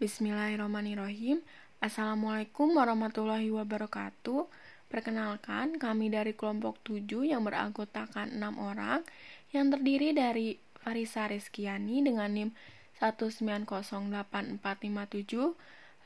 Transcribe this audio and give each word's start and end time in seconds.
Bismillahirrahmanirrahim. 0.00 1.44
Assalamualaikum 1.76 2.72
warahmatullahi 2.72 3.52
wabarakatuh. 3.52 4.48
Perkenalkan, 4.88 5.76
kami 5.76 6.08
dari 6.08 6.32
kelompok 6.32 6.80
7 6.88 7.28
yang 7.28 7.44
beranggotakan 7.44 8.32
6 8.32 8.64
orang 8.64 9.04
yang 9.52 9.68
terdiri 9.68 10.16
dari 10.16 10.56
Farisa 10.80 11.28
Rizkiani 11.28 12.00
dengan 12.00 12.32
NIM 12.32 12.56
1908457, 12.96 15.52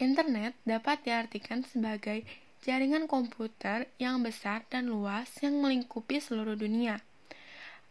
Internet 0.02 0.58
dapat 0.66 1.06
diartikan 1.06 1.62
sebagai 1.62 2.26
jaringan 2.66 3.06
komputer 3.06 3.86
yang 4.02 4.26
besar 4.26 4.66
dan 4.66 4.90
luas 4.90 5.30
yang 5.46 5.62
melingkupi 5.62 6.18
seluruh 6.18 6.58
dunia 6.58 7.06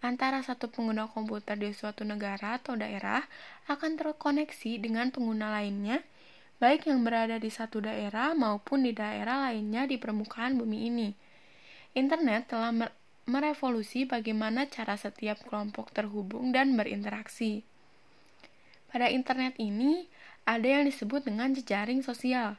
antara 0.05 0.45
satu 0.45 0.69
pengguna 0.69 1.09
komputer 1.09 1.57
di 1.57 1.73
suatu 1.73 2.05
negara 2.05 2.61
atau 2.61 2.77
daerah 2.77 3.25
akan 3.69 3.97
terkoneksi 3.97 4.81
dengan 4.81 5.09
pengguna 5.09 5.53
lainnya, 5.57 6.05
baik 6.61 6.89
yang 6.89 7.05
berada 7.05 7.37
di 7.37 7.49
satu 7.49 7.85
daerah 7.85 8.33
maupun 8.33 8.85
di 8.85 8.93
daerah 8.93 9.49
lainnya 9.49 9.89
di 9.89 9.97
permukaan 9.97 10.57
bumi 10.61 10.79
ini. 10.89 11.09
Internet 11.97 12.53
telah 12.53 12.73
merevolusi 13.27 14.05
bagaimana 14.07 14.69
cara 14.69 14.95
setiap 14.95 15.41
kelompok 15.49 15.91
terhubung 15.91 16.53
dan 16.53 16.77
berinteraksi. 16.77 17.65
Pada 18.87 19.11
internet 19.11 19.59
ini, 19.59 20.07
ada 20.47 20.65
yang 20.65 20.87
disebut 20.87 21.27
dengan 21.27 21.51
jejaring 21.53 22.07
sosial. 22.07 22.55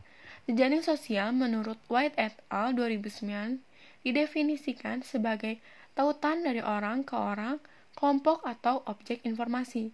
Jejaring 0.46 0.84
sosial 0.84 1.32
menurut 1.32 1.80
White 1.88 2.20
et 2.20 2.36
al. 2.52 2.76
2009 2.76 3.64
didefinisikan 4.04 5.04
sebagai 5.04 5.60
tautan 5.98 6.46
dari 6.46 6.62
orang 6.62 7.02
ke 7.02 7.18
orang, 7.18 7.58
kelompok 7.98 8.46
atau 8.46 8.86
objek 8.86 9.26
informasi. 9.26 9.90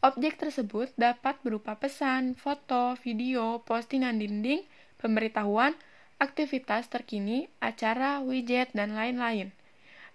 Objek 0.00 0.38
tersebut 0.38 0.94
dapat 0.94 1.42
berupa 1.42 1.74
pesan, 1.74 2.38
foto, 2.38 2.94
video, 3.02 3.58
postingan 3.66 4.22
dinding, 4.22 4.62
pemberitahuan, 5.02 5.74
aktivitas 6.22 6.86
terkini, 6.86 7.50
acara, 7.58 8.22
widget, 8.22 8.70
dan 8.78 8.94
lain-lain. 8.94 9.50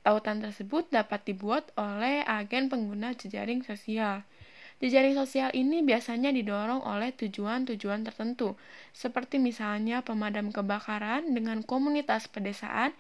Tautan 0.08 0.40
tersebut 0.40 0.88
dapat 0.88 1.28
dibuat 1.28 1.76
oleh 1.76 2.24
agen 2.24 2.72
pengguna 2.72 3.12
jejaring 3.14 3.62
sosial. 3.68 4.24
Jejaring 4.84 5.16
sosial 5.16 5.50
ini 5.56 5.82
biasanya 5.82 6.36
didorong 6.36 6.84
oleh 6.84 7.16
tujuan-tujuan 7.16 8.04
tertentu, 8.04 8.60
seperti 8.92 9.40
misalnya 9.40 10.04
pemadam 10.04 10.52
kebakaran 10.52 11.32
dengan 11.32 11.64
komunitas 11.64 12.28
pedesaan 12.28 12.92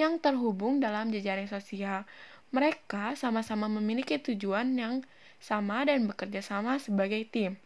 yang 0.00 0.20
terhubung 0.20 0.80
dalam 0.80 1.12
jejaring 1.12 1.48
sosial. 1.48 2.04
Mereka 2.52 3.16
sama-sama 3.16 3.68
memiliki 3.68 4.20
tujuan 4.20 4.76
yang 4.76 5.04
sama 5.42 5.82
dan 5.88 6.06
bekerja 6.06 6.44
sama 6.44 6.78
sebagai 6.78 7.24
tim. 7.28 7.58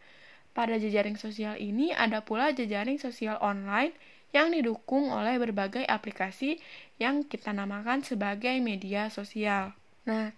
Pada 0.57 0.81
jejaring 0.81 1.21
sosial 1.21 1.53
ini 1.61 1.93
ada 1.93 2.25
pula 2.25 2.49
jejaring 2.49 2.97
sosial 2.97 3.37
online 3.43 3.93
yang 4.33 4.51
didukung 4.51 5.13
oleh 5.13 5.37
berbagai 5.37 5.85
aplikasi 5.85 6.59
yang 6.97 7.21
kita 7.23 7.53
namakan 7.53 8.01
sebagai 8.01 8.57
media 8.59 9.07
sosial. 9.13 9.77
Nah, 10.09 10.33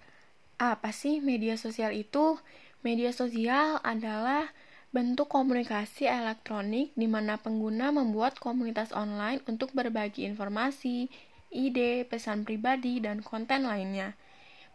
apa 0.59 0.91
sih 0.91 1.23
media 1.23 1.55
sosial 1.55 1.95
itu? 1.95 2.35
Media 2.83 3.15
sosial 3.15 3.79
adalah 3.79 4.51
bentuk 4.89 5.29
komunikasi 5.29 6.09
elektronik 6.09 6.91
di 6.97 7.05
mana 7.05 7.37
pengguna 7.37 7.93
membuat 7.93 8.41
komunitas 8.41 8.89
online 8.91 9.39
untuk 9.45 9.71
berbagi 9.71 10.25
informasi, 10.25 11.07
ide, 11.49 12.05
pesan 12.05 12.45
pribadi, 12.45 13.01
dan 13.01 13.21
konten 13.21 13.65
lainnya. 13.65 14.13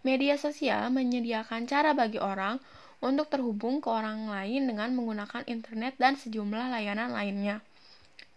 Media 0.05 0.37
sosial 0.37 0.93
menyediakan 0.93 1.65
cara 1.65 1.97
bagi 1.97 2.21
orang 2.21 2.61
untuk 3.01 3.33
terhubung 3.33 3.81
ke 3.81 3.89
orang 3.89 4.29
lain 4.29 4.69
dengan 4.69 4.93
menggunakan 4.93 5.49
internet 5.49 5.97
dan 5.97 6.21
sejumlah 6.21 6.73
layanan 6.73 7.13
lainnya. 7.17 7.65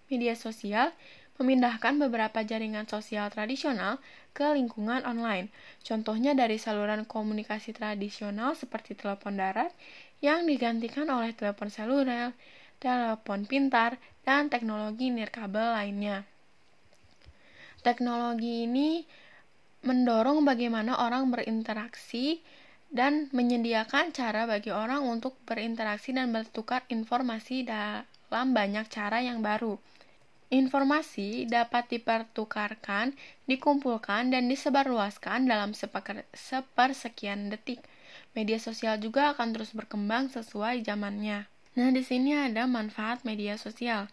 Media 0.07 0.35
sosial 0.39 0.95
memindahkan 1.37 2.01
beberapa 2.01 2.41
jaringan 2.41 2.89
sosial 2.89 3.29
tradisional 3.29 4.01
ke 4.33 4.47
lingkungan 4.57 5.05
online. 5.05 5.53
Contohnya 5.85 6.33
dari 6.33 6.57
saluran 6.57 7.05
komunikasi 7.05 7.77
tradisional 7.77 8.57
seperti 8.57 8.97
telepon 8.97 9.37
darat 9.37 9.69
yang 10.23 10.49
digantikan 10.49 11.05
oleh 11.13 11.35
telepon 11.37 11.69
seluler, 11.69 12.33
telepon 12.81 13.45
pintar, 13.45 14.01
dan 14.25 14.49
teknologi 14.49 15.13
nirkabel 15.13 15.77
lainnya. 15.77 16.25
Teknologi 17.87 18.67
ini 18.67 19.07
mendorong 19.87 20.43
bagaimana 20.43 20.99
orang 21.07 21.31
berinteraksi 21.31 22.43
dan 22.91 23.31
menyediakan 23.31 24.11
cara 24.11 24.43
bagi 24.43 24.75
orang 24.75 25.07
untuk 25.07 25.39
berinteraksi 25.47 26.11
dan 26.11 26.35
bertukar 26.35 26.83
informasi 26.91 27.63
dalam 27.63 28.51
banyak 28.51 28.91
cara 28.91 29.23
yang 29.23 29.39
baru. 29.39 29.79
Informasi 30.51 31.47
dapat 31.47 31.87
dipertukarkan, 31.87 33.15
dikumpulkan, 33.47 34.35
dan 34.35 34.51
disebarluaskan 34.51 35.47
dalam 35.47 35.71
sepersekian 36.35 37.47
detik. 37.47 37.79
Media 38.35 38.59
sosial 38.59 38.99
juga 38.99 39.31
akan 39.31 39.55
terus 39.55 39.71
berkembang 39.71 40.27
sesuai 40.27 40.83
zamannya. 40.83 41.47
Nah, 41.79 41.89
di 41.95 42.03
sini 42.03 42.35
ada 42.35 42.67
manfaat 42.67 43.23
media 43.23 43.55
sosial. 43.55 44.11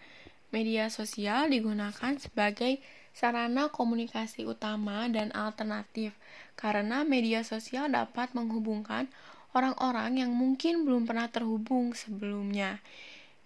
Media 0.55 0.87
sosial 0.95 1.51
digunakan 1.51 2.15
sebagai 2.23 2.79
sarana 3.15 3.71
komunikasi 3.71 4.43
utama 4.43 5.07
dan 5.07 5.31
alternatif, 5.31 6.19
karena 6.59 7.07
media 7.07 7.47
sosial 7.47 7.87
dapat 7.87 8.35
menghubungkan 8.35 9.07
orang-orang 9.55 10.19
yang 10.19 10.35
mungkin 10.35 10.83
belum 10.83 11.07
pernah 11.07 11.31
terhubung 11.31 11.95
sebelumnya. 11.95 12.83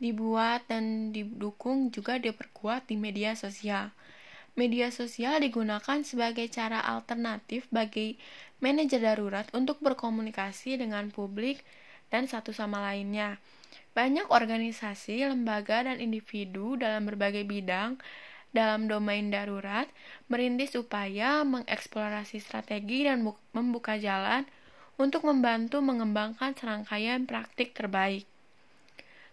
Dibuat 0.01 0.65
dan 0.73 1.13
didukung 1.13 1.93
juga 1.93 2.17
diperkuat 2.17 2.89
di 2.89 2.97
media 2.97 3.37
sosial. 3.37 3.93
Media 4.57 4.89
sosial 4.91 5.39
digunakan 5.39 6.03
sebagai 6.03 6.49
cara 6.51 6.83
alternatif 6.83 7.69
bagi 7.71 8.19
manajer 8.59 8.99
darurat 9.05 9.47
untuk 9.55 9.79
berkomunikasi 9.85 10.81
dengan 10.81 11.13
publik 11.15 11.63
dan 12.11 12.27
satu 12.27 12.51
sama 12.57 12.83
lainnya. 12.83 13.39
Banyak 13.93 14.31
organisasi, 14.31 15.29
lembaga, 15.29 15.87
dan 15.87 15.99
individu 15.99 16.79
dalam 16.79 17.07
berbagai 17.07 17.43
bidang 17.47 17.99
dalam 18.57 18.89
domain 18.89 19.29
darurat, 19.29 19.85
merintis 20.33 20.73
upaya 20.75 21.45
mengeksplorasi 21.45 22.41
strategi 22.41 23.05
dan 23.05 23.21
membuka 23.53 24.01
jalan 24.01 24.49
untuk 24.99 25.29
membantu 25.29 25.79
mengembangkan 25.85 26.57
serangkaian 26.57 27.29
praktik 27.29 27.77
terbaik. 27.77 28.27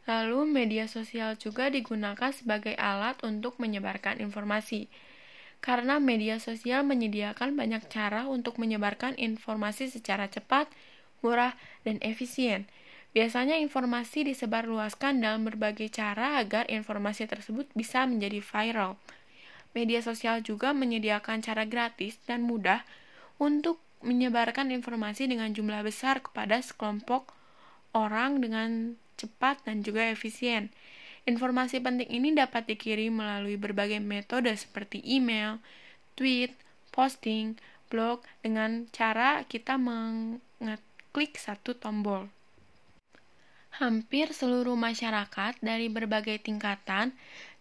Lalu, 0.05 0.45
media 0.45 0.85
sosial 0.85 1.33
juga 1.33 1.73
digunakan 1.73 2.29
sebagai 2.29 2.77
alat 2.77 3.17
untuk 3.25 3.57
menyebarkan 3.57 4.21
informasi. 4.21 4.85
Karena 5.65 5.97
media 5.97 6.37
sosial 6.37 6.85
menyediakan 6.85 7.57
banyak 7.57 7.89
cara 7.89 8.29
untuk 8.29 8.61
menyebarkan 8.61 9.17
informasi 9.17 9.89
secara 9.89 10.29
cepat, 10.29 10.69
murah, 11.25 11.57
dan 11.81 11.97
efisien. 12.05 12.69
Biasanya 13.15 13.55
informasi 13.63 14.27
disebarluaskan 14.27 15.23
dalam 15.23 15.47
berbagai 15.47 15.87
cara 15.87 16.35
agar 16.35 16.67
informasi 16.67 17.23
tersebut 17.31 17.71
bisa 17.71 18.03
menjadi 18.03 18.43
viral. 18.43 18.99
Media 19.71 20.03
sosial 20.03 20.43
juga 20.43 20.75
menyediakan 20.75 21.39
cara 21.39 21.63
gratis 21.63 22.19
dan 22.27 22.43
mudah 22.43 22.83
untuk 23.39 23.79
menyebarkan 24.03 24.67
informasi 24.75 25.31
dengan 25.31 25.55
jumlah 25.55 25.79
besar 25.87 26.19
kepada 26.19 26.59
sekelompok 26.59 27.31
orang 27.95 28.43
dengan 28.43 28.99
cepat 29.15 29.63
dan 29.63 29.79
juga 29.79 30.11
efisien. 30.11 30.75
Informasi 31.23 31.79
penting 31.79 32.11
ini 32.11 32.35
dapat 32.35 32.67
dikirim 32.67 33.15
melalui 33.15 33.55
berbagai 33.55 34.03
metode 34.03 34.51
seperti 34.59 34.99
email, 35.07 35.63
tweet, 36.19 36.51
posting, 36.91 37.55
blog 37.87 38.27
dengan 38.43 38.91
cara 38.91 39.47
kita 39.47 39.79
mengeklik 39.79 41.39
satu 41.39 41.79
tombol. 41.79 42.34
Hampir 43.75 44.31
seluruh 44.31 44.79
masyarakat 44.79 45.59
dari 45.59 45.91
berbagai 45.91 46.39
tingkatan 46.39 47.11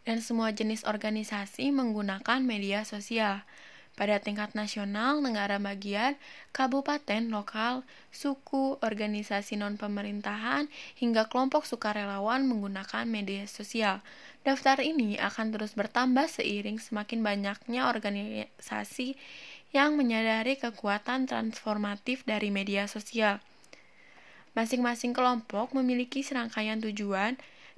dan 0.06 0.19
semua 0.22 0.55
jenis 0.55 0.87
organisasi 0.87 1.75
menggunakan 1.75 2.38
media 2.38 2.87
sosial 2.87 3.43
pada 3.99 4.22
tingkat 4.22 4.55
nasional, 4.55 5.19
negara 5.19 5.58
bagian, 5.58 6.14
kabupaten, 6.55 7.31
lokal, 7.31 7.82
suku, 8.14 8.78
organisasi 8.78 9.58
non-pemerintahan, 9.58 10.70
hingga 10.99 11.31
kelompok 11.31 11.66
sukarelawan 11.66 12.46
menggunakan 12.46 13.06
media 13.06 13.46
sosial. 13.50 13.99
Daftar 14.46 14.82
ini 14.82 15.19
akan 15.19 15.50
terus 15.50 15.78
bertambah 15.78 16.31
seiring 16.31 16.82
semakin 16.82 17.22
banyaknya 17.22 17.90
organisasi 17.90 19.19
yang 19.75 19.99
menyadari 19.99 20.58
kekuatan 20.58 21.26
transformatif 21.26 22.22
dari 22.22 22.55
media 22.55 22.87
sosial. 22.87 23.43
Masing-masing 24.55 25.11
kelompok 25.11 25.75
memiliki 25.75 26.23
serangkaian 26.23 26.79
tujuan 26.79 27.35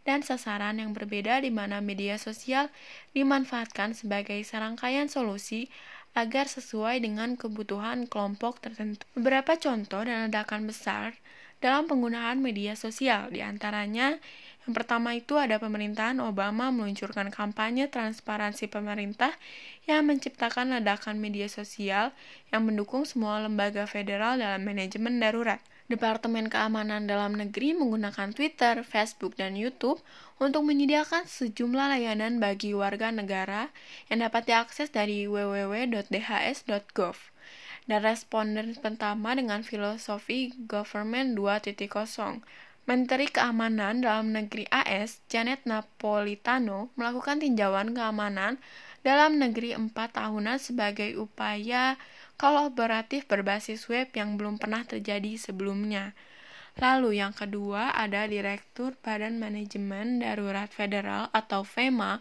dan 0.06 0.22
sasaran 0.22 0.78
yang 0.78 0.94
berbeda 0.94 1.42
di 1.42 1.50
mana 1.50 1.82
media 1.82 2.20
sosial 2.20 2.70
dimanfaatkan 3.16 3.96
sebagai 3.96 4.38
serangkaian 4.46 5.10
solusi 5.10 5.72
agar 6.16 6.48
sesuai 6.48 7.02
dengan 7.04 7.36
kebutuhan 7.36 8.08
kelompok 8.08 8.62
tertentu. 8.64 9.04
Beberapa 9.12 9.56
contoh 9.60 10.00
dan 10.04 10.30
ledakan 10.30 10.64
besar 10.64 11.16
dalam 11.60 11.88
penggunaan 11.88 12.44
media 12.44 12.76
sosial, 12.76 13.32
di 13.32 13.40
antaranya 13.40 14.16
yang 14.64 14.72
pertama 14.76 15.16
itu 15.16 15.36
ada 15.40 15.56
pemerintahan 15.56 16.20
Obama 16.20 16.68
meluncurkan 16.68 17.32
kampanye 17.32 17.88
transparansi 17.88 18.68
pemerintah 18.68 19.32
yang 19.88 20.04
menciptakan 20.04 20.76
ledakan 20.76 21.16
media 21.22 21.48
sosial 21.48 22.12
yang 22.52 22.68
mendukung 22.68 23.08
semua 23.08 23.40
lembaga 23.40 23.88
federal 23.88 24.36
dalam 24.36 24.60
manajemen 24.64 25.22
darurat. 25.22 25.62
Departemen 25.86 26.50
Keamanan 26.50 27.06
Dalam 27.06 27.38
Negeri 27.38 27.70
menggunakan 27.70 28.34
Twitter, 28.34 28.82
Facebook, 28.82 29.38
dan 29.38 29.54
YouTube 29.54 30.02
untuk 30.42 30.66
menyediakan 30.66 31.30
sejumlah 31.30 31.94
layanan 31.94 32.42
bagi 32.42 32.74
warga 32.74 33.14
negara 33.14 33.70
yang 34.10 34.26
dapat 34.26 34.50
diakses 34.50 34.90
dari 34.90 35.30
www.dhs.gov. 35.30 37.16
Dan 37.86 38.02
responden 38.02 38.74
pertama 38.82 39.38
dengan 39.38 39.62
filosofi 39.62 40.50
Government 40.66 41.38
2.0. 41.38 41.78
Menteri 42.86 43.26
Keamanan 43.30 44.02
Dalam 44.02 44.34
Negeri 44.34 44.66
AS, 44.70 45.22
Janet 45.30 45.62
Napolitano, 45.66 46.90
melakukan 46.98 47.38
tinjauan 47.42 47.94
keamanan 47.94 48.58
dalam 49.06 49.38
negeri 49.38 49.74
empat 49.74 50.18
tahunan 50.18 50.58
sebagai 50.58 51.14
upaya 51.14 51.94
kolaboratif 52.36 53.24
berbasis 53.24 53.88
web 53.88 54.12
yang 54.12 54.36
belum 54.36 54.60
pernah 54.60 54.84
terjadi 54.84 55.36
sebelumnya. 55.40 56.12
Lalu 56.76 57.24
yang 57.24 57.32
kedua 57.32 57.96
ada 57.96 58.28
Direktur 58.28 58.92
Badan 59.00 59.40
Manajemen 59.40 60.20
Darurat 60.20 60.68
Federal 60.68 61.32
atau 61.32 61.64
FEMA, 61.64 62.20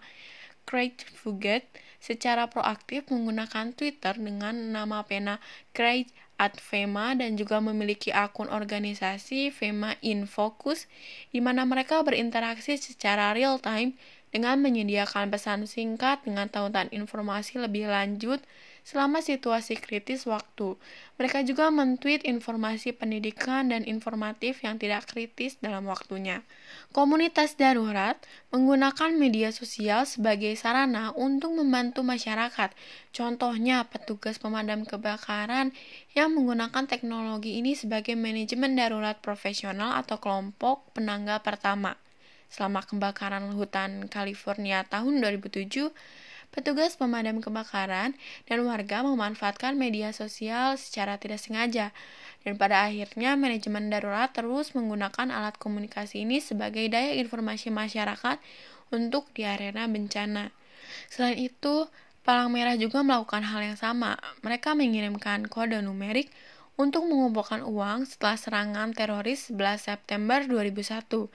Craig 0.63 0.95
Fugate, 1.19 1.67
secara 1.99 2.47
proaktif 2.47 3.09
menggunakan 3.11 3.75
Twitter 3.75 4.15
dengan 4.15 4.53
nama 4.71 5.03
pena 5.03 5.43
Craig 5.75 6.07
at 6.39 6.59
FEMA 6.59 7.15
dan 7.15 7.39
juga 7.39 7.59
memiliki 7.63 8.11
akun 8.11 8.47
organisasi 8.51 9.49
FEMA 9.51 9.97
in 10.05 10.27
Focus 10.29 10.87
di 11.31 11.39
mana 11.39 11.65
mereka 11.65 12.03
berinteraksi 12.05 12.77
secara 12.77 13.33
real 13.33 13.57
time 13.57 13.97
dengan 14.29 14.59
menyediakan 14.59 15.31
pesan 15.31 15.63
singkat 15.63 16.21
dengan 16.27 16.51
tautan 16.51 16.91
informasi 16.91 17.55
lebih 17.55 17.87
lanjut 17.87 18.43
selama 18.85 19.17
situasi 19.17 19.81
kritis 19.81 20.29
waktu. 20.29 20.77
Mereka 21.17 21.41
juga 21.41 21.73
mentweet 21.73 22.21
informasi 22.21 22.93
pendidikan 22.93 23.73
dan 23.73 23.81
informatif 23.81 24.61
yang 24.61 24.77
tidak 24.77 25.09
kritis 25.09 25.57
dalam 25.57 25.89
waktunya. 25.89 26.45
Komunitas 26.93 27.57
darurat 27.57 28.21
menggunakan 28.53 29.17
media 29.17 29.49
sosial 29.49 30.05
sebagai 30.05 30.53
sarana 30.53 31.17
untuk 31.17 31.57
membantu 31.57 32.05
masyarakat. 32.05 32.71
Contohnya, 33.09 33.89
petugas 33.89 34.37
pemadam 34.37 34.85
kebakaran 34.85 35.73
yang 36.13 36.37
menggunakan 36.37 36.85
teknologi 36.85 37.57
ini 37.57 37.73
sebagai 37.73 38.13
manajemen 38.13 38.77
darurat 38.77 39.17
profesional 39.17 39.97
atau 39.97 40.21
kelompok 40.21 40.93
penangga 40.93 41.41
pertama. 41.41 41.97
Selama 42.53 42.85
kebakaran 42.85 43.49
hutan 43.57 44.05
California 44.13 44.85
tahun 44.85 45.19
2007, 45.25 45.89
petugas 46.55 46.95
pemadam 46.95 47.43
kebakaran 47.43 48.15
dan 48.47 48.57
warga 48.63 49.03
memanfaatkan 49.03 49.75
media 49.75 50.15
sosial 50.15 50.79
secara 50.79 51.19
tidak 51.19 51.43
sengaja. 51.43 51.91
Dan 52.47 52.55
pada 52.55 52.87
akhirnya 52.87 53.35
manajemen 53.35 53.91
darurat 53.91 54.31
terus 54.31 54.71
menggunakan 54.71 55.27
alat 55.35 55.59
komunikasi 55.59 56.23
ini 56.23 56.39
sebagai 56.39 56.87
daya 56.87 57.19
informasi 57.19 57.75
masyarakat 57.75 58.39
untuk 58.95 59.27
di 59.35 59.43
arena 59.43 59.83
bencana. 59.91 60.55
Selain 61.11 61.35
itu, 61.35 61.91
Palang 62.25 62.49
Merah 62.49 62.73
juga 62.73 63.05
melakukan 63.05 63.45
hal 63.45 63.61
yang 63.61 63.77
sama. 63.77 64.17
Mereka 64.41 64.73
mengirimkan 64.73 65.45
kode 65.45 65.77
numerik 65.85 66.33
untuk 66.75 67.07
mengumpulkan 67.07 67.63
uang 67.63 68.03
setelah 68.03 68.35
serangan 68.35 68.91
teroris 68.91 69.51
11 69.51 69.79
September 69.79 70.43
2001. 70.43 71.31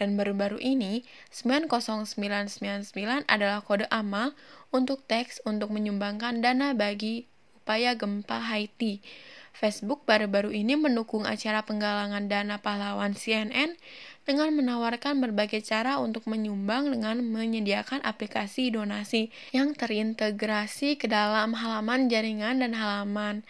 Dan 0.00 0.16
baru-baru 0.16 0.56
ini, 0.60 1.04
90999 1.32 3.28
adalah 3.28 3.60
kode 3.60 3.84
amal 3.92 4.32
untuk 4.72 5.04
teks 5.04 5.44
untuk 5.44 5.68
menyumbangkan 5.72 6.40
dana 6.40 6.72
bagi 6.72 7.28
upaya 7.60 7.92
gempa 7.92 8.40
Haiti. 8.48 9.04
Facebook 9.58 10.06
baru-baru 10.06 10.54
ini 10.54 10.78
mendukung 10.78 11.26
acara 11.26 11.66
penggalangan 11.66 12.30
dana 12.30 12.62
pahlawan 12.62 13.12
CNN 13.12 13.74
dengan 14.22 14.54
menawarkan 14.54 15.18
berbagai 15.18 15.66
cara 15.66 15.98
untuk 15.98 16.30
menyumbang 16.30 16.94
dengan 16.94 17.18
menyediakan 17.26 17.98
aplikasi 18.06 18.70
donasi 18.70 19.34
yang 19.50 19.74
terintegrasi 19.74 20.94
ke 20.94 21.10
dalam 21.10 21.58
halaman 21.58 22.06
jaringan 22.06 22.62
dan 22.62 22.72
halaman 22.78 23.42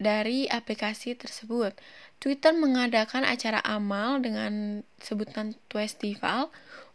dari 0.00 0.48
aplikasi 0.48 1.12
tersebut. 1.12 1.76
Twitter 2.16 2.56
mengadakan 2.56 3.28
acara 3.28 3.60
amal 3.60 4.24
dengan 4.24 4.80
sebutan 4.96 5.52
Twestival 5.68 6.48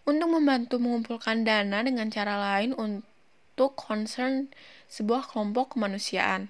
untuk 0.09 0.33
membantu 0.33 0.81
mengumpulkan 0.81 1.45
dana 1.45 1.85
dengan 1.85 2.09
cara 2.09 2.41
lain 2.41 2.73
untuk 2.73 3.77
concern 3.77 4.49
sebuah 4.89 5.29
kelompok 5.29 5.77
kemanusiaan. 5.77 6.49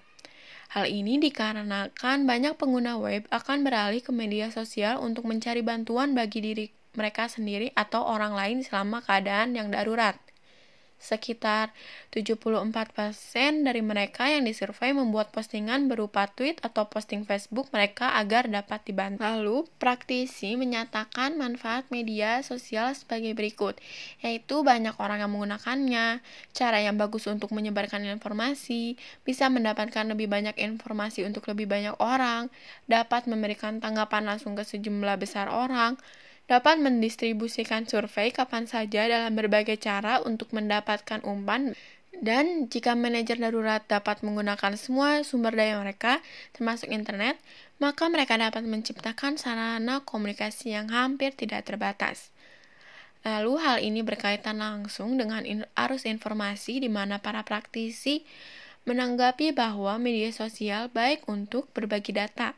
Hal 0.71 0.91
ini 0.91 1.19
dikarenakan 1.19 2.27
banyak 2.27 2.57
pengguna 2.59 2.99
web 2.99 3.27
akan 3.31 3.63
beralih 3.63 4.01
ke 4.03 4.11
media 4.15 4.51
sosial 4.51 4.99
untuk 4.99 5.27
mencari 5.27 5.61
bantuan 5.61 6.11
bagi 6.17 6.39
diri 6.41 6.65
mereka 6.95 7.27
sendiri 7.27 7.75
atau 7.75 8.03
orang 8.03 8.33
lain 8.33 8.57
selama 8.63 9.03
keadaan 9.03 9.55
yang 9.55 9.71
darurat. 9.71 10.19
Sekitar 10.95 11.75
74% 12.09 12.65
dari 13.61 13.81
mereka 13.83 14.31
yang 14.31 14.47
disurvei 14.47 14.95
membuat 14.95 15.29
postingan 15.29 15.91
berupa 15.91 16.25
tweet 16.31 16.57
atau 16.63 16.87
posting 16.87 17.27
Facebook 17.27 17.69
mereka 17.69 18.15
agar 18.17 18.47
dapat 18.47 18.81
dibantu. 18.87 19.21
Lalu, 19.21 19.57
praktisi 19.77 20.55
menyatakan 20.55 21.35
manfaat 21.37 21.85
media 21.93 22.41
sosial 22.41 22.95
sebagai 22.95 23.35
berikut, 23.37 23.77
yaitu 24.23 24.63
banyak 24.63 24.95
orang 24.97 25.21
yang 25.21 25.31
menggunakannya, 25.35 26.23
cara 26.55 26.77
yang 26.81 26.97
bagus 26.97 27.27
untuk 27.29 27.51
menyebarkan 27.53 28.01
informasi, 28.07 28.97
bisa 29.27 29.51
mendapatkan 29.51 30.07
lebih 30.09 30.31
banyak 30.31 30.57
informasi 30.57 31.27
untuk 31.27 31.45
lebih 31.51 31.69
banyak 31.69 31.93
orang, 32.01 32.49
dapat 32.89 33.27
memberikan 33.29 33.77
tanggapan 33.77 34.25
langsung 34.25 34.57
ke 34.57 34.63
sejumlah 34.65 35.19
besar 35.21 35.51
orang, 35.51 35.99
dapat 36.45 36.77
mendistribusikan 36.77 37.89
survei 37.89 38.29
kapan 38.29 38.69
saja 38.69 39.09
dalam 39.09 39.33
berbagai 39.33 39.81
cara 39.81 40.21
untuk 40.21 40.53
mendapatkan 40.53 41.25
umpan 41.25 41.73
dan 42.23 42.71
jika 42.71 42.95
manajer 42.95 43.35
darurat 43.35 43.83
dapat 43.83 44.23
menggunakan 44.23 44.79
semua 44.79 45.19
sumber 45.27 45.51
daya 45.51 45.75
mereka, 45.83 46.23
termasuk 46.55 46.87
internet, 46.87 47.35
maka 47.75 48.07
mereka 48.07 48.39
dapat 48.39 48.63
menciptakan 48.63 49.35
sarana 49.35 49.99
komunikasi 50.07 50.71
yang 50.71 50.87
hampir 50.87 51.35
tidak 51.35 51.67
terbatas. 51.67 52.31
Lalu 53.25 53.53
hal 53.57 53.77
ini 53.81 54.05
berkaitan 54.05 54.61
langsung 54.61 55.17
dengan 55.17 55.41
arus 55.75 56.05
informasi 56.05 56.77
di 56.77 56.87
mana 56.93 57.19
para 57.19 57.41
praktisi 57.41 58.21
menanggapi 58.85 59.49
bahwa 59.49 59.97
media 59.97 60.29
sosial 60.29 60.93
baik 60.93 61.25
untuk 61.25 61.67
berbagi 61.73 62.13
data, 62.13 62.53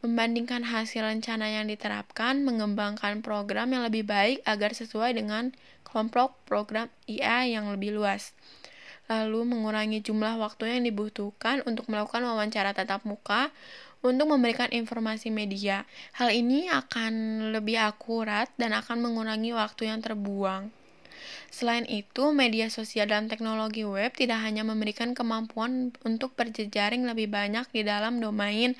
membandingkan 0.00 0.64
hasil 0.64 1.04
rencana 1.04 1.52
yang 1.52 1.68
diterapkan, 1.68 2.40
mengembangkan 2.40 3.20
program 3.20 3.76
yang 3.76 3.84
lebih 3.84 4.08
baik 4.08 4.40
agar 4.48 4.72
sesuai 4.72 5.16
dengan 5.16 5.52
kelompok 5.84 6.36
program 6.48 6.88
IA 7.04 7.50
yang 7.52 7.68
lebih 7.68 7.96
luas. 7.96 8.32
lalu 9.10 9.42
mengurangi 9.42 10.06
jumlah 10.06 10.38
waktu 10.38 10.70
yang 10.70 10.86
dibutuhkan 10.86 11.66
untuk 11.66 11.90
melakukan 11.90 12.22
wawancara 12.22 12.70
tatap 12.70 13.02
muka 13.02 13.50
untuk 14.06 14.30
memberikan 14.30 14.70
informasi 14.70 15.34
media. 15.34 15.82
Hal 16.14 16.30
ini 16.30 16.70
akan 16.70 17.12
lebih 17.50 17.74
akurat 17.74 18.46
dan 18.54 18.70
akan 18.70 19.02
mengurangi 19.02 19.50
waktu 19.50 19.90
yang 19.90 19.98
terbuang. 19.98 20.70
Selain 21.50 21.84
itu, 21.90 22.30
media 22.30 22.70
sosial 22.70 23.10
dan 23.10 23.26
teknologi 23.26 23.82
web 23.82 24.14
tidak 24.14 24.40
hanya 24.40 24.62
memberikan 24.62 25.12
kemampuan 25.12 25.90
untuk 26.06 26.32
berjejaring 26.38 27.04
lebih 27.04 27.28
banyak 27.28 27.66
di 27.74 27.82
dalam 27.82 28.22
domain 28.22 28.78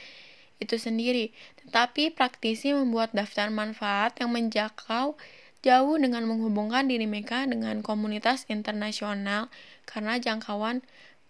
itu 0.61 0.76
sendiri, 0.76 1.33
tetapi 1.64 2.12
praktisi 2.12 2.71
membuat 2.76 3.17
daftar 3.17 3.49
manfaat 3.49 4.14
yang 4.21 4.31
menjangkau 4.31 5.17
jauh 5.61 5.97
dengan 6.00 6.25
menghubungkan 6.25 6.88
diri 6.88 7.05
mereka 7.05 7.45
dengan 7.45 7.85
komunitas 7.85 8.49
internasional 8.49 9.52
karena 9.85 10.17
jangkauan 10.17 10.81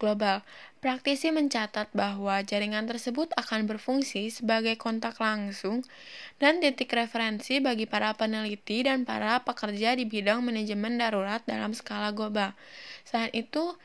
global. 0.01 0.41
Praktisi 0.81 1.29
mencatat 1.29 1.93
bahwa 1.93 2.41
jaringan 2.41 2.89
tersebut 2.89 3.29
akan 3.37 3.69
berfungsi 3.69 4.33
sebagai 4.33 4.73
kontak 4.81 5.21
langsung 5.21 5.85
dan 6.41 6.57
titik 6.57 6.89
referensi 6.97 7.61
bagi 7.61 7.85
para 7.85 8.17
peneliti 8.17 8.81
dan 8.81 9.05
para 9.05 9.45
pekerja 9.45 9.93
di 9.93 10.09
bidang 10.09 10.41
manajemen 10.41 10.97
darurat 10.97 11.45
dalam 11.45 11.77
skala 11.77 12.09
global. 12.17 12.57
Selain 13.05 13.29
itu, 13.37 13.77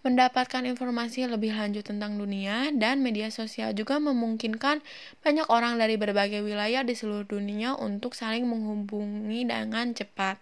mendapatkan 0.00 0.64
informasi 0.64 1.28
lebih 1.28 1.52
lanjut 1.52 1.84
tentang 1.84 2.16
dunia 2.16 2.72
dan 2.72 3.04
media 3.04 3.28
sosial 3.28 3.76
juga 3.76 4.00
memungkinkan 4.00 4.80
banyak 5.20 5.46
orang 5.52 5.76
dari 5.76 6.00
berbagai 6.00 6.40
wilayah 6.40 6.80
di 6.80 6.96
seluruh 6.96 7.28
dunia 7.28 7.76
untuk 7.76 8.16
saling 8.16 8.48
menghubungi 8.48 9.44
dengan 9.44 9.92
cepat. 9.92 10.40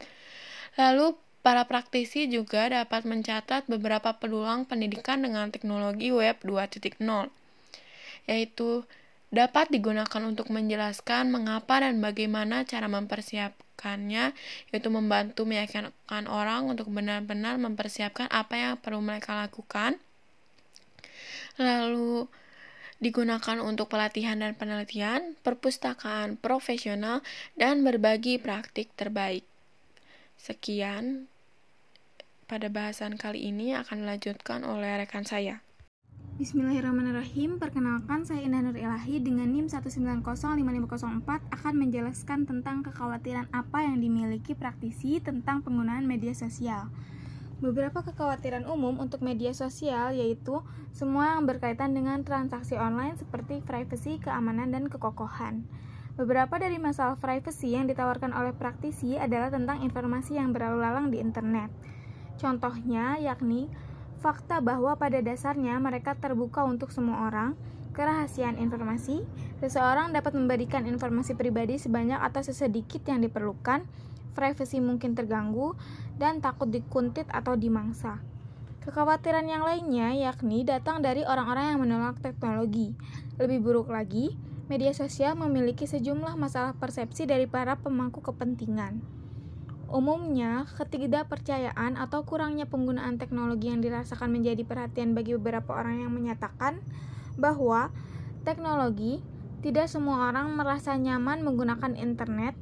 Lalu 0.79 1.19
Para 1.39 1.65
praktisi 1.65 2.29
juga 2.29 2.69
dapat 2.69 3.09
mencatat 3.09 3.71
beberapa 3.73 4.13
peluang 4.21 4.69
pendidikan 4.69 5.23
dengan 5.25 5.49
teknologi 5.49 6.13
web 6.13 6.37
2.0, 6.45 7.01
yaitu 8.29 8.85
dapat 9.29 9.69
digunakan 9.69 10.23
untuk 10.25 10.49
menjelaskan 10.49 11.29
mengapa 11.29 11.85
dan 11.85 12.01
bagaimana 12.01 12.65
cara 12.65 12.89
mempersiapkannya, 12.89 14.33
yaitu 14.73 14.89
membantu 14.89 15.45
meyakinkan 15.45 16.25
orang 16.29 16.65
untuk 16.69 16.89
benar-benar 16.89 17.61
mempersiapkan 17.61 18.33
apa 18.33 18.55
yang 18.57 18.75
perlu 18.81 19.05
mereka 19.05 19.37
lakukan. 19.37 20.01
Lalu 21.61 22.25
digunakan 22.99 23.63
untuk 23.63 23.93
pelatihan 23.93 24.41
dan 24.43 24.59
penelitian, 24.59 25.39
perpustakaan 25.45 26.41
profesional, 26.41 27.23
dan 27.55 27.87
berbagi 27.87 28.43
praktik 28.43 28.91
terbaik. 28.99 29.47
Sekian 30.39 31.31
pada 32.49 32.73
bahasan 32.73 33.21
kali 33.21 33.53
ini 33.53 33.77
akan 33.77 34.03
dilanjutkan 34.03 34.65
oleh 34.65 35.05
rekan 35.05 35.23
saya. 35.23 35.68
Bismillahirrahmanirrahim. 36.39 37.59
Perkenalkan 37.59 38.23
saya 38.23 38.47
Indah 38.47 38.63
Nur 38.63 38.79
Ilahi 38.79 39.19
dengan 39.19 39.51
NIM 39.51 39.67
1905504 39.67 41.27
akan 41.27 41.75
menjelaskan 41.75 42.47
tentang 42.47 42.87
kekhawatiran 42.87 43.51
apa 43.51 43.83
yang 43.83 43.99
dimiliki 43.99 44.55
praktisi 44.55 45.19
tentang 45.19 45.67
penggunaan 45.67 46.07
media 46.07 46.31
sosial. 46.39 46.95
Beberapa 47.59 48.07
kekhawatiran 48.07 48.71
umum 48.71 49.03
untuk 49.03 49.19
media 49.19 49.51
sosial 49.51 50.15
yaitu 50.15 50.63
semua 50.95 51.35
yang 51.35 51.51
berkaitan 51.51 51.91
dengan 51.91 52.23
transaksi 52.23 52.79
online 52.79 53.19
seperti 53.19 53.59
privacy, 53.59 54.23
keamanan, 54.23 54.71
dan 54.71 54.87
kekokohan. 54.87 55.67
Beberapa 56.15 56.55
dari 56.63 56.79
masalah 56.79 57.19
privacy 57.19 57.75
yang 57.75 57.91
ditawarkan 57.91 58.31
oleh 58.31 58.55
praktisi 58.55 59.19
adalah 59.19 59.51
tentang 59.51 59.83
informasi 59.83 60.39
yang 60.39 60.55
berlalu 60.55 60.87
lalang 60.87 61.11
di 61.11 61.19
internet 61.19 61.75
Contohnya 62.39 63.19
yakni 63.19 63.67
fakta 64.19 64.59
bahwa 64.59 64.99
pada 64.99 65.23
dasarnya 65.23 65.79
mereka 65.79 66.19
terbuka 66.19 66.67
untuk 66.67 66.91
semua 66.91 67.31
orang, 67.31 67.55
kerahasiaan 67.95 68.59
informasi, 68.63 69.27
seseorang 69.59 70.15
dapat 70.15 70.35
memberikan 70.35 70.87
informasi 70.87 71.35
pribadi 71.35 71.79
sebanyak 71.83 72.19
atau 72.19 72.43
sesedikit 72.43 73.03
yang 73.07 73.23
diperlukan, 73.23 73.83
privasi 74.39 74.79
mungkin 74.79 75.19
terganggu, 75.19 75.75
dan 76.19 76.39
takut 76.39 76.71
dikuntit 76.71 77.27
atau 77.31 77.59
dimangsa. 77.59 78.23
Kekhawatiran 78.87 79.45
yang 79.45 79.67
lainnya 79.67 80.15
yakni 80.15 80.63
datang 80.63 81.03
dari 81.03 81.27
orang-orang 81.27 81.75
yang 81.75 81.81
menolak 81.83 82.23
teknologi. 82.23 82.95
Lebih 83.37 83.59
buruk 83.61 83.89
lagi, 83.91 84.33
media 84.71 84.95
sosial 84.95 85.35
memiliki 85.35 85.85
sejumlah 85.85 86.39
masalah 86.39 86.73
persepsi 86.79 87.27
dari 87.27 87.45
para 87.45 87.77
pemangku 87.77 88.23
kepentingan. 88.25 89.03
Umumnya, 89.89 90.69
ketidakpercayaan 90.77 91.97
atau 91.97 92.21
kurangnya 92.29 92.69
penggunaan 92.69 93.17
teknologi 93.17 93.73
yang 93.73 93.81
dirasakan 93.81 94.29
menjadi 94.29 94.61
perhatian 94.69 95.17
bagi 95.17 95.33
beberapa 95.41 95.73
orang 95.81 96.05
yang 96.05 96.13
menyatakan 96.13 96.85
bahwa 97.41 97.89
teknologi 98.45 99.25
tidak 99.65 99.89
semua 99.89 100.29
orang 100.29 100.53
merasa 100.53 100.93
nyaman 100.93 101.41
menggunakan 101.41 101.97
internet 101.97 102.53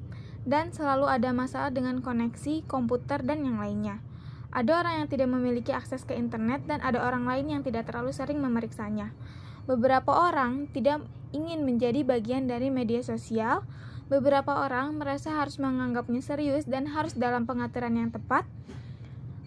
dan 0.47 0.71
selalu 0.71 1.11
ada 1.11 1.35
masalah 1.35 1.75
dengan 1.75 1.99
koneksi, 1.99 2.63
komputer, 2.71 3.27
dan 3.27 3.43
yang 3.43 3.59
lainnya. 3.59 3.99
Ada 4.55 4.87
orang 4.87 4.95
yang 5.03 5.09
tidak 5.11 5.29
memiliki 5.29 5.75
akses 5.75 6.07
ke 6.07 6.15
internet 6.15 6.63
dan 6.71 6.79
ada 6.79 7.03
orang 7.03 7.27
lain 7.27 7.59
yang 7.59 7.63
tidak 7.67 7.91
terlalu 7.91 8.15
sering 8.15 8.39
memeriksanya. 8.39 9.11
Beberapa 9.67 10.15
orang 10.15 10.71
tidak 10.71 11.03
ingin 11.35 11.67
menjadi 11.67 12.07
bagian 12.07 12.47
dari 12.47 12.71
media 12.71 13.03
sosial 13.03 13.67
Beberapa 14.07 14.63
orang 14.63 15.03
merasa 15.03 15.35
harus 15.35 15.59
menganggapnya 15.59 16.23
serius 16.23 16.63
dan 16.63 16.87
harus 16.87 17.19
dalam 17.19 17.43
pengaturan 17.43 17.99
yang 17.99 18.15
tepat. 18.15 18.47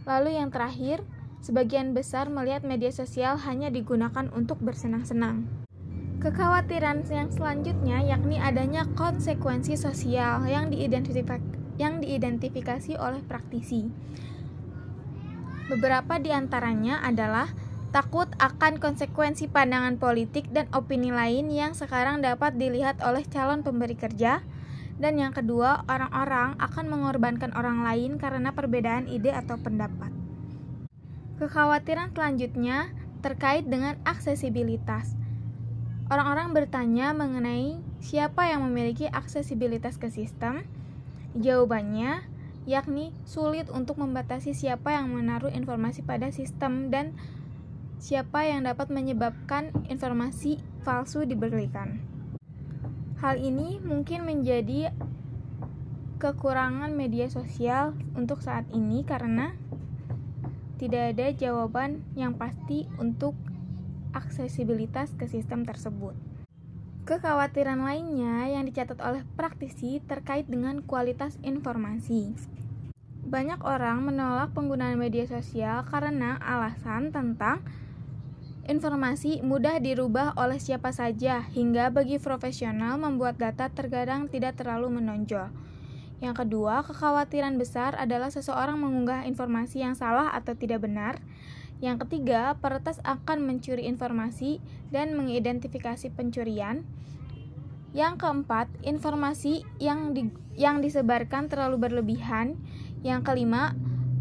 Lalu 0.03 0.35
yang 0.35 0.51
terakhir, 0.51 0.99
sebagian 1.39 1.95
besar 1.95 2.27
melihat 2.27 2.67
media 2.67 2.91
sosial 2.91 3.39
hanya 3.39 3.71
digunakan 3.71 4.27
untuk 4.35 4.59
bersenang-senang. 4.59 5.47
Kekhawatiran 6.19 7.07
yang 7.07 7.31
selanjutnya 7.31 8.03
yakni 8.03 8.35
adanya 8.35 8.83
konsekuensi 8.99 9.79
sosial 9.79 10.43
yang 10.43 10.67
diidentifikasi, 10.67 11.79
yang 11.79 12.03
diidentifikasi 12.03 12.99
oleh 12.99 13.23
praktisi. 13.23 13.87
Beberapa 15.71 16.19
di 16.19 16.35
antaranya 16.35 16.99
adalah 16.99 17.47
takut 17.95 18.27
akan 18.37 18.77
konsekuensi 18.77 19.47
pandangan 19.47 19.95
politik 19.97 20.51
dan 20.51 20.69
opini 20.75 21.09
lain 21.09 21.49
yang 21.49 21.71
sekarang 21.71 22.19
dapat 22.19 22.59
dilihat 22.59 23.01
oleh 23.01 23.25
calon 23.25 23.63
pemberi 23.63 23.95
kerja, 23.97 24.43
dan 25.00 25.15
yang 25.15 25.32
kedua, 25.32 25.88
orang-orang 25.88 26.60
akan 26.60 26.86
mengorbankan 26.91 27.56
orang 27.56 27.88
lain 27.88 28.20
karena 28.20 28.51
perbedaan 28.51 29.08
ide 29.08 29.32
atau 29.32 29.56
pendapat. 29.56 30.12
Kekhawatiran 31.39 32.12
selanjutnya 32.12 32.91
terkait 33.24 33.63
dengan 33.63 33.96
aksesibilitas. 34.03 35.15
Orang-orang 36.12 36.51
bertanya 36.51 37.15
mengenai 37.15 37.79
siapa 38.03 38.51
yang 38.51 38.68
memiliki 38.68 39.08
aksesibilitas 39.08 39.96
ke 39.96 40.12
sistem. 40.12 40.68
Jawabannya 41.32 42.27
yakni 42.68 43.15
sulit 43.24 43.72
untuk 43.72 44.03
membatasi 44.03 44.51
siapa 44.51 45.00
yang 45.00 45.15
menaruh 45.15 45.53
informasi 45.53 46.03
pada 46.03 46.27
sistem 46.36 46.91
dan 46.91 47.15
siapa 48.03 48.44
yang 48.44 48.68
dapat 48.68 48.91
menyebabkan 48.91 49.72
informasi 49.88 50.60
palsu 50.84 51.24
diberikan. 51.24 52.18
Hal 53.19 53.35
ini 53.35 53.83
mungkin 53.83 54.23
menjadi 54.23 54.95
kekurangan 56.23 56.95
media 56.95 57.27
sosial 57.27 57.91
untuk 58.15 58.39
saat 58.39 58.63
ini 58.71 59.03
karena 59.03 59.59
tidak 60.79 61.11
ada 61.11 61.27
jawaban 61.35 61.99
yang 62.15 62.39
pasti 62.39 62.88
untuk 62.95 63.35
aksesibilitas 64.15 65.11
ke 65.19 65.27
sistem 65.27 65.67
tersebut. 65.67 66.15
Kekhawatiran 67.03 67.83
lainnya 67.83 68.47
yang 68.47 68.63
dicatat 68.63 69.03
oleh 69.03 69.27
praktisi 69.35 69.99
terkait 69.99 70.47
dengan 70.47 70.79
kualitas 70.79 71.35
informasi. 71.43 72.31
Banyak 73.27 73.59
orang 73.67 74.07
menolak 74.07 74.55
penggunaan 74.55 74.95
media 74.95 75.27
sosial 75.27 75.83
karena 75.91 76.39
alasan 76.39 77.11
tentang 77.11 77.67
Informasi 78.69 79.41
mudah 79.41 79.81
dirubah 79.81 80.38
oleh 80.38 80.61
siapa 80.61 80.93
saja, 80.93 81.41
hingga 81.57 81.89
bagi 81.89 82.21
profesional 82.21 83.01
membuat 83.01 83.41
data 83.41 83.65
terkadang 83.65 84.29
tidak 84.29 84.61
terlalu 84.61 85.01
menonjol. 85.01 85.49
Yang 86.21 86.45
kedua, 86.45 86.85
kekhawatiran 86.85 87.57
besar 87.57 87.97
adalah 87.97 88.29
seseorang 88.29 88.77
mengunggah 88.77 89.25
informasi 89.25 89.81
yang 89.81 89.97
salah 89.97 90.29
atau 90.38 90.53
tidak 90.53 90.85
benar. 90.85 91.17
Yang 91.81 92.05
ketiga, 92.05 92.61
peretas 92.61 93.01
akan 93.01 93.41
mencuri 93.41 93.89
informasi 93.89 94.61
dan 94.93 95.17
mengidentifikasi 95.17 96.13
pencurian. 96.13 96.85
Yang 97.97 98.21
keempat, 98.21 98.69
informasi 98.85 99.65
yang 99.81 100.13
di, 100.13 100.29
yang 100.53 100.85
disebarkan 100.85 101.49
terlalu 101.49 101.89
berlebihan. 101.89 102.53
Yang 103.01 103.33
kelima, 103.33 103.73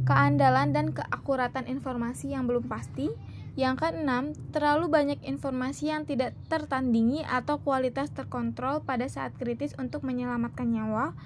keandalan 0.08 0.72
dan 0.72 0.96
keakuratan 0.96 1.68
informasi 1.68 2.32
yang 2.32 2.48
belum 2.48 2.64
pasti. 2.64 3.12
Yang 3.58 3.82
keenam, 3.82 4.38
terlalu 4.54 4.86
banyak 4.86 5.18
informasi 5.26 5.90
yang 5.90 6.06
tidak 6.06 6.30
tertandingi 6.46 7.26
atau 7.26 7.58
kualitas 7.58 8.06
terkontrol 8.14 8.86
pada 8.86 9.10
saat 9.10 9.34
kritis 9.34 9.74
untuk 9.74 10.06
menyelamatkan 10.06 10.70
nyawa. 10.70 11.18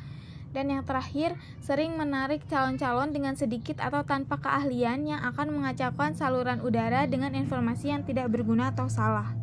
Dan 0.57 0.73
yang 0.73 0.81
terakhir, 0.89 1.37
sering 1.61 1.93
menarik 2.01 2.41
calon-calon 2.49 3.13
dengan 3.13 3.37
sedikit 3.37 3.85
atau 3.85 4.09
tanpa 4.09 4.41
keahlian 4.41 5.05
yang 5.05 5.21
akan 5.29 5.53
mengacaukan 5.53 6.17
saluran 6.17 6.65
udara 6.65 7.05
dengan 7.05 7.37
informasi 7.37 7.93
yang 7.93 8.09
tidak 8.09 8.33
berguna 8.33 8.73
atau 8.73 8.89
salah. 8.89 9.37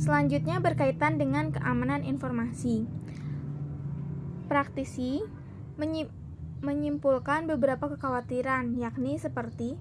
Selanjutnya 0.00 0.64
berkaitan 0.64 1.20
dengan 1.20 1.52
keamanan 1.52 2.08
informasi. 2.08 2.88
Praktisi 4.48 5.20
menyimpulkan 6.64 7.52
beberapa 7.52 7.92
kekhawatiran, 7.92 8.80
yakni 8.80 9.20
seperti 9.20 9.76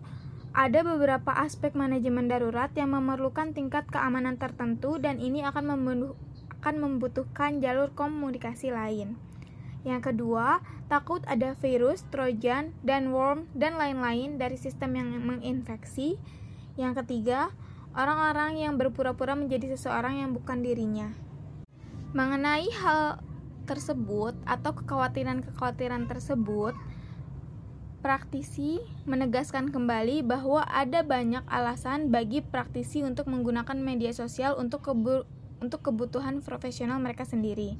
ada 0.49 0.81
beberapa 0.81 1.29
aspek 1.29 1.77
manajemen 1.77 2.25
darurat 2.25 2.73
yang 2.73 2.97
memerlukan 2.97 3.53
tingkat 3.53 3.85
keamanan 3.93 4.41
tertentu 4.41 4.97
dan 4.97 5.21
ini 5.21 5.45
akan, 5.45 5.77
akan 6.59 6.75
membutuhkan 6.81 7.61
jalur 7.61 7.93
komunikasi 7.93 8.73
lain. 8.73 9.13
Yang 9.87 10.11
kedua, 10.11 10.59
takut 10.91 11.23
ada 11.29 11.55
virus, 11.61 12.03
trojan, 12.11 12.75
dan 12.83 13.15
worm, 13.15 13.47
dan 13.55 13.79
lain-lain 13.79 14.35
dari 14.35 14.59
sistem 14.59 14.99
yang 14.99 15.09
menginfeksi. 15.23 16.19
Yang 16.75 17.05
ketiga, 17.05 17.53
orang-orang 17.95 18.59
yang 18.59 18.75
berpura-pura 18.75 19.37
menjadi 19.37 19.77
seseorang 19.77 20.19
yang 20.19 20.35
bukan 20.35 20.65
dirinya. 20.65 21.15
Mengenai 22.11 22.67
hal 22.83 23.21
tersebut 23.69 24.33
atau 24.49 24.71
kekhawatiran-kekhawatiran 24.73 26.09
tersebut, 26.09 26.73
praktisi 27.99 28.79
menegaskan 29.03 29.69
kembali 29.69 30.23
bahwa 30.23 30.63
ada 30.67 31.03
banyak 31.03 31.43
alasan 31.51 32.09
bagi 32.09 32.39
praktisi 32.39 33.03
untuk 33.03 33.27
menggunakan 33.27 33.75
media 33.75 34.15
sosial 34.15 34.55
untuk 34.55 34.87
untuk 35.59 35.79
kebutuhan 35.83 36.39
profesional 36.39 36.97
mereka 37.03 37.27
sendiri. 37.27 37.75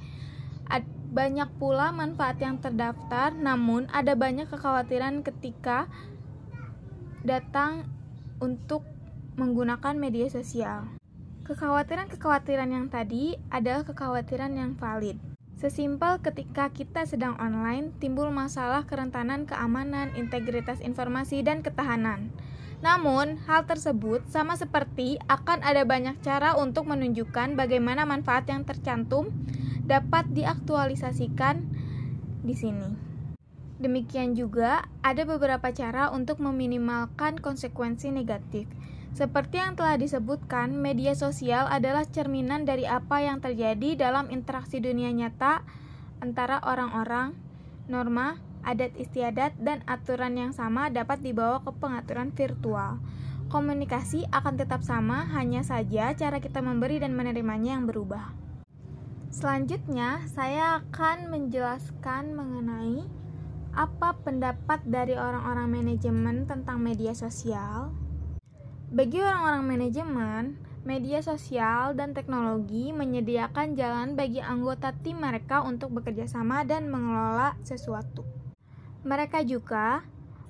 Ad 0.68 0.84
banyak 1.10 1.50
pula 1.58 1.90
manfaat 1.90 2.38
yang 2.38 2.62
terdaftar, 2.62 3.34
namun 3.34 3.90
ada 3.90 4.14
banyak 4.14 4.46
kekhawatiran 4.46 5.26
ketika 5.26 5.90
datang 7.26 7.90
untuk 8.38 8.86
menggunakan 9.34 9.98
media 9.98 10.30
sosial. 10.30 10.86
Kekhawatiran-kekhawatiran 11.50 12.70
yang 12.70 12.86
tadi 12.94 13.34
adalah 13.50 13.82
kekhawatiran 13.82 14.54
yang 14.54 14.78
valid. 14.78 15.18
Sesimpel 15.60 16.24
ketika 16.24 16.72
kita 16.72 17.04
sedang 17.04 17.36
online, 17.36 17.92
timbul 18.00 18.32
masalah 18.32 18.88
kerentanan 18.88 19.44
keamanan, 19.44 20.08
integritas 20.16 20.80
informasi, 20.80 21.44
dan 21.44 21.60
ketahanan. 21.60 22.32
Namun, 22.80 23.36
hal 23.44 23.68
tersebut 23.68 24.24
sama 24.32 24.56
seperti 24.56 25.20
akan 25.28 25.60
ada 25.60 25.84
banyak 25.84 26.16
cara 26.24 26.56
untuk 26.56 26.88
menunjukkan 26.88 27.60
bagaimana 27.60 28.08
manfaat 28.08 28.48
yang 28.48 28.64
tercantum 28.64 29.36
dapat 29.84 30.32
diaktualisasikan 30.32 31.68
di 32.40 32.56
sini. 32.56 32.96
Demikian 33.84 34.40
juga, 34.40 34.88
ada 35.04 35.28
beberapa 35.28 35.76
cara 35.76 36.08
untuk 36.08 36.40
meminimalkan 36.40 37.36
konsekuensi 37.36 38.16
negatif. 38.16 38.64
Seperti 39.18 39.58
yang 39.58 39.74
telah 39.74 39.98
disebutkan, 39.98 40.78
media 40.78 41.18
sosial 41.18 41.66
adalah 41.68 42.06
cerminan 42.06 42.64
dari 42.64 42.86
apa 42.86 43.20
yang 43.20 43.42
terjadi 43.42 43.98
dalam 43.98 44.30
interaksi 44.30 44.78
dunia 44.80 45.10
nyata 45.12 45.66
antara 46.22 46.62
orang-orang, 46.64 47.34
norma, 47.90 48.38
adat 48.64 48.94
istiadat, 48.96 49.58
dan 49.60 49.82
aturan 49.90 50.38
yang 50.38 50.52
sama 50.54 50.92
dapat 50.94 51.20
dibawa 51.24 51.64
ke 51.64 51.72
pengaturan 51.76 52.32
virtual. 52.32 53.02
Komunikasi 53.50 54.30
akan 54.30 54.62
tetap 54.62 54.86
sama, 54.86 55.26
hanya 55.34 55.66
saja 55.66 56.14
cara 56.14 56.38
kita 56.38 56.62
memberi 56.62 57.02
dan 57.02 57.18
menerimanya 57.18 57.82
yang 57.82 57.90
berubah. 57.90 58.30
Selanjutnya, 59.34 60.22
saya 60.30 60.86
akan 60.86 61.34
menjelaskan 61.34 62.38
mengenai 62.38 63.06
apa 63.74 64.18
pendapat 64.22 64.82
dari 64.86 65.14
orang-orang 65.18 65.82
manajemen 65.82 66.46
tentang 66.46 66.82
media 66.82 67.14
sosial. 67.14 67.94
Bagi 68.90 69.22
orang-orang 69.22 69.70
manajemen, 69.70 70.58
media 70.82 71.22
sosial 71.22 71.94
dan 71.94 72.18
teknologi 72.18 72.90
menyediakan 72.90 73.78
jalan 73.78 74.18
bagi 74.18 74.42
anggota 74.42 74.98
tim 75.06 75.22
mereka 75.22 75.62
untuk 75.62 75.94
bekerja 75.94 76.26
sama 76.26 76.66
dan 76.66 76.90
mengelola 76.90 77.54
sesuatu. 77.62 78.26
Mereka 79.06 79.46
juga 79.46 80.02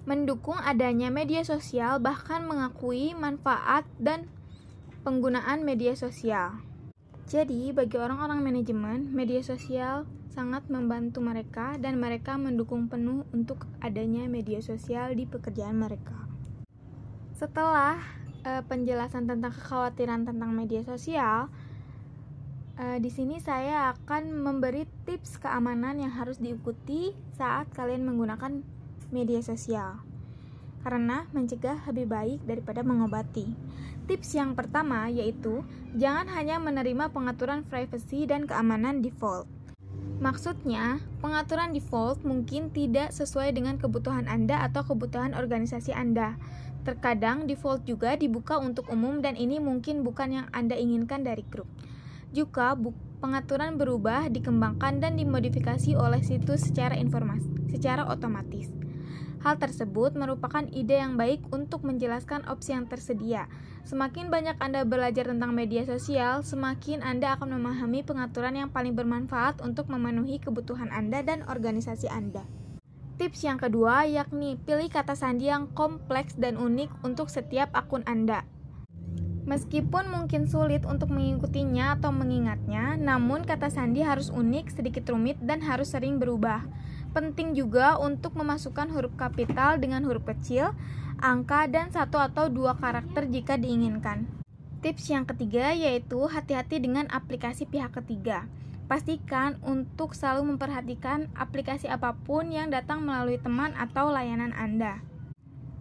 mendukung 0.07 0.55
adanya 0.55 1.11
media 1.11 1.43
sosial, 1.43 1.99
bahkan 1.99 2.47
mengakui 2.47 3.11
manfaat 3.11 3.83
dan 3.99 4.31
penggunaan 5.03 5.67
media 5.67 5.91
sosial. 5.99 6.63
Jadi, 7.27 7.75
bagi 7.75 7.99
orang-orang 7.99 8.39
manajemen, 8.39 9.11
media 9.11 9.43
sosial 9.43 10.07
sangat 10.31 10.63
membantu 10.71 11.19
mereka 11.19 11.75
dan 11.75 11.99
mereka 11.99 12.39
mendukung 12.39 12.87
penuh 12.87 13.27
untuk 13.35 13.67
adanya 13.83 14.31
media 14.31 14.63
sosial 14.63 15.11
di 15.11 15.27
pekerjaan 15.27 15.75
mereka. 15.75 16.15
Setelah 17.35 18.18
uh, 18.45 18.63
penjelasan 18.67 19.27
tentang 19.27 19.51
kekhawatiran 19.51 20.23
tentang 20.23 20.51
media 20.55 20.83
sosial, 20.85 21.51
uh, 22.79 22.97
di 22.97 23.11
sini 23.11 23.41
saya 23.43 23.91
akan 23.95 24.39
memberi 24.39 24.87
tips 25.03 25.39
keamanan 25.41 25.99
yang 25.99 26.13
harus 26.13 26.39
diikuti 26.39 27.11
saat 27.35 27.67
kalian 27.75 28.07
menggunakan 28.07 28.63
media 29.11 29.43
sosial. 29.43 29.99
Karena 30.79 31.27
mencegah 31.35 31.83
lebih 31.91 32.07
baik 32.07 32.39
daripada 32.47 32.79
mengobati. 32.85 33.51
Tips 34.07 34.33
yang 34.33 34.55
pertama 34.55 35.11
yaitu 35.11 35.61
jangan 35.93 36.31
hanya 36.33 36.57
menerima 36.57 37.11
pengaturan 37.11 37.67
privacy 37.67 38.25
dan 38.25 38.47
keamanan 38.47 39.03
default. 39.03 39.58
Maksudnya, 40.19 40.99
pengaturan 41.23 41.71
default 41.71 42.27
mungkin 42.27 42.75
tidak 42.75 43.15
sesuai 43.15 43.55
dengan 43.55 43.79
kebutuhan 43.79 44.27
Anda 44.27 44.67
atau 44.67 44.83
kebutuhan 44.83 45.31
organisasi 45.31 45.95
Anda. 45.95 46.35
Terkadang 46.83 47.47
default 47.47 47.87
juga 47.87 48.19
dibuka 48.19 48.59
untuk 48.59 48.91
umum 48.91 49.23
dan 49.23 49.39
ini 49.39 49.63
mungkin 49.63 50.03
bukan 50.03 50.43
yang 50.43 50.47
Anda 50.51 50.75
inginkan 50.75 51.23
dari 51.23 51.47
grup. 51.47 51.71
Juga 52.35 52.75
pengaturan 53.23 53.79
berubah, 53.79 54.27
dikembangkan 54.27 54.99
dan 54.99 55.15
dimodifikasi 55.15 55.95
oleh 55.95 56.19
situs 56.19 56.67
secara 56.67 56.99
informasi, 56.99 57.71
secara 57.71 58.03
otomatis. 58.03 58.67
Hal 59.39 59.55
tersebut 59.55 60.19
merupakan 60.19 60.67
ide 60.75 60.99
yang 60.99 61.15
baik 61.15 61.39
untuk 61.55 61.87
menjelaskan 61.87 62.43
opsi 62.51 62.75
yang 62.75 62.91
tersedia. 62.91 63.47
Semakin 63.87 64.27
banyak 64.27 64.59
Anda 64.59 64.83
belajar 64.83 65.31
tentang 65.31 65.55
media 65.55 65.87
sosial, 65.87 66.43
semakin 66.43 66.99
Anda 66.99 67.39
akan 67.39 67.55
memahami 67.55 68.03
pengaturan 68.03 68.59
yang 68.59 68.69
paling 68.69 68.99
bermanfaat 68.99 69.63
untuk 69.63 69.87
memenuhi 69.87 70.43
kebutuhan 70.43 70.91
Anda 70.91 71.23
dan 71.23 71.47
organisasi 71.47 72.11
Anda. 72.11 72.43
Tips 73.15 73.43
yang 73.47 73.59
kedua 73.59 74.07
yakni 74.07 74.55
pilih 74.63 74.87
kata 74.87 75.11
sandi 75.11 75.51
yang 75.51 75.71
kompleks 75.75 76.39
dan 76.39 76.55
unik 76.55 77.03
untuk 77.03 77.27
setiap 77.27 77.71
akun 77.75 78.03
Anda. 78.07 78.43
Meskipun 79.43 80.13
mungkin 80.13 80.45
sulit 80.45 80.85
untuk 80.85 81.09
mengikutinya 81.09 81.97
atau 81.97 82.13
mengingatnya, 82.13 82.99
namun 83.01 83.41
kata 83.47 83.73
sandi 83.73 84.05
harus 84.05 84.29
unik, 84.29 84.77
sedikit 84.77 85.09
rumit, 85.09 85.41
dan 85.41 85.63
harus 85.65 85.89
sering 85.89 86.21
berubah. 86.21 86.63
Penting 87.09 87.57
juga 87.57 87.97
untuk 87.97 88.37
memasukkan 88.37 88.93
huruf 88.93 89.17
kapital 89.17 89.81
dengan 89.81 90.05
huruf 90.05 90.29
kecil, 90.29 90.77
angka, 91.17 91.65
dan 91.65 91.89
satu 91.89 92.21
atau 92.21 92.53
dua 92.53 92.77
karakter 92.77 93.25
jika 93.25 93.57
diinginkan. 93.57 94.29
Tips 94.79 95.11
yang 95.11 95.27
ketiga 95.27 95.75
yaitu 95.75 96.21
hati-hati 96.29 96.79
dengan 96.79 97.09
aplikasi 97.11 97.67
pihak 97.67 97.91
ketiga. 97.97 98.47
Pastikan 98.87 99.59
untuk 99.61 100.17
selalu 100.17 100.55
memperhatikan 100.55 101.29
aplikasi 101.37 101.85
apa 101.91 102.15
pun 102.25 102.49
yang 102.49 102.73
datang 102.73 103.05
melalui 103.05 103.37
teman 103.37 103.75
atau 103.77 104.09
layanan 104.09 104.55
Anda. 104.55 105.03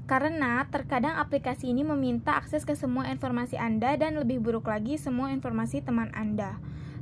Karena 0.08 0.64
terkadang 0.72 1.20
aplikasi 1.20 1.68
ini 1.68 1.84
meminta 1.84 2.36
akses 2.36 2.64
ke 2.64 2.72
semua 2.72 3.12
informasi 3.12 3.60
Anda 3.60 3.92
dan 4.00 4.16
lebih 4.16 4.40
buruk 4.40 4.68
lagi 4.68 4.96
semua 4.96 5.28
informasi 5.32 5.84
teman 5.84 6.08
Anda. 6.16 6.56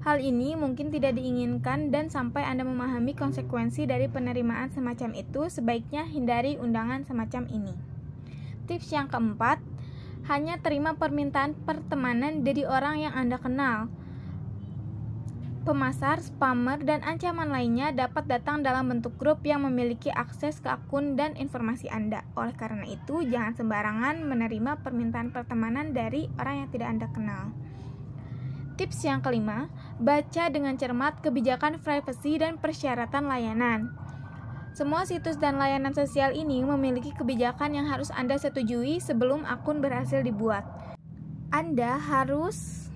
Hal 0.07 0.23
ini 0.23 0.55
mungkin 0.55 0.95
tidak 0.95 1.19
diinginkan 1.19 1.91
dan 1.91 2.15
sampai 2.15 2.47
Anda 2.47 2.63
memahami 2.63 3.19
konsekuensi 3.19 3.91
dari 3.91 4.07
penerimaan 4.07 4.71
semacam 4.71 5.19
itu, 5.19 5.51
sebaiknya 5.51 6.07
hindari 6.07 6.55
undangan 6.63 7.03
semacam 7.03 7.51
ini. 7.51 7.75
Tips 8.71 8.95
yang 8.95 9.11
keempat, 9.11 9.59
hanya 10.31 10.63
terima 10.63 10.95
permintaan 10.95 11.59
pertemanan 11.67 12.47
dari 12.47 12.63
orang 12.63 13.03
yang 13.03 13.19
Anda 13.19 13.43
kenal. 13.43 13.91
Pemasar, 15.67 16.23
spammer, 16.23 16.87
dan 16.87 17.03
ancaman 17.03 17.51
lainnya 17.51 17.91
dapat 17.91 18.31
datang 18.31 18.63
dalam 18.63 18.87
bentuk 18.87 19.19
grup 19.19 19.43
yang 19.43 19.67
memiliki 19.67 20.15
akses 20.15 20.63
ke 20.63 20.71
akun 20.71 21.19
dan 21.19 21.35
informasi 21.35 21.91
Anda. 21.91 22.23
Oleh 22.39 22.55
karena 22.55 22.87
itu, 22.87 23.27
jangan 23.27 23.59
sembarangan 23.59 24.23
menerima 24.23 24.87
permintaan 24.87 25.35
pertemanan 25.35 25.91
dari 25.91 26.31
orang 26.39 26.63
yang 26.63 26.71
tidak 26.71 26.89
Anda 26.95 27.11
kenal. 27.11 27.66
Tips 28.77 29.09
yang 29.09 29.25
kelima, 29.25 29.73
baca 29.97 30.53
dengan 30.53 30.77
cermat 30.77 31.25
kebijakan 31.25 31.81
privacy 31.81 32.37
dan 32.37 32.61
persyaratan 32.61 33.25
layanan. 33.25 33.89
Semua 34.77 35.09
situs 35.09 35.41
dan 35.41 35.57
layanan 35.57 35.97
sosial 35.97 36.37
ini 36.37 36.61
memiliki 36.61 37.17
kebijakan 37.17 37.73
yang 37.73 37.89
harus 37.89 38.13
Anda 38.13 38.37
setujui 38.37 39.01
sebelum 39.01 39.49
akun 39.49 39.81
berhasil 39.81 40.21
dibuat. 40.21 40.69
Anda 41.49 41.97
harus 41.97 42.87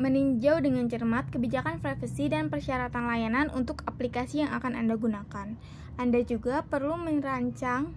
meninjau 0.00 0.64
dengan 0.64 0.88
cermat 0.88 1.28
kebijakan 1.28 1.84
privasi 1.84 2.32
dan 2.32 2.48
persyaratan 2.48 3.04
layanan 3.04 3.52
untuk 3.52 3.84
aplikasi 3.84 4.40
yang 4.40 4.56
akan 4.56 4.72
Anda 4.72 4.96
gunakan. 4.96 5.60
Anda 6.00 6.20
juga 6.24 6.64
perlu 6.64 6.96
merancang 6.96 7.92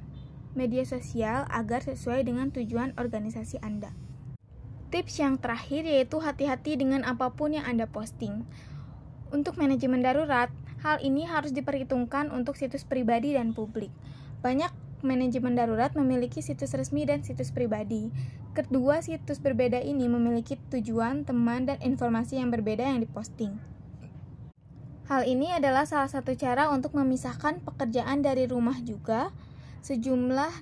media 0.59 0.83
sosial 0.83 1.47
agar 1.47 1.79
sesuai 1.87 2.27
dengan 2.27 2.51
tujuan 2.51 2.99
organisasi 2.99 3.63
Anda. 3.63 4.08
Tips 4.89 5.21
yang 5.21 5.37
terakhir 5.37 5.85
yaitu 5.85 6.17
hati-hati 6.17 6.73
dengan 6.73 7.05
apa 7.05 7.29
pun 7.29 7.53
yang 7.53 7.65
Anda 7.65 7.85
posting. 7.85 8.41
Untuk 9.29 9.61
manajemen 9.61 10.01
darurat, 10.01 10.49
hal 10.81 10.97
ini 11.05 11.29
harus 11.29 11.53
diperhitungkan 11.53 12.33
untuk 12.33 12.57
situs 12.57 12.81
pribadi 12.81 13.37
dan 13.37 13.53
publik. 13.53 13.93
Banyak 14.41 14.73
manajemen 15.05 15.53
darurat 15.53 15.93
memiliki 15.93 16.41
situs 16.41 16.73
resmi 16.73 17.05
dan 17.05 17.21
situs 17.21 17.53
pribadi. 17.53 18.09
Kedua 18.57 19.05
situs 19.05 19.37
berbeda 19.37 19.77
ini 19.77 20.09
memiliki 20.09 20.57
tujuan, 20.73 21.21
teman, 21.21 21.69
dan 21.69 21.77
informasi 21.85 22.41
yang 22.41 22.49
berbeda 22.49 22.81
yang 22.81 22.99
diposting. 23.05 23.61
Hal 25.05 25.25
ini 25.25 25.49
adalah 25.53 25.89
salah 25.89 26.09
satu 26.09 26.33
cara 26.33 26.69
untuk 26.69 26.93
memisahkan 26.93 27.65
pekerjaan 27.65 28.21
dari 28.21 28.45
rumah 28.45 28.77
juga. 28.81 29.33
Sejumlah 29.85 30.53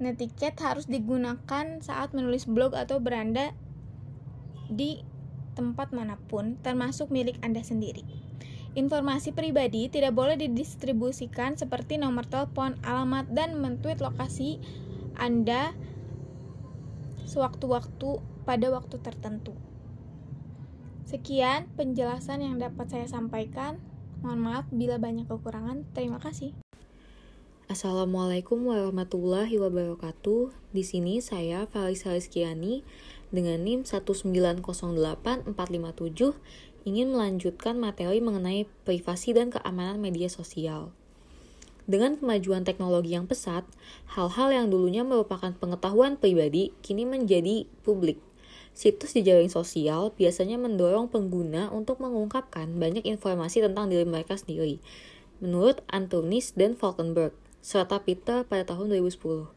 netiquette 0.00 0.58
harus 0.64 0.88
digunakan 0.88 1.78
saat 1.84 2.16
menulis 2.16 2.48
blog 2.48 2.74
atau 2.74 2.98
beranda 2.98 3.52
di 4.66 5.04
tempat 5.54 5.92
mana 5.92 6.16
pun, 6.16 6.56
termasuk 6.64 7.12
milik 7.12 7.36
Anda 7.44 7.60
sendiri. 7.60 8.02
Informasi 8.78 9.34
pribadi 9.34 9.90
tidak 9.90 10.14
boleh 10.14 10.38
didistribusikan 10.38 11.58
seperti 11.58 11.98
nomor 11.98 12.22
telepon, 12.24 12.78
alamat, 12.86 13.26
dan 13.34 13.58
mentweet 13.58 13.98
lokasi 13.98 14.62
Anda 15.18 15.74
sewaktu-waktu 17.26 18.22
pada 18.46 18.66
waktu 18.70 18.96
tertentu. 19.02 19.58
Sekian 21.10 21.66
penjelasan 21.74 22.46
yang 22.46 22.62
dapat 22.62 22.86
saya 22.86 23.10
sampaikan. 23.10 23.82
Mohon 24.22 24.40
maaf 24.46 24.64
bila 24.70 25.02
banyak 25.02 25.26
kekurangan. 25.26 25.82
Terima 25.90 26.22
kasih. 26.22 26.54
Assalamualaikum 27.70 28.66
warahmatullahi 28.66 29.54
wabarakatuh. 29.54 30.50
Di 30.74 30.82
sini 30.82 31.22
saya 31.22 31.70
Falisa 31.70 32.10
Rizkiani 32.10 32.82
dengan 33.30 33.62
NIM 33.62 33.86
1908457 33.86 35.54
ingin 36.82 37.14
melanjutkan 37.14 37.78
materi 37.78 38.18
mengenai 38.18 38.66
privasi 38.82 39.38
dan 39.38 39.54
keamanan 39.54 40.02
media 40.02 40.26
sosial. 40.26 40.90
Dengan 41.86 42.18
kemajuan 42.18 42.66
teknologi 42.66 43.14
yang 43.14 43.30
pesat, 43.30 43.62
hal-hal 44.18 44.50
yang 44.50 44.66
dulunya 44.66 45.06
merupakan 45.06 45.54
pengetahuan 45.54 46.18
pribadi 46.18 46.74
kini 46.82 47.06
menjadi 47.06 47.70
publik. 47.86 48.18
Situs 48.74 49.14
di 49.14 49.22
jaring 49.22 49.46
sosial 49.46 50.10
biasanya 50.18 50.58
mendorong 50.58 51.06
pengguna 51.06 51.70
untuk 51.70 52.02
mengungkapkan 52.02 52.66
banyak 52.74 53.06
informasi 53.06 53.62
tentang 53.62 53.94
diri 53.94 54.02
mereka 54.02 54.34
sendiri, 54.34 54.82
menurut 55.38 55.86
Antonis 55.86 56.50
dan 56.58 56.74
Falkenberg 56.74 57.30
serta 57.60 58.00
Peter 58.00 58.44
pada 58.48 58.64
tahun 58.64 58.92
2010. 58.96 59.52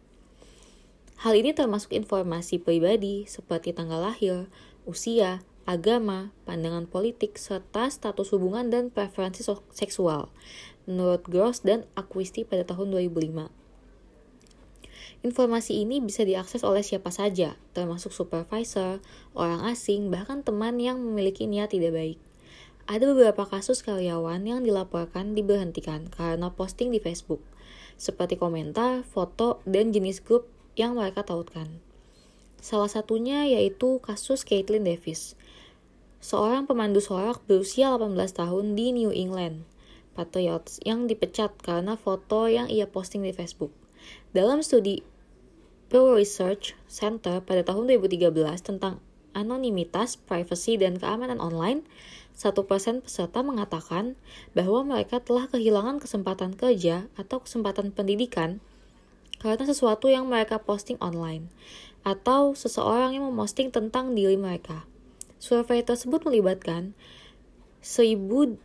Hal 1.23 1.33
ini 1.39 1.55
termasuk 1.55 1.95
informasi 1.95 2.59
pribadi 2.59 3.23
seperti 3.31 3.71
tanggal 3.71 4.03
lahir, 4.03 4.51
usia, 4.83 5.39
agama, 5.63 6.35
pandangan 6.43 6.83
politik, 6.83 7.39
serta 7.39 7.87
status 7.87 8.35
hubungan 8.35 8.67
dan 8.67 8.91
preferensi 8.91 9.39
seksual, 9.71 10.27
menurut 10.83 11.23
Gross 11.23 11.63
dan 11.63 11.87
Acquisti 11.95 12.43
pada 12.43 12.67
tahun 12.67 12.91
2005. 12.91 13.47
Informasi 15.23 15.79
ini 15.79 16.03
bisa 16.03 16.27
diakses 16.27 16.67
oleh 16.67 16.83
siapa 16.83 17.07
saja, 17.07 17.55
termasuk 17.71 18.11
supervisor, 18.11 18.99
orang 19.31 19.63
asing, 19.71 20.11
bahkan 20.11 20.43
teman 20.43 20.75
yang 20.83 20.99
memiliki 20.99 21.47
niat 21.47 21.71
tidak 21.71 21.95
baik. 21.95 22.19
Ada 22.83 23.07
beberapa 23.15 23.47
kasus 23.47 23.79
karyawan 23.79 24.43
yang 24.43 24.67
dilaporkan 24.67 25.31
diberhentikan 25.31 26.11
karena 26.11 26.51
posting 26.51 26.91
di 26.91 26.99
Facebook 26.99 27.39
seperti 28.03 28.35
komentar, 28.35 29.07
foto, 29.07 29.63
dan 29.63 29.95
jenis 29.95 30.19
grup 30.19 30.51
yang 30.75 30.99
mereka 30.99 31.23
tautkan. 31.23 31.79
Salah 32.59 32.91
satunya 32.91 33.47
yaitu 33.47 34.03
kasus 34.03 34.43
Caitlin 34.43 34.83
Davis, 34.83 35.39
seorang 36.19 36.67
pemandu 36.67 36.99
sorak 36.99 37.39
berusia 37.47 37.95
18 37.95 38.15
tahun 38.35 38.75
di 38.75 38.91
New 38.91 39.15
England, 39.15 39.63
Patriots, 40.19 40.83
yang 40.83 41.07
dipecat 41.07 41.55
karena 41.63 41.95
foto 41.95 42.51
yang 42.51 42.67
ia 42.67 42.83
posting 42.91 43.23
di 43.23 43.31
Facebook. 43.31 43.71
Dalam 44.35 44.59
studi 44.59 44.99
Pew 45.87 46.11
Research 46.11 46.75
Center 46.91 47.39
pada 47.39 47.63
tahun 47.63 47.87
2013 47.87 48.35
tentang 48.59 48.99
anonimitas, 49.35 50.15
privacy, 50.15 50.77
dan 50.77 50.97
keamanan 50.97 51.41
online, 51.41 51.85
satu 52.33 52.65
persen 52.65 53.05
peserta 53.05 53.45
mengatakan 53.45 54.17
bahwa 54.57 54.81
mereka 54.81 55.21
telah 55.21 55.45
kehilangan 55.47 56.01
kesempatan 56.01 56.57
kerja 56.57 57.07
atau 57.13 57.45
kesempatan 57.45 57.93
pendidikan 57.93 58.57
karena 59.37 59.63
sesuatu 59.69 60.09
yang 60.09 60.25
mereka 60.25 60.57
posting 60.57 60.97
online 60.97 61.51
atau 62.03 62.57
seseorang 62.57 63.15
yang 63.15 63.29
memposting 63.29 63.69
tentang 63.69 64.17
diri 64.17 64.35
mereka. 64.35 64.83
Survei 65.39 65.83
tersebut 65.83 66.23
melibatkan 66.23 66.95
1000 67.83 68.57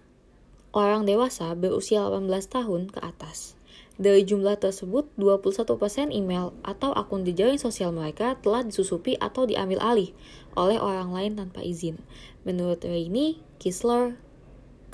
orang 0.73 1.03
dewasa 1.07 1.55
berusia 1.59 2.07
18 2.07 2.31
tahun 2.47 2.83
ke 2.91 3.01
atas. 3.03 3.59
Dari 3.99 4.23
jumlah 4.23 4.63
tersebut, 4.63 5.11
21% 5.19 6.15
email 6.15 6.55
atau 6.63 6.95
akun 6.95 7.27
di 7.27 7.35
jaring 7.35 7.59
sosial 7.59 7.91
mereka 7.91 8.39
telah 8.39 8.63
disusupi 8.63 9.19
atau 9.19 9.43
diambil 9.43 9.83
alih 9.83 10.15
oleh 10.55 10.79
orang 10.79 11.11
lain 11.11 11.35
tanpa 11.35 11.67
izin. 11.67 11.99
Menurut 12.47 12.79
Rainy, 12.87 13.43
Kisler, 13.59 14.15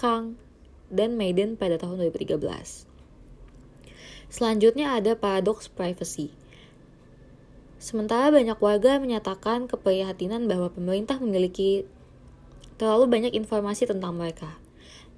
Kang, 0.00 0.40
dan 0.88 1.20
Maiden 1.20 1.60
pada 1.60 1.76
tahun 1.76 2.00
2013. 2.08 2.40
Selanjutnya 4.32 4.96
ada 4.96 5.14
paradoks 5.14 5.68
privacy. 5.68 6.32
Sementara 7.76 8.32
banyak 8.32 8.56
warga 8.58 8.96
menyatakan 8.96 9.68
keprihatinan 9.68 10.48
bahwa 10.48 10.72
pemerintah 10.72 11.20
memiliki 11.20 11.84
terlalu 12.80 13.06
banyak 13.06 13.32
informasi 13.36 13.84
tentang 13.84 14.16
mereka. 14.16 14.56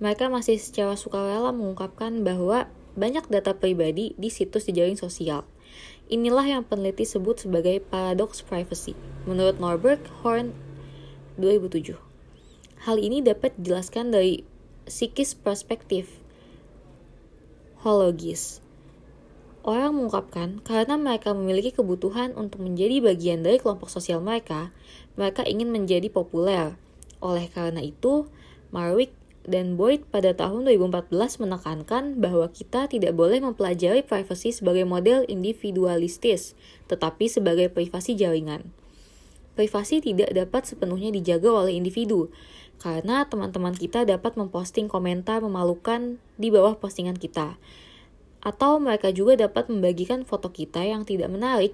Mereka 0.02 0.28
masih 0.28 0.60
secara 0.60 0.98
sukarela 0.98 1.54
mengungkapkan 1.54 2.26
bahwa 2.26 2.68
banyak 2.98 3.24
data 3.30 3.56
pribadi 3.56 4.12
di 4.18 4.28
situs 4.28 4.68
di 4.68 4.76
jaring 4.76 4.98
sosial. 4.98 5.46
Inilah 6.10 6.46
yang 6.46 6.62
peneliti 6.66 7.06
sebut 7.06 7.40
sebagai 7.46 7.80
paradox 7.82 8.42
privacy, 8.42 8.92
menurut 9.24 9.56
Norbert 9.62 10.02
Horn 10.20 10.52
2007. 11.38 12.05
Hal 12.84 13.00
ini 13.00 13.24
dapat 13.24 13.56
dijelaskan 13.56 14.12
dari 14.12 14.44
psikis 14.84 15.32
perspektif 15.32 16.26
hologis. 17.86 18.60
Orang 19.66 19.98
mengungkapkan 19.98 20.62
karena 20.62 20.94
mereka 20.94 21.34
memiliki 21.34 21.74
kebutuhan 21.74 22.34
untuk 22.38 22.62
menjadi 22.62 23.02
bagian 23.02 23.42
dari 23.42 23.58
kelompok 23.58 23.90
sosial 23.90 24.22
mereka, 24.22 24.70
mereka 25.18 25.42
ingin 25.42 25.74
menjadi 25.74 26.06
populer. 26.06 26.78
Oleh 27.18 27.50
karena 27.50 27.82
itu, 27.82 28.30
Marwick 28.70 29.10
dan 29.46 29.78
Boyd 29.78 30.06
pada 30.10 30.34
tahun 30.34 30.66
2014 30.66 31.42
menekankan 31.42 32.18
bahwa 32.18 32.50
kita 32.50 32.90
tidak 32.90 33.14
boleh 33.14 33.38
mempelajari 33.38 34.02
privasi 34.02 34.50
sebagai 34.50 34.82
model 34.82 35.22
individualistis, 35.30 36.58
tetapi 36.90 37.30
sebagai 37.30 37.70
privasi 37.70 38.18
jaringan. 38.18 38.74
Privasi 39.54 40.04
tidak 40.04 40.34
dapat 40.36 40.68
sepenuhnya 40.68 41.08
dijaga 41.14 41.48
oleh 41.48 41.78
individu, 41.78 42.28
karena 42.76 43.24
teman-teman 43.26 43.72
kita 43.72 44.04
dapat 44.04 44.36
memposting 44.36 44.86
komentar 44.86 45.40
memalukan 45.40 46.20
di 46.36 46.52
bawah 46.52 46.76
postingan 46.76 47.16
kita. 47.16 47.56
Atau 48.44 48.78
mereka 48.78 49.10
juga 49.10 49.48
dapat 49.48 49.72
membagikan 49.72 50.22
foto 50.22 50.52
kita 50.52 50.84
yang 50.84 51.02
tidak 51.02 51.32
menarik 51.32 51.72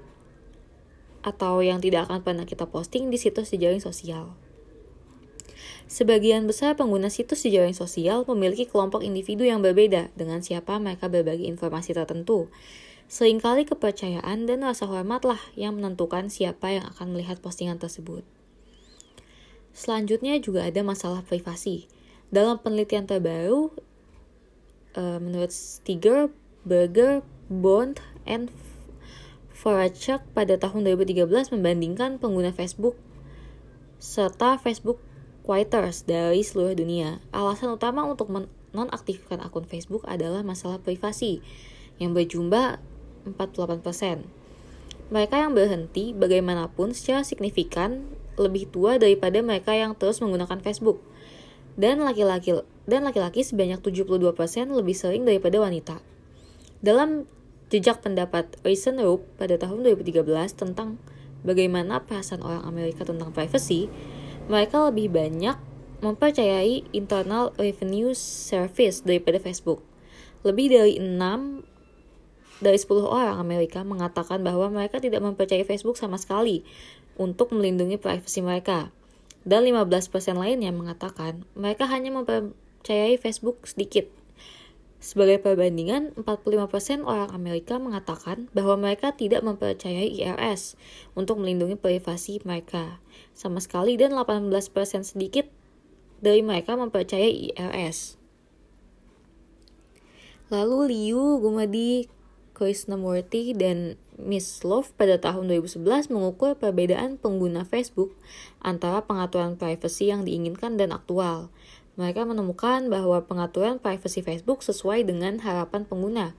atau 1.22 1.62
yang 1.62 1.78
tidak 1.78 2.10
akan 2.10 2.22
pernah 2.22 2.46
kita 2.46 2.66
posting 2.66 3.10
di 3.10 3.18
situs 3.18 3.54
di 3.54 3.62
jaring 3.62 3.82
sosial. 3.82 4.34
Sebagian 5.92 6.48
besar 6.48 6.74
pengguna 6.74 7.12
situs 7.12 7.44
di 7.44 7.52
jaring 7.52 7.76
sosial 7.76 8.24
memiliki 8.24 8.64
kelompok 8.64 9.04
individu 9.04 9.44
yang 9.44 9.60
berbeda 9.60 10.08
dengan 10.16 10.40
siapa 10.40 10.80
mereka 10.80 11.12
berbagi 11.12 11.44
informasi 11.44 11.92
tertentu. 11.92 12.48
Seringkali 13.12 13.68
kepercayaan 13.68 14.48
dan 14.48 14.64
rasa 14.64 14.88
hormatlah 14.88 15.38
yang 15.52 15.76
menentukan 15.76 16.32
siapa 16.32 16.72
yang 16.72 16.88
akan 16.96 17.12
melihat 17.12 17.44
postingan 17.44 17.76
tersebut. 17.76 18.24
Selanjutnya 19.72 20.36
juga 20.38 20.68
ada 20.68 20.84
masalah 20.84 21.24
privasi. 21.24 21.88
Dalam 22.28 22.60
penelitian 22.60 23.08
terbaru, 23.08 23.72
uh, 24.96 25.18
menurut 25.20 25.52
Stiger, 25.52 26.28
Berger, 26.64 27.24
Bond, 27.48 28.00
and 28.28 28.52
Voracek 29.52 30.24
pada 30.34 30.58
tahun 30.58 30.88
2013 30.90 31.54
membandingkan 31.54 32.18
pengguna 32.18 32.50
Facebook 32.50 32.98
serta 34.02 34.58
Facebook 34.58 34.98
Quitters 35.46 36.02
dari 36.02 36.42
seluruh 36.42 36.74
dunia. 36.74 37.22
Alasan 37.30 37.74
utama 37.74 38.02
untuk 38.02 38.30
menonaktifkan 38.30 39.38
akun 39.38 39.66
Facebook 39.66 40.02
adalah 40.10 40.42
masalah 40.42 40.82
privasi 40.82 41.38
yang 42.02 42.10
berjumlah 42.10 42.82
48%. 43.38 44.26
Mereka 45.14 45.34
yang 45.38 45.54
berhenti 45.54 46.10
bagaimanapun 46.10 46.90
secara 46.90 47.22
signifikan 47.22 48.06
lebih 48.36 48.68
tua 48.68 48.96
daripada 48.96 49.40
mereka 49.44 49.76
yang 49.76 49.96
terus 49.96 50.20
menggunakan 50.24 50.60
Facebook. 50.60 51.00
Dan 51.76 52.04
laki-laki 52.04 52.52
dan 52.84 53.06
laki-laki 53.06 53.40
sebanyak 53.46 53.80
72% 53.80 54.20
lebih 54.72 54.96
sering 54.96 55.24
daripada 55.24 55.56
wanita. 55.62 55.96
Dalam 56.82 57.24
jejak 57.72 58.04
pendapat 58.04 58.52
Reason 58.66 58.92
Rope 59.00 59.24
pada 59.40 59.56
tahun 59.56 59.86
2013 59.86 60.26
tentang 60.52 61.00
bagaimana 61.40 62.04
perasaan 62.04 62.44
orang 62.44 62.68
Amerika 62.68 63.08
tentang 63.08 63.32
privacy, 63.32 63.88
mereka 64.50 64.84
lebih 64.90 65.08
banyak 65.14 65.56
mempercayai 66.02 66.84
Internal 66.92 67.54
Revenue 67.56 68.12
Service 68.12 69.06
daripada 69.06 69.38
Facebook. 69.38 69.80
Lebih 70.42 70.74
dari 70.74 70.94
6 70.98 71.62
dari 72.62 72.78
10 72.78 73.02
orang 73.02 73.42
Amerika 73.42 73.82
mengatakan 73.82 74.42
bahwa 74.42 74.70
mereka 74.70 75.02
tidak 75.02 75.22
mempercayai 75.22 75.66
Facebook 75.66 75.98
sama 75.98 76.14
sekali 76.14 76.62
untuk 77.16 77.52
melindungi 77.52 77.96
privasi 78.00 78.40
mereka. 78.40 78.92
Dan 79.42 79.66
15% 79.66 80.08
lainnya 80.38 80.70
mengatakan 80.70 81.42
mereka 81.58 81.90
hanya 81.90 82.14
mempercayai 82.14 83.18
Facebook 83.18 83.66
sedikit. 83.66 84.06
Sebagai 85.02 85.42
perbandingan, 85.42 86.14
45% 86.14 87.02
orang 87.02 87.34
Amerika 87.34 87.74
mengatakan 87.82 88.46
bahwa 88.54 88.78
mereka 88.78 89.10
tidak 89.10 89.42
mempercayai 89.42 90.14
IRS 90.22 90.78
untuk 91.18 91.42
melindungi 91.42 91.74
privasi 91.74 92.38
mereka 92.46 93.02
sama 93.34 93.58
sekali 93.58 93.98
dan 93.98 94.14
18% 94.14 94.70
sedikit 95.02 95.50
dari 96.22 96.38
mereka 96.46 96.78
mempercayai 96.78 97.50
IRS. 97.50 98.14
Lalu 100.54 100.78
Liu 100.94 101.42
Gumadi 101.42 102.06
Krishnamurti 102.52 103.56
dan 103.56 103.96
Miss 104.20 104.62
Love 104.62 104.92
pada 104.94 105.18
tahun 105.18 105.50
2011 105.50 106.12
mengukur 106.12 106.54
perbedaan 106.54 107.18
pengguna 107.18 107.66
Facebook 107.66 108.14
antara 108.62 109.02
pengaturan 109.02 109.58
privasi 109.58 110.12
yang 110.12 110.22
diinginkan 110.22 110.78
dan 110.78 110.94
aktual. 110.94 111.50
Mereka 111.96 112.24
menemukan 112.24 112.88
bahwa 112.88 113.20
pengaturan 113.24 113.76
privasi 113.76 114.24
Facebook 114.24 114.64
sesuai 114.64 115.04
dengan 115.04 115.40
harapan 115.40 115.84
pengguna, 115.84 116.32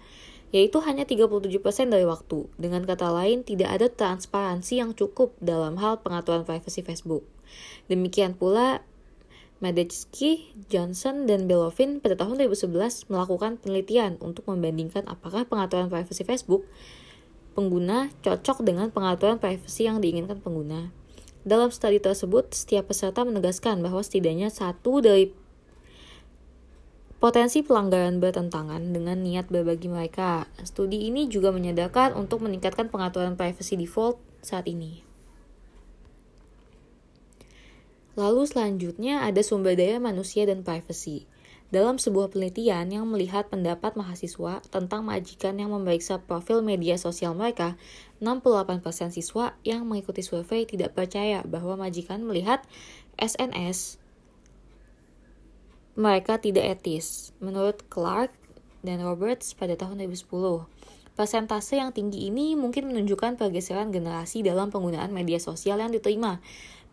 yaitu 0.49 0.81
hanya 0.81 1.05
37% 1.05 1.49
dari 1.93 2.05
waktu. 2.05 2.49
Dengan 2.57 2.85
kata 2.85 3.09
lain, 3.13 3.45
tidak 3.45 3.69
ada 3.69 3.87
transparansi 3.89 4.81
yang 4.81 4.91
cukup 4.97 5.37
dalam 5.41 5.77
hal 5.77 6.01
pengaturan 6.01 6.45
privasi 6.45 6.81
Facebook. 6.81 7.25
Demikian 7.85 8.33
pula 8.33 8.81
Madetsky, 9.63 10.51
Johnson, 10.67 11.23
dan 11.23 11.47
Belovin 11.47 12.03
pada 12.03 12.19
tahun 12.19 12.35
2011 12.51 13.07
melakukan 13.07 13.55
penelitian 13.63 14.19
untuk 14.19 14.43
membandingkan 14.51 15.07
apakah 15.07 15.47
pengaturan 15.47 15.87
privasi 15.87 16.27
Facebook 16.27 16.67
pengguna 17.55 18.11
cocok 18.19 18.59
dengan 18.67 18.91
pengaturan 18.91 19.39
privasi 19.39 19.87
yang 19.87 20.03
diinginkan 20.03 20.43
pengguna. 20.43 20.91
Dalam 21.47 21.71
studi 21.71 22.03
tersebut, 22.03 22.51
setiap 22.51 22.91
peserta 22.91 23.23
menegaskan 23.23 23.79
bahwa 23.79 24.03
setidaknya 24.03 24.51
satu 24.51 24.99
dari 24.99 25.31
potensi 27.23 27.63
pelanggaran 27.63 28.19
bertentangan 28.19 28.83
dengan 28.91 29.23
niat 29.23 29.47
berbagi 29.47 29.87
mereka. 29.87 30.43
Studi 30.67 31.07
ini 31.07 31.31
juga 31.31 31.55
menyadarkan 31.55 32.19
untuk 32.19 32.43
meningkatkan 32.43 32.91
pengaturan 32.91 33.39
privasi 33.39 33.79
default 33.79 34.19
saat 34.43 34.67
ini. 34.67 35.12
Lalu 38.13 38.45
selanjutnya 38.45 39.25
ada 39.25 39.41
sumber 39.41 39.73
daya 39.73 39.97
manusia 39.97 40.45
dan 40.45 40.61
privacy. 40.61 41.25
Dalam 41.73 41.97
sebuah 41.97 42.29
penelitian 42.29 42.85
yang 42.93 43.09
melihat 43.09 43.49
pendapat 43.49 43.97
mahasiswa 43.97 44.61
tentang 44.69 45.01
majikan 45.01 45.57
yang 45.57 45.73
memeriksa 45.73 46.21
profil 46.21 46.61
media 46.61 47.01
sosial 47.01 47.33
mereka, 47.33 47.73
68% 48.21 49.09
siswa 49.09 49.57
yang 49.65 49.89
mengikuti 49.89 50.21
survei 50.21 50.69
tidak 50.69 50.93
percaya 50.93 51.41
bahwa 51.41 51.73
majikan 51.73 52.21
melihat 52.21 52.61
SNS 53.17 53.97
mereka 55.97 56.37
tidak 56.37 56.77
etis. 56.77 57.33
Menurut 57.41 57.81
Clark 57.89 58.29
dan 58.85 59.01
Roberts 59.01 59.57
pada 59.57 59.73
tahun 59.73 60.05
2010, 60.05 60.69
persentase 61.17 61.81
yang 61.81 61.89
tinggi 61.89 62.29
ini 62.29 62.53
mungkin 62.53 62.89
menunjukkan 62.89 63.37
pergeseran 63.37 63.89
generasi 63.89 64.45
dalam 64.45 64.69
penggunaan 64.69 65.09
media 65.09 65.41
sosial 65.41 65.81
yang 65.81 65.89
diterima 65.89 66.37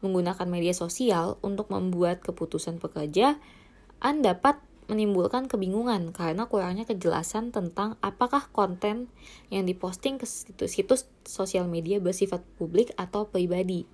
menggunakan 0.01 0.49
media 0.49 0.73
sosial 0.73 1.37
untuk 1.45 1.69
membuat 1.69 2.25
keputusan 2.25 2.81
pekerjaan 2.81 4.17
dapat 4.25 4.61
menimbulkan 4.91 5.47
kebingungan 5.47 6.11
karena 6.11 6.51
kurangnya 6.51 6.83
kejelasan 6.83 7.55
tentang 7.55 7.95
apakah 8.03 8.51
konten 8.51 9.07
yang 9.47 9.63
diposting 9.63 10.19
ke 10.19 10.27
situs-situs 10.27 11.07
sosial 11.23 11.71
media 11.71 12.03
bersifat 12.03 12.43
publik 12.59 12.91
atau 12.99 13.31
pribadi. 13.31 13.87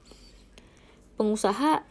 Pengusaha 1.21 1.85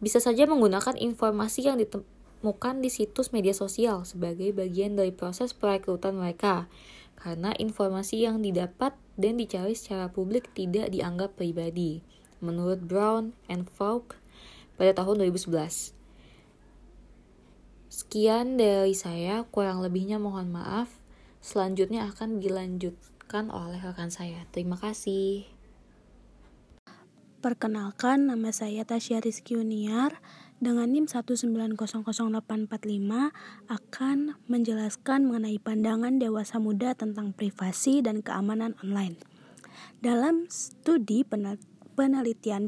bisa 0.00 0.24
saja 0.24 0.48
menggunakan 0.48 0.96
informasi 0.96 1.68
yang 1.68 1.76
ditemukan 1.76 2.80
di 2.80 2.88
situs 2.88 3.36
media 3.36 3.52
sosial 3.52 4.08
sebagai 4.08 4.56
bagian 4.56 4.96
dari 4.96 5.12
proses 5.12 5.52
perekrutan 5.52 6.16
mereka, 6.16 6.68
karena 7.20 7.52
informasi 7.60 8.24
yang 8.24 8.40
didapat 8.40 8.96
dan 9.20 9.36
dicari 9.36 9.76
secara 9.76 10.08
publik 10.08 10.48
tidak 10.56 10.92
dianggap 10.92 11.36
pribadi 11.36 12.04
menurut 12.40 12.84
Brown 12.84 13.36
and 13.48 13.68
Falk 13.70 14.18
pada 14.76 14.92
tahun 14.92 15.24
2011. 15.28 15.96
Sekian 17.96 18.60
dari 18.60 18.92
saya, 18.92 19.48
kurang 19.48 19.80
lebihnya 19.80 20.20
mohon 20.20 20.52
maaf. 20.52 20.92
Selanjutnya 21.40 22.04
akan 22.12 22.44
dilanjutkan 22.44 23.48
oleh 23.48 23.80
rekan 23.80 24.12
saya. 24.12 24.44
Terima 24.52 24.76
kasih. 24.76 25.48
Perkenalkan, 27.40 28.28
nama 28.28 28.52
saya 28.52 28.84
Tasya 28.84 29.24
Rizky 29.24 29.56
Uniar 29.56 30.20
dengan 30.60 30.88
NIM 30.92 31.06
1900845 31.08 31.76
akan 33.68 34.18
menjelaskan 34.48 35.20
mengenai 35.28 35.60
pandangan 35.60 36.16
dewasa 36.20 36.56
muda 36.60 36.96
tentang 36.96 37.32
privasi 37.36 38.00
dan 38.04 38.20
keamanan 38.20 38.76
online. 38.84 39.20
Dalam 40.00 40.48
studi 40.48 41.24
penelitian 41.24 41.75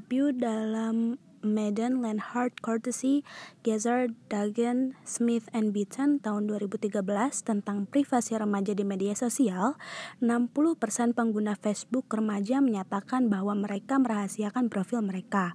Pew 0.08 0.32
dalam 0.32 1.20
Madden 1.44 2.00
Lenhart 2.00 2.64
Courtesy 2.64 3.22
Gezer 3.60 4.08
Dagen 4.32 4.96
Smith 5.04 5.52
and 5.52 5.76
Beaton 5.76 6.16
tahun 6.18 6.48
2013 6.48 6.96
tentang 7.44 7.84
privasi 7.84 8.40
remaja 8.40 8.72
di 8.72 8.88
media 8.88 9.12
sosial, 9.12 9.76
60% 10.24 11.12
pengguna 11.12 11.60
Facebook 11.60 12.08
remaja 12.08 12.64
menyatakan 12.64 13.28
bahwa 13.28 13.52
mereka 13.52 14.00
merahasiakan 14.00 14.72
profil 14.72 15.04
mereka. 15.04 15.52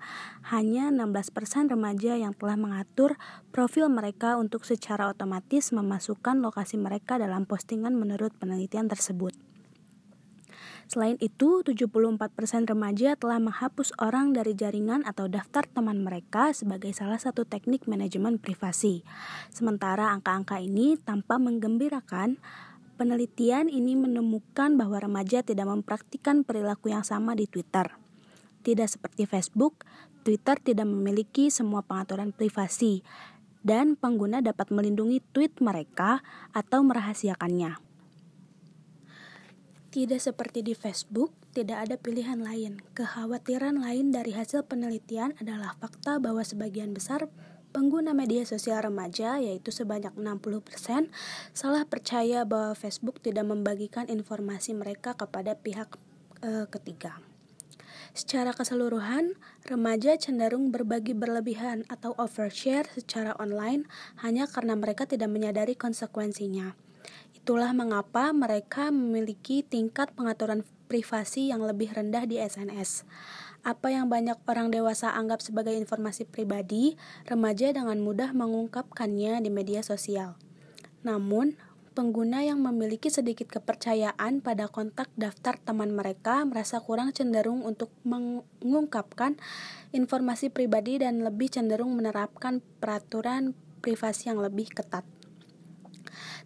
Hanya 0.53 0.93
16% 0.93 1.73
remaja 1.73 2.13
yang 2.13 2.37
telah 2.37 2.55
mengatur 2.55 3.17
profil 3.49 3.89
mereka 3.89 4.37
untuk 4.37 4.69
secara 4.69 5.09
otomatis 5.09 5.73
memasukkan 5.73 6.39
lokasi 6.45 6.77
mereka 6.77 7.17
dalam 7.17 7.49
postingan 7.49 7.97
menurut 7.97 8.37
penelitian 8.37 8.85
tersebut. 8.85 9.52
Selain 10.91 11.17
itu, 11.23 11.63
74% 11.63 12.19
remaja 12.69 13.15
telah 13.15 13.39
menghapus 13.39 13.95
orang 13.97 14.35
dari 14.35 14.53
jaringan 14.53 15.01
atau 15.07 15.31
daftar 15.31 15.65
teman 15.65 16.03
mereka 16.03 16.51
sebagai 16.51 16.91
salah 16.91 17.17
satu 17.17 17.47
teknik 17.47 17.87
manajemen 17.89 18.37
privasi. 18.37 19.01
Sementara 19.49 20.11
angka-angka 20.11 20.59
ini 20.59 20.99
tanpa 20.99 21.39
menggembirakan, 21.39 22.37
penelitian 22.99 23.71
ini 23.71 23.97
menemukan 23.97 24.77
bahwa 24.77 25.01
remaja 25.01 25.41
tidak 25.41 25.65
mempraktikkan 25.65 26.45
perilaku 26.45 26.93
yang 26.93 27.01
sama 27.03 27.33
di 27.33 27.49
Twitter. 27.49 27.89
Tidak 28.63 28.87
seperti 28.87 29.27
Facebook, 29.27 29.83
Twitter 30.23 30.55
tidak 30.55 30.87
memiliki 30.87 31.51
semua 31.51 31.83
pengaturan 31.83 32.31
privasi, 32.31 33.03
dan 33.63 33.95
pengguna 33.95 34.43
dapat 34.43 34.71
melindungi 34.71 35.23
tweet 35.31 35.59
mereka 35.63 36.23
atau 36.51 36.83
merahasiakannya. 36.83 37.92
Tidak 39.93 40.17
seperti 40.17 40.65
di 40.65 40.73
Facebook, 40.73 41.37
tidak 41.53 41.85
ada 41.85 42.01
pilihan 42.01 42.41
lain. 42.41 42.81
Kekhawatiran 42.97 43.77
lain 43.77 44.09
dari 44.09 44.33
hasil 44.33 44.65
penelitian 44.65 45.37
adalah 45.37 45.77
fakta 45.77 46.17
bahwa 46.17 46.41
sebagian 46.41 46.97
besar 46.97 47.29
pengguna 47.77 48.17
media 48.17 48.41
sosial 48.41 48.81
remaja, 48.81 49.37
yaitu 49.37 49.69
sebanyak 49.69 50.09
60%, 50.17 51.13
salah 51.53 51.85
percaya 51.85 52.41
bahwa 52.41 52.73
Facebook 52.73 53.21
tidak 53.21 53.45
membagikan 53.45 54.09
informasi 54.09 54.73
mereka 54.73 55.13
kepada 55.13 55.53
pihak 55.53 55.93
e, 56.41 56.65
ketiga. 56.73 57.21
Secara 58.17 58.49
keseluruhan, 58.49 59.37
remaja 59.69 60.17
cenderung 60.17 60.73
berbagi 60.73 61.13
berlebihan 61.13 61.85
atau 61.85 62.17
overshare 62.17 62.89
secara 62.97 63.37
online 63.37 63.85
hanya 64.25 64.49
karena 64.49 64.73
mereka 64.73 65.05
tidak 65.05 65.29
menyadari 65.29 65.77
konsekuensinya. 65.77 66.73
Itulah 67.43 67.75
mengapa 67.75 68.31
mereka 68.31 68.87
memiliki 68.87 69.67
tingkat 69.67 70.15
pengaturan 70.15 70.63
privasi 70.87 71.51
yang 71.51 71.59
lebih 71.59 71.91
rendah 71.91 72.23
di 72.23 72.39
SNS. 72.39 73.03
Apa 73.67 73.91
yang 73.91 74.07
banyak 74.07 74.39
orang 74.47 74.71
dewasa 74.71 75.11
anggap 75.11 75.43
sebagai 75.43 75.75
informasi 75.75 76.23
pribadi, 76.23 76.95
remaja 77.27 77.75
dengan 77.75 77.99
mudah 77.99 78.31
mengungkapkannya 78.31 79.43
di 79.43 79.51
media 79.51 79.83
sosial. 79.83 80.39
Namun, 81.03 81.59
pengguna 81.91 82.47
yang 82.47 82.63
memiliki 82.63 83.11
sedikit 83.11 83.51
kepercayaan 83.51 84.39
pada 84.39 84.71
kontak 84.71 85.11
daftar 85.19 85.59
teman 85.59 85.91
mereka 85.91 86.47
merasa 86.47 86.79
kurang 86.79 87.11
cenderung 87.11 87.59
untuk 87.67 87.91
mengungkapkan 88.07 89.35
informasi 89.91 90.47
pribadi 90.47 91.03
dan 91.03 91.19
lebih 91.19 91.51
cenderung 91.51 91.91
menerapkan 91.91 92.63
peraturan 92.79 93.51
privasi 93.83 94.31
yang 94.31 94.39
lebih 94.39 94.71
ketat. 94.71 95.03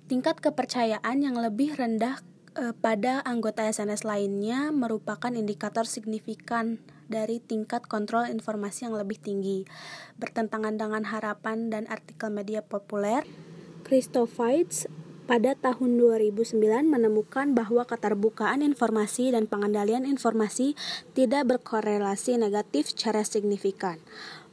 Tingkat 0.07 0.39
kepercayaan 0.39 1.19
yang 1.19 1.35
lebih 1.35 1.75
rendah 1.75 2.23
eh, 2.55 2.71
pada 2.71 3.19
anggota 3.27 3.67
SNS 3.67 4.07
lainnya 4.07 4.71
merupakan 4.71 5.27
indikator 5.35 5.83
signifikan 5.83 6.79
dari 7.11 7.43
tingkat 7.43 7.83
kontrol 7.91 8.23
informasi 8.23 8.87
yang 8.87 8.95
lebih 8.95 9.19
tinggi. 9.19 9.67
Bertentangan 10.15 10.79
dengan 10.79 11.03
harapan 11.11 11.67
dan 11.67 11.91
artikel 11.91 12.31
media 12.31 12.63
populer, 12.63 13.27
Christophites 13.83 14.87
pada 15.27 15.59
tahun 15.59 15.99
2009 15.99 16.55
menemukan 16.87 17.51
bahwa 17.51 17.83
keterbukaan 17.83 18.63
informasi 18.63 19.35
dan 19.35 19.43
pengendalian 19.43 20.07
informasi 20.07 20.79
tidak 21.11 21.51
berkorelasi 21.51 22.39
negatif 22.39 22.95
secara 22.95 23.27
signifikan. 23.27 23.99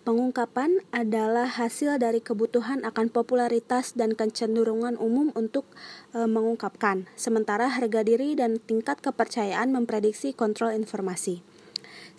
Pengungkapan 0.04 0.84
adalah 0.92 1.48
hasil 1.48 1.96
dari 1.96 2.20
kebutuhan 2.20 2.84
akan 2.84 3.08
popularitas 3.08 3.96
dan 3.96 4.12
kecenderungan 4.12 5.00
umum 5.00 5.32
untuk 5.32 5.64
e, 6.12 6.28
mengungkapkan, 6.28 7.08
sementara 7.16 7.72
harga 7.72 8.04
diri 8.04 8.36
dan 8.36 8.60
tingkat 8.60 9.00
kepercayaan 9.00 9.72
memprediksi 9.72 10.36
kontrol 10.36 10.76
informasi. 10.76 11.40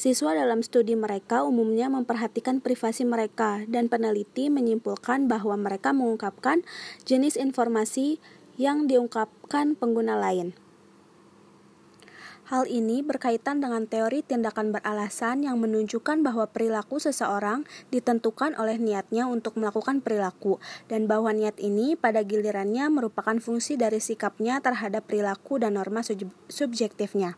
Siswa 0.02 0.34
dalam 0.34 0.66
studi 0.66 0.98
mereka 0.98 1.46
umumnya 1.46 1.86
memperhatikan 1.94 2.58
privasi 2.58 3.06
mereka, 3.06 3.62
dan 3.70 3.86
peneliti 3.86 4.50
menyimpulkan 4.50 5.30
bahwa 5.30 5.54
mereka 5.54 5.94
mengungkapkan 5.94 6.66
jenis 7.06 7.38
informasi 7.38 8.18
yang 8.58 8.90
diungkapkan 8.90 9.78
pengguna 9.78 10.18
lain. 10.18 10.58
Hal 12.46 12.70
ini 12.70 13.02
berkaitan 13.02 13.58
dengan 13.58 13.90
teori 13.90 14.22
tindakan 14.22 14.70
beralasan 14.70 15.42
yang 15.42 15.58
menunjukkan 15.58 16.22
bahwa 16.22 16.46
perilaku 16.46 17.02
seseorang 17.02 17.66
ditentukan 17.90 18.54
oleh 18.62 18.78
niatnya 18.78 19.26
untuk 19.26 19.58
melakukan 19.58 20.06
perilaku, 20.06 20.62
dan 20.86 21.10
bahwa 21.10 21.34
niat 21.34 21.58
ini 21.58 21.98
pada 21.98 22.22
gilirannya 22.22 22.86
merupakan 22.94 23.34
fungsi 23.42 23.82
dari 23.82 23.98
sikapnya 23.98 24.62
terhadap 24.62 25.10
perilaku 25.10 25.58
dan 25.58 25.74
norma 25.74 26.06
subjektifnya. 26.46 27.34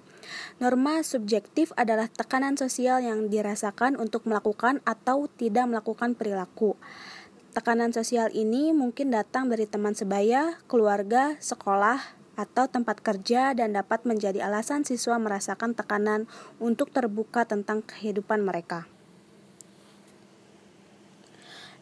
Norma 0.60 1.00
subjektif 1.08 1.72
adalah 1.80 2.12
tekanan 2.12 2.60
sosial 2.60 3.00
yang 3.00 3.32
dirasakan 3.32 3.96
untuk 3.96 4.28
melakukan 4.28 4.84
atau 4.84 5.32
tidak 5.39 5.72
melakukan 5.72 6.20
perilaku. 6.20 6.76
Tekanan 7.56 7.96
sosial 7.96 8.28
ini 8.36 8.76
mungkin 8.76 9.15
datang 9.15 9.48
dari 9.48 9.65
teman 9.65 9.96
sebaya, 9.96 10.60
keluarga, 10.67 11.39
sekolah, 11.39 12.16
atau 12.38 12.69
tempat 12.69 13.02
kerja 13.02 13.58
dan 13.58 13.73
dapat 13.73 14.06
menjadi 14.06 14.45
alasan 14.45 14.86
siswa 14.86 15.17
merasakan 15.17 15.73
tekanan 15.73 16.30
untuk 16.62 16.93
terbuka 16.93 17.43
tentang 17.50 17.82
kehidupan 17.82 18.45
mereka. 18.45 18.86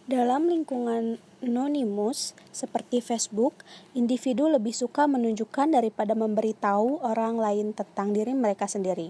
Dalam 0.06 0.46
lingkungan 0.46 1.18
anonimus 1.41 2.38
seperti 2.54 3.02
Facebook, 3.02 3.65
individu 3.98 4.46
lebih 4.46 4.70
suka 4.70 5.10
menunjukkan 5.10 5.74
daripada 5.74 6.13
memberitahu 6.13 7.02
orang 7.02 7.41
lain 7.41 7.74
tentang 7.74 8.13
diri 8.13 8.38
mereka 8.38 8.70
sendiri. 8.70 9.10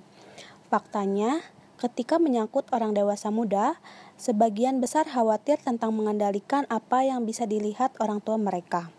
Faktanya, 0.71 1.43
ketika 1.75 2.15
menyangkut 2.15 2.71
orang 2.71 2.95
dewasa 2.95 3.27
muda, 3.27 3.75
sebagian 4.15 4.79
besar 4.79 5.03
khawatir 5.03 5.59
tentang 5.59 5.91
mengendalikan 5.91 6.63
apa 6.71 7.03
yang 7.03 7.27
bisa 7.27 7.43
dilihat 7.43 7.91
orang 7.99 8.23
tua 8.23 8.39
mereka. 8.39 8.94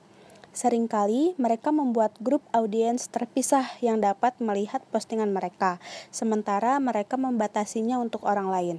Seringkali 0.57 1.37
mereka 1.37 1.69
membuat 1.69 2.17
grup 2.17 2.41
audiens 2.57 3.13
terpisah 3.13 3.77
yang 3.85 4.01
dapat 4.01 4.33
melihat 4.41 4.81
postingan 4.89 5.29
mereka, 5.29 5.77
sementara 6.09 6.81
mereka 6.81 7.21
membatasinya 7.21 8.01
untuk 8.01 8.25
orang 8.25 8.49
lain. 8.49 8.77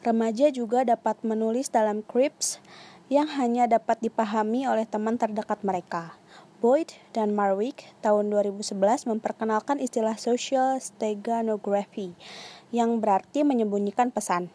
Remaja 0.00 0.48
juga 0.48 0.88
dapat 0.88 1.20
menulis 1.20 1.68
dalam 1.68 2.00
scripts 2.00 2.64
yang 3.12 3.28
hanya 3.28 3.68
dapat 3.68 4.00
dipahami 4.00 4.64
oleh 4.64 4.88
teman 4.88 5.20
terdekat 5.20 5.60
mereka. 5.60 6.16
Boyd 6.64 6.96
dan 7.12 7.36
Marwick 7.36 7.92
tahun 8.00 8.32
2011 8.32 8.72
memperkenalkan 9.12 9.84
istilah 9.84 10.16
social 10.16 10.80
steganography 10.80 12.16
yang 12.72 13.04
berarti 13.04 13.44
menyembunyikan 13.44 14.08
pesan. 14.08 14.48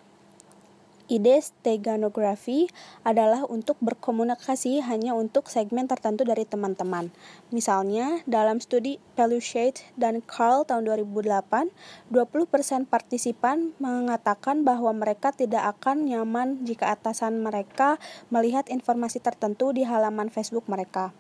Ide 1.08 1.40
steganografi 1.40 2.68
adalah 3.08 3.48
untuk 3.48 3.80
berkomunikasi 3.80 4.84
hanya 4.84 5.16
untuk 5.16 5.48
segmen 5.48 5.88
tertentu 5.88 6.28
dari 6.28 6.44
teman-teman. 6.44 7.16
Misalnya, 7.48 8.20
dalam 8.28 8.60
studi 8.60 9.00
Pelushate 9.16 9.88
dan 9.96 10.20
Carl 10.20 10.68
tahun 10.68 10.84
2008, 10.84 11.72
20% 12.12 12.92
partisipan 12.92 13.72
mengatakan 13.80 14.68
bahwa 14.68 14.92
mereka 14.92 15.32
tidak 15.32 15.80
akan 15.80 16.12
nyaman 16.12 16.68
jika 16.68 16.92
atasan 16.92 17.40
mereka 17.40 17.96
melihat 18.28 18.68
informasi 18.68 19.24
tertentu 19.24 19.72
di 19.72 19.88
halaman 19.88 20.28
Facebook 20.28 20.68
mereka. 20.68 21.16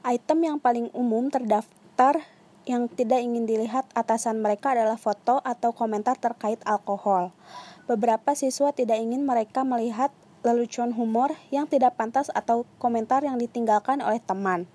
Item 0.00 0.48
yang 0.48 0.56
paling 0.56 0.88
umum 0.96 1.28
terdaftar 1.28 2.24
yang 2.64 2.88
tidak 2.88 3.20
ingin 3.20 3.44
dilihat 3.44 3.84
atasan 3.92 4.40
mereka 4.40 4.72
adalah 4.72 4.96
foto 4.96 5.44
atau 5.44 5.76
komentar 5.76 6.16
terkait 6.16 6.60
alkohol. 6.64 7.32
Beberapa 7.90 8.38
siswa 8.38 8.70
tidak 8.70 9.02
ingin 9.02 9.26
mereka 9.26 9.66
melihat 9.66 10.14
lelucon 10.46 10.94
humor 10.94 11.34
yang 11.50 11.66
tidak 11.66 11.98
pantas 11.98 12.30
atau 12.30 12.62
komentar 12.78 13.26
yang 13.26 13.34
ditinggalkan 13.34 13.98
oleh 13.98 14.22
teman. 14.22 14.70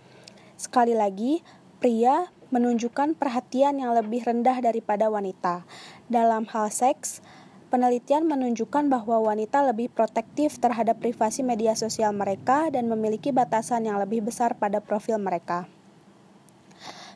Sekali 0.60 0.92
lagi, 0.92 1.40
pria 1.80 2.28
menunjukkan 2.52 3.16
perhatian 3.16 3.80
yang 3.80 3.96
lebih 3.96 4.20
rendah 4.20 4.60
daripada 4.60 5.08
wanita. 5.08 5.64
Dalam 6.12 6.44
hal 6.52 6.68
seks, 6.68 7.24
penelitian 7.72 8.28
menunjukkan 8.28 8.92
bahwa 8.92 9.32
wanita 9.32 9.64
lebih 9.64 9.96
protektif 9.96 10.60
terhadap 10.60 11.00
privasi 11.00 11.40
media 11.40 11.72
sosial 11.72 12.12
mereka 12.12 12.68
dan 12.68 12.92
memiliki 12.92 13.32
batasan 13.32 13.88
yang 13.88 13.96
lebih 13.96 14.28
besar 14.28 14.60
pada 14.60 14.84
profil 14.84 15.24
mereka. 15.24 15.72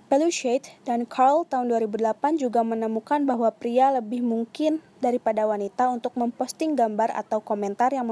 Pelushate 0.09 0.73
dan 0.89 1.05
Carl 1.05 1.45
tahun 1.45 1.69
2008 1.69 2.41
juga 2.41 2.65
menemukan 2.65 3.29
bahwa 3.29 3.53
pria 3.53 3.93
lebih 3.93 4.25
mungkin 4.25 4.81
daripada 4.97 5.45
wanita 5.45 5.85
untuk 5.93 6.17
memposting 6.17 6.73
gambar 6.73 7.13
atau 7.13 7.45
komentar 7.45 7.93
yang 7.93 8.09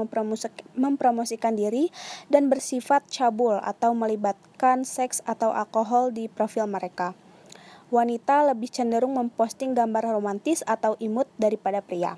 mempromosikan 0.78 1.58
diri 1.58 1.90
dan 2.30 2.46
bersifat 2.46 3.02
cabul 3.10 3.58
atau 3.58 3.98
melibatkan 3.98 4.86
seks 4.86 5.26
atau 5.26 5.50
alkohol 5.50 6.14
di 6.14 6.30
profil 6.30 6.70
mereka. 6.70 7.18
Wanita 7.90 8.46
lebih 8.46 8.70
cenderung 8.70 9.18
memposting 9.18 9.74
gambar 9.74 10.06
romantis 10.14 10.62
atau 10.70 10.94
imut 11.02 11.26
daripada 11.34 11.82
pria. 11.82 12.14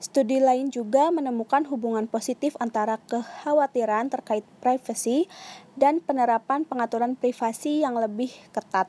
Studi 0.00 0.40
lain 0.40 0.72
juga 0.72 1.12
menemukan 1.12 1.68
hubungan 1.68 2.08
positif 2.08 2.56
antara 2.56 2.96
kekhawatiran 3.04 4.08
terkait 4.08 4.48
privasi 4.64 5.28
dan 5.76 6.00
penerapan 6.00 6.64
pengaturan 6.64 7.20
privasi 7.20 7.84
yang 7.84 8.00
lebih 8.00 8.32
ketat. 8.48 8.88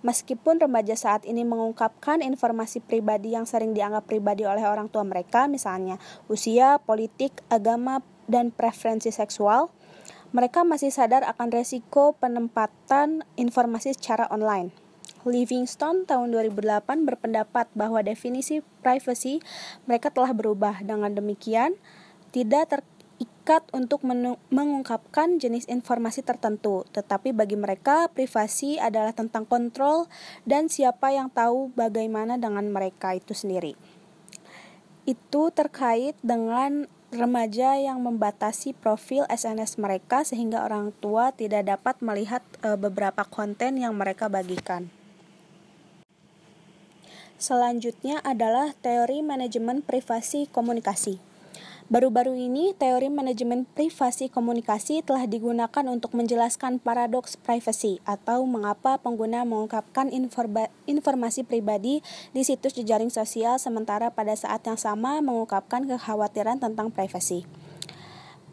Meskipun 0.00 0.56
remaja 0.56 0.96
saat 0.96 1.28
ini 1.28 1.44
mengungkapkan 1.44 2.24
informasi 2.24 2.80
pribadi 2.80 3.36
yang 3.36 3.44
sering 3.44 3.76
dianggap 3.76 4.08
pribadi 4.08 4.48
oleh 4.48 4.64
orang 4.64 4.88
tua 4.88 5.04
mereka, 5.04 5.44
misalnya 5.52 6.00
usia, 6.32 6.80
politik, 6.80 7.44
agama, 7.52 8.00
dan 8.24 8.48
preferensi 8.48 9.12
seksual, 9.12 9.68
mereka 10.32 10.64
masih 10.64 10.88
sadar 10.88 11.28
akan 11.28 11.52
resiko 11.52 12.16
penempatan 12.16 13.20
informasi 13.36 13.92
secara 13.92 14.24
online. 14.32 14.87
Livingstone 15.26 16.06
tahun 16.06 16.30
2008 16.30 17.08
berpendapat 17.08 17.66
bahwa 17.74 18.04
definisi 18.04 18.62
privacy 18.84 19.42
mereka 19.88 20.14
telah 20.14 20.30
berubah. 20.30 20.84
Dengan 20.84 21.10
demikian, 21.14 21.74
tidak 22.30 22.78
terikat 22.78 23.64
untuk 23.74 24.04
mengungkapkan 24.52 25.40
jenis 25.40 25.66
informasi 25.66 26.22
tertentu, 26.22 26.84
tetapi 26.92 27.32
bagi 27.32 27.56
mereka 27.56 28.12
privasi 28.12 28.76
adalah 28.78 29.16
tentang 29.16 29.48
kontrol 29.48 30.06
dan 30.44 30.70
siapa 30.70 31.10
yang 31.10 31.32
tahu 31.32 31.72
bagaimana 31.74 32.36
dengan 32.36 32.68
mereka 32.70 33.16
itu 33.16 33.32
sendiri. 33.32 33.74
Itu 35.08 35.48
terkait 35.50 36.20
dengan 36.20 36.84
remaja 37.08 37.80
yang 37.80 38.04
membatasi 38.04 38.76
profil 38.76 39.24
SNS 39.32 39.80
mereka 39.80 40.28
sehingga 40.28 40.60
orang 40.60 40.92
tua 41.00 41.32
tidak 41.32 41.64
dapat 41.64 42.04
melihat 42.04 42.44
e, 42.60 42.76
beberapa 42.76 43.24
konten 43.24 43.80
yang 43.80 43.96
mereka 43.96 44.28
bagikan. 44.28 44.92
Selanjutnya 47.38 48.18
adalah 48.26 48.74
teori 48.82 49.22
manajemen 49.22 49.78
privasi 49.86 50.50
komunikasi. 50.50 51.22
Baru-baru 51.86 52.34
ini, 52.36 52.74
teori 52.74 53.08
manajemen 53.08 53.62
privasi 53.62 54.28
komunikasi 54.28 55.06
telah 55.06 55.24
digunakan 55.24 55.86
untuk 55.86 56.12
menjelaskan 56.18 56.82
paradoks 56.82 57.38
privacy 57.38 58.02
atau 58.04 58.42
mengapa 58.44 58.98
pengguna 58.98 59.46
mengungkapkan 59.46 60.10
informasi 60.84 61.46
pribadi 61.46 62.02
di 62.34 62.42
situs 62.42 62.74
jejaring 62.74 63.08
sosial 63.08 63.56
sementara 63.56 64.10
pada 64.10 64.34
saat 64.34 64.66
yang 64.66 64.76
sama 64.76 65.22
mengungkapkan 65.22 65.86
kekhawatiran 65.86 66.58
tentang 66.58 66.90
privasi. 66.90 67.46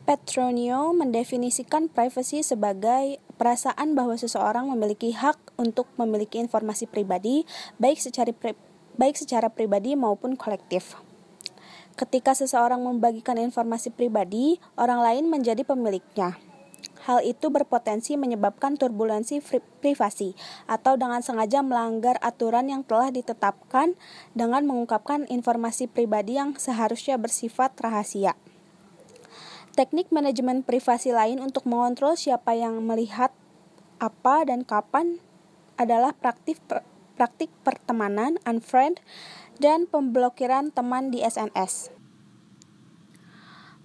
Petronio 0.05 0.93
mendefinisikan 0.93 1.89
privacy 1.89 2.45
sebagai 2.45 3.17
perasaan 3.41 3.97
bahwa 3.97 4.13
seseorang 4.13 4.69
memiliki 4.69 5.11
hak 5.11 5.57
untuk 5.57 5.89
memiliki 5.97 6.37
informasi 6.37 6.85
pribadi, 6.85 7.43
baik 7.81 7.97
secara 7.97 8.29
pri 8.29 8.53
baik 8.95 9.19
secara 9.19 9.51
pribadi 9.51 9.93
maupun 9.93 10.39
kolektif. 10.39 10.95
Ketika 11.95 12.35
seseorang 12.35 12.83
membagikan 12.83 13.39
informasi 13.39 13.87
pribadi, 13.87 14.59
orang 14.75 14.99
lain 14.99 15.31
menjadi 15.31 15.63
pemiliknya. 15.63 16.35
Hal 17.05 17.21
itu 17.21 17.53
berpotensi 17.53 18.17
menyebabkan 18.17 18.81
turbulensi 18.81 19.37
privasi 19.79 20.33
atau 20.65 20.97
dengan 20.97 21.21
sengaja 21.21 21.61
melanggar 21.61 22.17
aturan 22.19 22.65
yang 22.65 22.81
telah 22.81 23.13
ditetapkan 23.13 23.93
dengan 24.33 24.65
mengungkapkan 24.65 25.29
informasi 25.29 25.85
pribadi 25.85 26.41
yang 26.41 26.57
seharusnya 26.57 27.21
bersifat 27.21 27.77
rahasia. 27.77 28.33
Teknik 29.77 30.09
manajemen 30.09 30.65
privasi 30.65 31.13
lain 31.13 31.37
untuk 31.43 31.69
mengontrol 31.69 32.17
siapa 32.17 32.57
yang 32.57 32.81
melihat 32.81 33.29
apa 34.01 34.47
dan 34.47 34.65
kapan 34.65 35.21
adalah 35.77 36.15
praktik 36.15 36.57
praktik 37.15 37.49
pertemanan, 37.63 38.37
unfriend, 38.43 38.99
dan 39.57 39.87
pemblokiran 39.87 40.75
teman 40.75 41.09
di 41.09 41.23
SNS. 41.23 41.95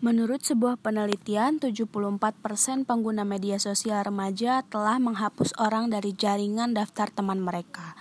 Menurut 0.00 0.40
sebuah 0.40 0.80
penelitian, 0.80 1.60
74% 1.60 2.88
pengguna 2.88 3.20
media 3.20 3.60
sosial 3.60 4.00
remaja 4.00 4.64
telah 4.64 4.96
menghapus 4.96 5.52
orang 5.60 5.92
dari 5.92 6.16
jaringan 6.16 6.72
daftar 6.72 7.12
teman 7.12 7.44
mereka. 7.44 7.92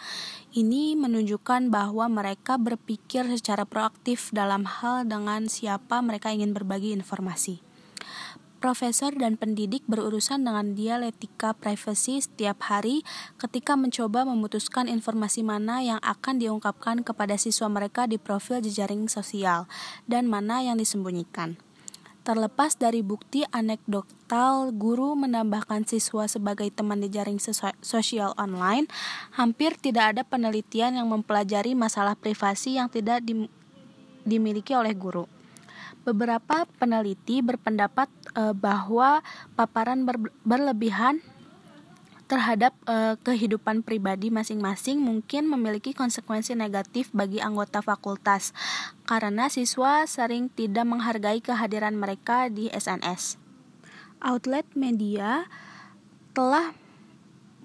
Ini 0.49 0.95
menunjukkan 0.95 1.67
bahwa 1.69 2.07
mereka 2.07 2.55
berpikir 2.55 3.27
secara 3.29 3.67
proaktif 3.67 4.31
dalam 4.31 4.63
hal 4.63 5.05
dengan 5.05 5.51
siapa 5.51 5.99
mereka 5.99 6.31
ingin 6.31 6.55
berbagi 6.55 6.95
informasi. 6.95 7.68
Profesor 8.59 9.15
dan 9.15 9.39
pendidik 9.39 9.87
berurusan 9.87 10.43
dengan 10.43 10.75
dialektika 10.75 11.55
privasi 11.55 12.19
setiap 12.19 12.59
hari 12.67 13.07
ketika 13.39 13.79
mencoba 13.79 14.27
memutuskan 14.27 14.91
informasi 14.91 15.47
mana 15.47 15.79
yang 15.79 15.95
akan 16.03 16.43
diungkapkan 16.43 17.07
kepada 17.07 17.39
siswa 17.39 17.71
mereka 17.71 18.03
di 18.03 18.19
profil 18.19 18.59
jejaring 18.59 19.07
sosial 19.07 19.63
dan 20.11 20.27
mana 20.27 20.59
yang 20.59 20.75
disembunyikan. 20.75 21.55
Terlepas 22.27 22.75
dari 22.75 22.99
bukti 22.99 23.47
anekdotal 23.47 24.75
guru 24.75 25.15
menambahkan 25.15 25.87
siswa 25.87 26.27
sebagai 26.27 26.67
teman 26.67 26.99
di 26.99 27.07
jaring 27.07 27.39
sosial 27.79 28.35
online, 28.35 28.91
hampir 29.39 29.79
tidak 29.79 30.19
ada 30.19 30.27
penelitian 30.27 30.99
yang 30.99 31.07
mempelajari 31.07 31.79
masalah 31.79 32.19
privasi 32.19 32.75
yang 32.75 32.91
tidak 32.91 33.23
dimiliki 34.27 34.75
oleh 34.75 34.91
guru. 34.91 35.38
Beberapa 36.09 36.65
peneliti 36.81 37.45
berpendapat 37.45 38.09
uh, 38.33 38.57
bahwa 38.57 39.21
paparan 39.53 40.09
ber 40.09 40.17
berlebihan 40.41 41.21
terhadap 42.25 42.73
uh, 42.89 43.13
kehidupan 43.21 43.85
pribadi 43.85 44.33
masing-masing 44.33 44.97
mungkin 45.01 45.45
memiliki 45.45 45.93
konsekuensi 45.93 46.57
negatif 46.57 47.09
bagi 47.13 47.41
anggota 47.41 47.81
fakultas 47.85 48.53
karena 49.05 49.49
siswa 49.53 50.05
sering 50.09 50.49
tidak 50.49 50.85
menghargai 50.89 51.41
kehadiran 51.45 51.93
mereka 51.93 52.49
di 52.49 52.73
SNS. 52.73 53.37
Outlet 54.21 54.65
media 54.73 55.45
telah 56.33 56.73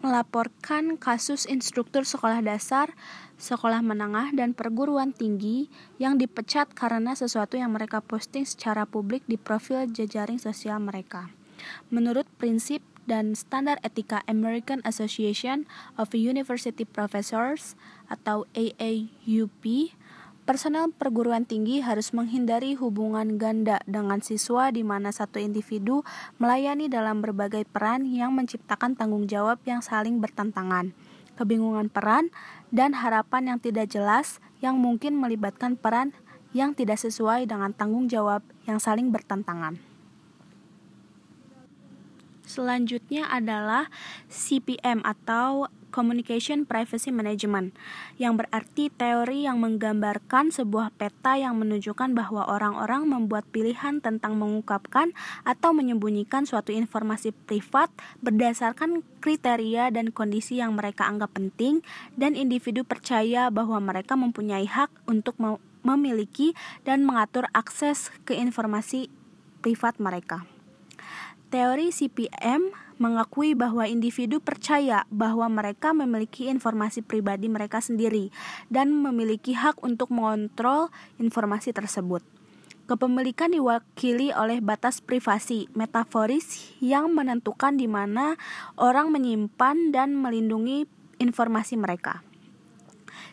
melaporkan 0.04 1.00
kasus 1.00 1.48
instruktur 1.48 2.04
sekolah 2.04 2.44
dasar, 2.44 2.92
sekolah 3.44 3.84
menengah, 3.84 4.32
dan 4.32 4.56
perguruan 4.56 5.12
tinggi 5.12 5.68
yang 6.00 6.16
dipecat 6.16 6.72
karena 6.72 7.12
sesuatu 7.12 7.60
yang 7.60 7.76
mereka 7.76 8.00
posting 8.00 8.48
secara 8.48 8.88
publik 8.88 9.20
di 9.28 9.36
profil 9.36 9.84
jejaring 9.84 10.40
sosial 10.40 10.80
mereka. 10.80 11.28
Menurut 11.92 12.24
prinsip 12.40 12.80
dan 13.04 13.36
standar 13.36 13.76
etika 13.84 14.24
American 14.24 14.80
Association 14.88 15.68
of 16.00 16.16
University 16.16 16.88
Professors 16.88 17.76
atau 18.08 18.48
AAUP, 18.56 19.92
personel 20.44 20.92
perguruan 20.92 21.44
tinggi 21.44 21.80
harus 21.84 22.12
menghindari 22.16 22.76
hubungan 22.76 23.36
ganda 23.40 23.80
dengan 23.84 24.20
siswa 24.24 24.72
di 24.72 24.84
mana 24.84 25.12
satu 25.12 25.40
individu 25.40 26.04
melayani 26.40 26.88
dalam 26.88 27.20
berbagai 27.20 27.64
peran 27.68 28.08
yang 28.08 28.32
menciptakan 28.36 28.96
tanggung 28.96 29.28
jawab 29.28 29.60
yang 29.68 29.80
saling 29.84 30.20
bertentangan, 30.20 30.96
kebingungan 31.34 31.90
peran, 31.90 32.30
dan 32.74 32.94
harapan 32.96 33.54
yang 33.54 33.58
tidak 33.62 33.90
jelas 33.90 34.42
yang 34.58 34.80
mungkin 34.80 35.14
melibatkan 35.14 35.78
peran 35.78 36.16
yang 36.54 36.72
tidak 36.72 37.02
sesuai 37.02 37.50
dengan 37.50 37.74
tanggung 37.74 38.06
jawab 38.06 38.40
yang 38.64 38.78
saling 38.78 39.10
bertentangan. 39.10 39.76
Selanjutnya 42.44 43.26
adalah 43.32 43.90
CPM 44.30 45.02
atau 45.02 45.66
Communication 45.94 46.66
Privacy 46.66 47.14
Management, 47.14 47.70
yang 48.18 48.34
berarti 48.34 48.90
teori 48.90 49.46
yang 49.46 49.62
menggambarkan 49.62 50.50
sebuah 50.50 50.90
peta 50.98 51.38
yang 51.38 51.54
menunjukkan 51.62 52.18
bahwa 52.18 52.50
orang-orang 52.50 53.06
membuat 53.06 53.46
pilihan 53.54 54.02
tentang 54.02 54.34
mengungkapkan 54.34 55.14
atau 55.46 55.70
menyembunyikan 55.70 56.50
suatu 56.50 56.74
informasi 56.74 57.30
privat 57.30 57.94
berdasarkan 58.26 59.06
kriteria 59.22 59.94
dan 59.94 60.10
kondisi 60.10 60.58
yang 60.58 60.74
mereka 60.74 61.06
anggap 61.06 61.30
penting, 61.30 61.86
dan 62.18 62.34
individu 62.34 62.82
percaya 62.82 63.46
bahwa 63.54 63.78
mereka 63.78 64.18
mempunyai 64.18 64.66
hak 64.66 64.90
untuk 65.06 65.38
memiliki 65.86 66.58
dan 66.82 67.06
mengatur 67.06 67.46
akses 67.54 68.10
ke 68.26 68.34
informasi 68.34 69.06
privat 69.62 70.02
mereka. 70.02 70.42
Teori 71.54 71.94
CPM 71.94 72.74
mengakui 72.98 73.58
bahwa 73.58 73.86
individu 73.88 74.38
percaya 74.38 75.06
bahwa 75.10 75.50
mereka 75.50 75.90
memiliki 75.90 76.46
informasi 76.46 77.02
pribadi 77.02 77.50
mereka 77.50 77.82
sendiri 77.82 78.30
dan 78.70 78.94
memiliki 78.94 79.54
hak 79.54 79.82
untuk 79.82 80.14
mengontrol 80.14 80.90
informasi 81.18 81.74
tersebut. 81.74 82.22
Kepemilikan 82.84 83.48
diwakili 83.48 84.28
oleh 84.36 84.60
batas 84.60 85.00
privasi 85.00 85.72
metaforis 85.72 86.76
yang 86.84 87.16
menentukan 87.16 87.80
di 87.80 87.88
mana 87.88 88.36
orang 88.76 89.08
menyimpan 89.08 89.88
dan 89.88 90.12
melindungi 90.12 90.84
informasi 91.16 91.80
mereka. 91.80 92.20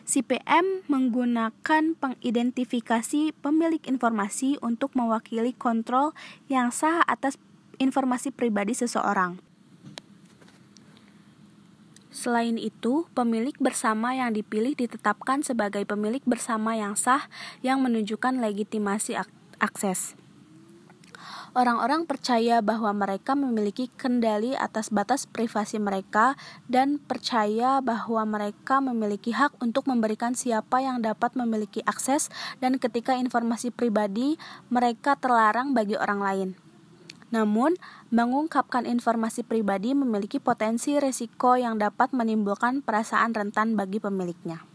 CPM 0.02 0.88
menggunakan 0.88 1.94
pengidentifikasi 1.94 3.36
pemilik 3.38 3.82
informasi 3.86 4.56
untuk 4.64 4.96
mewakili 4.98 5.54
kontrol 5.54 6.16
yang 6.50 6.74
sah 6.74 7.04
atas 7.06 7.38
informasi 7.76 8.34
pribadi 8.34 8.74
seseorang. 8.74 9.51
Selain 12.12 12.60
itu, 12.60 13.08
pemilik 13.16 13.56
bersama 13.56 14.12
yang 14.12 14.36
dipilih 14.36 14.76
ditetapkan 14.76 15.40
sebagai 15.40 15.88
pemilik 15.88 16.20
bersama 16.28 16.76
yang 16.76 16.92
sah 16.92 17.24
yang 17.64 17.80
menunjukkan 17.80 18.36
legitimasi 18.36 19.16
akses. 19.56 20.12
Orang-orang 21.52 22.08
percaya 22.08 22.64
bahwa 22.64 22.92
mereka 22.96 23.36
memiliki 23.36 23.92
kendali 24.00 24.56
atas 24.56 24.88
batas 24.88 25.28
privasi 25.28 25.76
mereka 25.76 26.32
dan 26.64 26.96
percaya 26.96 27.84
bahwa 27.84 28.24
mereka 28.24 28.80
memiliki 28.80 29.36
hak 29.36 29.60
untuk 29.60 29.84
memberikan 29.84 30.32
siapa 30.32 30.80
yang 30.80 31.04
dapat 31.04 31.36
memiliki 31.36 31.84
akses 31.84 32.32
dan 32.64 32.80
ketika 32.80 33.16
informasi 33.20 33.68
pribadi 33.68 34.40
mereka 34.72 35.12
terlarang 35.16 35.76
bagi 35.76 35.96
orang 35.96 36.20
lain. 36.24 36.61
Namun, 37.32 37.80
mengungkapkan 38.12 38.84
informasi 38.84 39.42
pribadi 39.42 39.96
memiliki 39.96 40.36
potensi 40.38 41.00
risiko 41.00 41.56
yang 41.56 41.80
dapat 41.80 42.12
menimbulkan 42.12 42.84
perasaan 42.84 43.32
rentan 43.32 43.74
bagi 43.74 43.98
pemiliknya. 43.98 44.68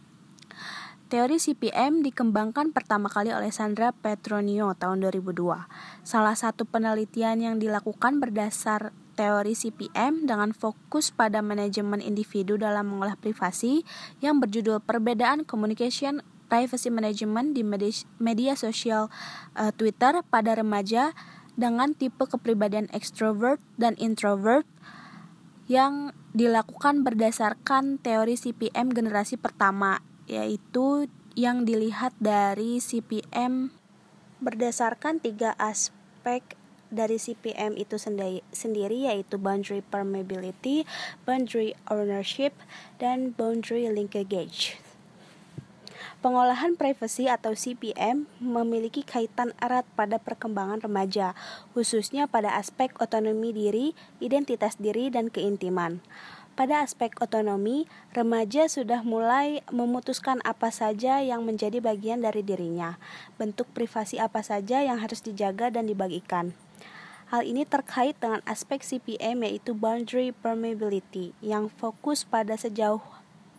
Teori 1.08 1.40
CPM 1.40 2.04
dikembangkan 2.04 2.76
pertama 2.76 3.08
kali 3.08 3.32
oleh 3.32 3.48
Sandra 3.48 3.96
Petronio 3.96 4.76
tahun 4.76 5.08
2002. 5.08 6.04
Salah 6.04 6.36
satu 6.36 6.68
penelitian 6.68 7.40
yang 7.40 7.56
dilakukan 7.64 8.20
berdasar 8.20 8.92
teori 9.16 9.56
CPM 9.56 10.28
dengan 10.28 10.52
fokus 10.52 11.16
pada 11.16 11.40
manajemen 11.40 12.04
individu 12.04 12.60
dalam 12.60 12.92
mengolah 12.92 13.16
privasi 13.16 13.88
yang 14.20 14.44
berjudul 14.44 14.84
Perbedaan 14.84 15.48
Communication 15.48 16.20
Privacy 16.52 16.92
Management 16.92 17.56
di 17.56 17.64
media, 17.64 17.92
media 18.20 18.54
sosial 18.60 19.08
uh, 19.56 19.72
Twitter 19.72 20.20
pada 20.28 20.60
remaja 20.60 21.16
dengan 21.58 21.98
tipe 21.98 22.24
kepribadian 22.24 22.88
extrovert 22.94 23.58
dan 23.76 23.98
introvert 23.98 24.64
yang 25.68 26.16
dilakukan 26.32 27.04
berdasarkan 27.04 28.00
teori 28.00 28.40
CPM 28.40 28.94
generasi 28.94 29.36
pertama, 29.36 30.00
yaitu 30.30 31.12
yang 31.36 31.68
dilihat 31.68 32.16
dari 32.22 32.80
CPM 32.80 33.74
berdasarkan 34.40 35.20
tiga 35.20 35.58
aspek 35.58 36.56
dari 36.88 37.20
CPM 37.20 37.76
itu 37.76 38.00
sendiri 38.00 39.12
yaitu 39.12 39.36
boundary 39.36 39.84
permeability, 39.84 40.88
boundary 41.28 41.76
ownership, 41.92 42.56
dan 43.02 43.36
boundary 43.36 43.92
linkage. 43.92 44.80
Pengolahan 46.18 46.74
privasi 46.74 47.30
atau 47.30 47.54
CPM 47.54 48.26
memiliki 48.42 49.06
kaitan 49.06 49.54
erat 49.62 49.86
pada 49.94 50.18
perkembangan 50.18 50.82
remaja, 50.82 51.38
khususnya 51.78 52.26
pada 52.26 52.58
aspek 52.58 52.90
otonomi 52.98 53.54
diri, 53.54 53.94
identitas 54.18 54.82
diri, 54.82 55.14
dan 55.14 55.30
keintiman. 55.30 56.02
Pada 56.58 56.82
aspek 56.82 57.14
otonomi, 57.22 57.86
remaja 58.18 58.66
sudah 58.66 59.06
mulai 59.06 59.62
memutuskan 59.70 60.42
apa 60.42 60.74
saja 60.74 61.22
yang 61.22 61.46
menjadi 61.46 61.78
bagian 61.86 62.26
dari 62.26 62.42
dirinya, 62.42 62.98
bentuk 63.38 63.70
privasi 63.78 64.18
apa 64.18 64.42
saja 64.42 64.82
yang 64.82 64.98
harus 64.98 65.22
dijaga 65.22 65.70
dan 65.70 65.86
dibagikan. 65.86 66.58
Hal 67.30 67.46
ini 67.46 67.62
terkait 67.62 68.18
dengan 68.18 68.42
aspek 68.50 68.82
CPM 68.82 69.46
yaitu 69.46 69.78
boundary 69.78 70.34
permeability 70.34 71.38
yang 71.46 71.70
fokus 71.70 72.26
pada 72.26 72.58
sejauh 72.58 73.17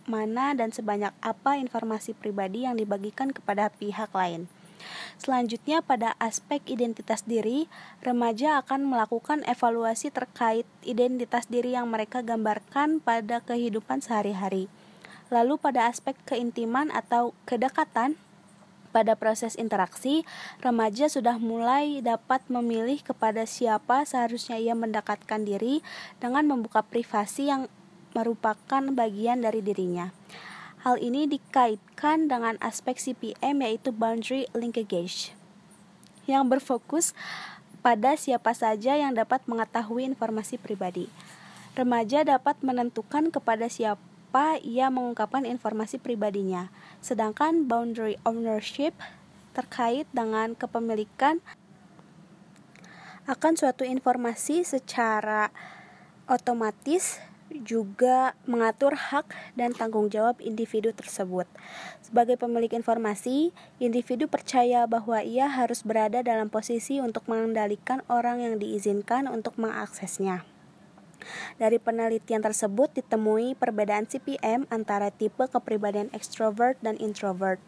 mana 0.09 0.57
dan 0.57 0.73
sebanyak 0.73 1.13
apa 1.21 1.61
informasi 1.61 2.17
pribadi 2.17 2.65
yang 2.65 2.81
dibagikan 2.81 3.31
kepada 3.31 3.69
pihak 3.69 4.11
lain. 4.17 4.49
Selanjutnya, 5.19 5.83
pada 5.83 6.15
aspek 6.23 6.63
identitas 6.71 7.27
diri, 7.27 7.67
remaja 8.01 8.63
akan 8.63 8.87
melakukan 8.87 9.43
evaluasi 9.45 10.15
terkait 10.15 10.65
identitas 10.87 11.51
diri 11.51 11.75
yang 11.75 11.91
mereka 11.91 12.23
gambarkan 12.23 13.03
pada 13.03 13.43
kehidupan 13.43 14.01
sehari-hari. 14.01 14.71
Lalu, 15.29 15.61
pada 15.61 15.91
aspek 15.91 16.17
keintiman 16.25 16.89
atau 16.95 17.37
kedekatan, 17.45 18.17
pada 18.89 19.13
proses 19.15 19.53
interaksi, 19.61 20.25
remaja 20.65 21.13
sudah 21.13 21.37
mulai 21.37 22.01
dapat 22.01 22.41
memilih 22.49 23.05
kepada 23.05 23.45
siapa 23.45 24.09
seharusnya 24.09 24.57
ia 24.57 24.73
mendekatkan 24.73 25.45
diri 25.45 25.85
dengan 26.19 26.49
membuka 26.49 26.81
privasi 26.81 27.53
yang 27.53 27.69
merupakan 28.13 28.83
bagian 28.93 29.43
dari 29.45 29.61
dirinya. 29.61 30.13
Hal 30.87 31.03
ini 31.03 31.27
dikaitkan 31.27 32.31
dengan 32.31 32.55
aspek 32.63 32.97
CPM 32.97 33.67
yaitu 33.67 33.91
boundary 33.91 34.47
linkage 34.55 35.35
yang 36.29 36.47
berfokus 36.47 37.17
pada 37.81 38.15
siapa 38.15 38.53
saja 38.53 38.95
yang 38.95 39.17
dapat 39.17 39.43
mengetahui 39.49 40.05
informasi 40.05 40.61
pribadi. 40.61 41.09
Remaja 41.73 42.27
dapat 42.27 42.61
menentukan 42.61 43.33
kepada 43.33 43.67
siapa 43.73 44.61
ia 44.61 44.93
mengungkapkan 44.93 45.49
informasi 45.49 45.97
pribadinya, 45.97 46.69
sedangkan 47.01 47.65
boundary 47.65 48.21
ownership 48.29 48.93
terkait 49.57 50.07
dengan 50.15 50.55
kepemilikan 50.55 51.41
akan 53.29 53.61
suatu 53.61 53.85
informasi 53.85 54.65
secara 54.65 55.53
otomatis 56.29 57.21
juga 57.63 58.39
mengatur 58.47 58.95
hak 58.95 59.35
dan 59.59 59.75
tanggung 59.75 60.11
jawab 60.11 60.39
individu 60.43 60.95
tersebut. 60.95 61.47
Sebagai 62.03 62.39
pemilik 62.39 62.71
informasi, 62.73 63.51
individu 63.83 64.31
percaya 64.31 64.87
bahwa 64.87 65.23
ia 65.23 65.51
harus 65.51 65.83
berada 65.83 66.23
dalam 66.23 66.49
posisi 66.49 67.03
untuk 67.03 67.27
mengendalikan 67.27 68.07
orang 68.07 68.43
yang 68.43 68.55
diizinkan 68.57 69.27
untuk 69.27 69.59
mengaksesnya. 69.59 70.47
Dari 71.59 71.83
penelitian 71.83 72.41
tersebut 72.41 72.95
ditemui 72.95 73.59
perbedaan 73.59 74.07
CPM 74.07 74.65
antara 74.71 75.11
tipe 75.11 75.45
kepribadian 75.51 76.09
ekstrovert 76.15 76.79
dan 76.81 76.95
introvert. 76.97 77.59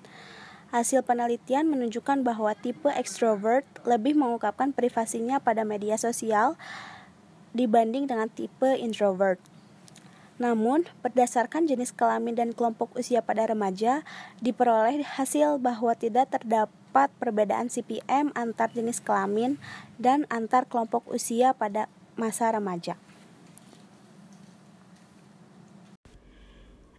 Hasil 0.70 1.02
penelitian 1.02 1.66
menunjukkan 1.66 2.22
bahwa 2.22 2.54
tipe 2.54 2.86
ekstrovert 2.94 3.66
lebih 3.82 4.14
mengungkapkan 4.14 4.70
privasinya 4.70 5.42
pada 5.42 5.66
media 5.66 5.98
sosial 5.98 6.54
dibanding 7.50 8.06
dengan 8.06 8.30
tipe 8.30 8.70
introvert. 8.78 9.42
Namun, 10.40 10.88
berdasarkan 11.04 11.68
jenis 11.68 11.92
kelamin 11.92 12.32
dan 12.32 12.56
kelompok 12.56 12.96
usia 12.96 13.20
pada 13.20 13.44
remaja, 13.44 14.08
diperoleh 14.40 15.04
hasil 15.04 15.60
bahwa 15.60 15.92
tidak 15.92 16.32
terdapat 16.32 17.12
perbedaan 17.20 17.68
CPM 17.68 18.32
antar 18.32 18.72
jenis 18.72 19.04
kelamin 19.04 19.60
dan 20.00 20.24
antar 20.32 20.64
kelompok 20.64 21.04
usia 21.12 21.52
pada 21.52 21.92
masa 22.16 22.48
remaja. 22.56 22.96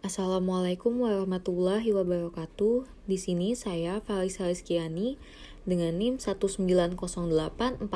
Assalamualaikum 0.06 1.02
warahmatullahi 1.02 1.90
wabarakatuh. 1.90 2.86
Di 3.10 3.18
sini 3.18 3.58
saya 3.58 3.98
Falisa 4.02 4.46
Rizkiani 4.46 5.18
dengan 5.66 5.98
NIM 5.98 6.18
1908457 6.18 7.90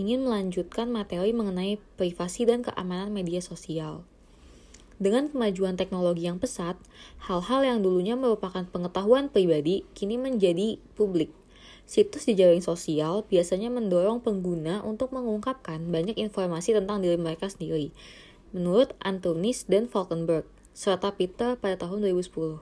ingin 0.00 0.24
melanjutkan 0.24 0.88
materi 0.88 1.36
mengenai 1.36 1.76
privasi 2.00 2.48
dan 2.48 2.64
keamanan 2.64 3.12
media 3.12 3.44
sosial. 3.44 4.09
Dengan 5.00 5.32
kemajuan 5.32 5.80
teknologi 5.80 6.28
yang 6.28 6.36
pesat, 6.36 6.76
hal-hal 7.24 7.64
yang 7.64 7.80
dulunya 7.80 8.20
merupakan 8.20 8.68
pengetahuan 8.68 9.32
pribadi 9.32 9.88
kini 9.96 10.20
menjadi 10.20 10.76
publik. 10.92 11.32
Situs 11.88 12.28
di 12.28 12.36
jaring 12.36 12.60
sosial 12.60 13.24
biasanya 13.24 13.72
mendorong 13.72 14.20
pengguna 14.20 14.84
untuk 14.84 15.16
mengungkapkan 15.16 15.80
banyak 15.88 16.20
informasi 16.20 16.76
tentang 16.76 17.00
diri 17.00 17.16
mereka 17.16 17.48
sendiri, 17.48 17.96
menurut 18.52 18.92
Antonis 19.00 19.64
dan 19.64 19.88
Falkenberg, 19.88 20.44
serta 20.76 21.16
Peter 21.16 21.56
pada 21.56 21.80
tahun 21.80 22.04
2010. 22.04 22.60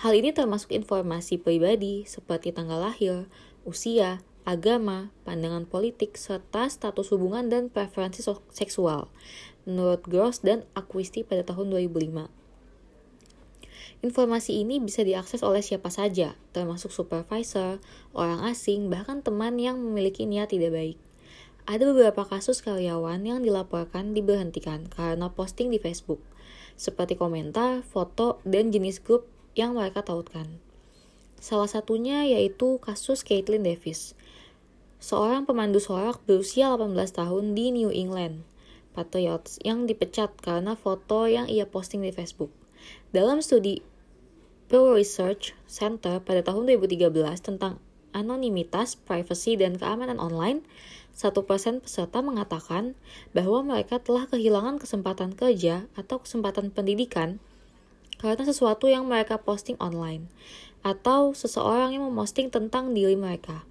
Hal 0.00 0.12
ini 0.14 0.30
termasuk 0.30 0.70
informasi 0.72 1.42
pribadi 1.42 2.06
seperti 2.06 2.54
tanggal 2.54 2.80
lahir, 2.86 3.26
usia, 3.66 4.22
agama, 4.48 5.12
pandangan 5.28 5.68
politik, 5.68 6.16
serta 6.16 6.68
status 6.68 7.12
hubungan 7.12 7.52
dan 7.52 7.68
preferensi 7.68 8.24
seksual, 8.50 9.12
menurut 9.68 10.02
Gross 10.06 10.40
dan 10.40 10.64
Acquisti 10.72 11.22
pada 11.22 11.44
tahun 11.44 11.72
2005. 11.76 12.40
Informasi 14.00 14.64
ini 14.64 14.80
bisa 14.80 15.04
diakses 15.04 15.44
oleh 15.44 15.60
siapa 15.60 15.92
saja, 15.92 16.32
termasuk 16.56 16.88
supervisor, 16.88 17.84
orang 18.16 18.40
asing, 18.48 18.88
bahkan 18.88 19.20
teman 19.20 19.60
yang 19.60 19.76
memiliki 19.76 20.24
niat 20.24 20.48
tidak 20.48 20.72
baik. 20.72 20.98
Ada 21.68 21.84
beberapa 21.92 22.24
kasus 22.24 22.64
karyawan 22.64 23.20
yang 23.20 23.44
dilaporkan 23.44 24.16
diberhentikan 24.16 24.88
karena 24.88 25.28
posting 25.28 25.68
di 25.68 25.76
Facebook, 25.76 26.24
seperti 26.80 27.20
komentar, 27.20 27.84
foto, 27.84 28.40
dan 28.48 28.72
jenis 28.72 29.04
grup 29.04 29.28
yang 29.52 29.76
mereka 29.76 30.00
tautkan. 30.00 30.48
Salah 31.36 31.68
satunya 31.68 32.24
yaitu 32.24 32.80
kasus 32.80 33.20
Caitlin 33.20 33.64
Davis, 33.64 34.16
seorang 35.00 35.48
pemandu 35.48 35.80
sorak 35.80 36.20
berusia 36.28 36.76
18 36.76 36.92
tahun 37.16 37.56
di 37.56 37.72
New 37.72 37.88
England, 37.88 38.44
Patriots, 38.92 39.56
yang 39.64 39.88
dipecat 39.88 40.36
karena 40.44 40.76
foto 40.76 41.24
yang 41.24 41.48
ia 41.48 41.64
posting 41.64 42.04
di 42.04 42.12
Facebook. 42.12 42.52
Dalam 43.10 43.40
studi 43.40 43.80
Pew 44.68 44.92
Research 44.92 45.56
Center 45.64 46.20
pada 46.20 46.44
tahun 46.44 46.68
2013 46.68 47.10
tentang 47.40 47.80
anonimitas, 48.12 49.00
privacy, 49.00 49.56
dan 49.56 49.80
keamanan 49.80 50.20
online, 50.20 50.62
satu 51.16 51.48
persen 51.48 51.80
peserta 51.80 52.20
mengatakan 52.20 52.94
bahwa 53.32 53.64
mereka 53.64 53.98
telah 53.98 54.28
kehilangan 54.28 54.78
kesempatan 54.78 55.34
kerja 55.34 55.88
atau 55.96 56.22
kesempatan 56.22 56.70
pendidikan 56.70 57.42
karena 58.20 58.44
sesuatu 58.44 58.84
yang 58.84 59.08
mereka 59.08 59.40
posting 59.40 59.80
online, 59.80 60.28
atau 60.84 61.32
seseorang 61.32 61.96
yang 61.96 62.04
memosting 62.04 62.52
tentang 62.52 62.92
diri 62.92 63.16
mereka. 63.16 63.64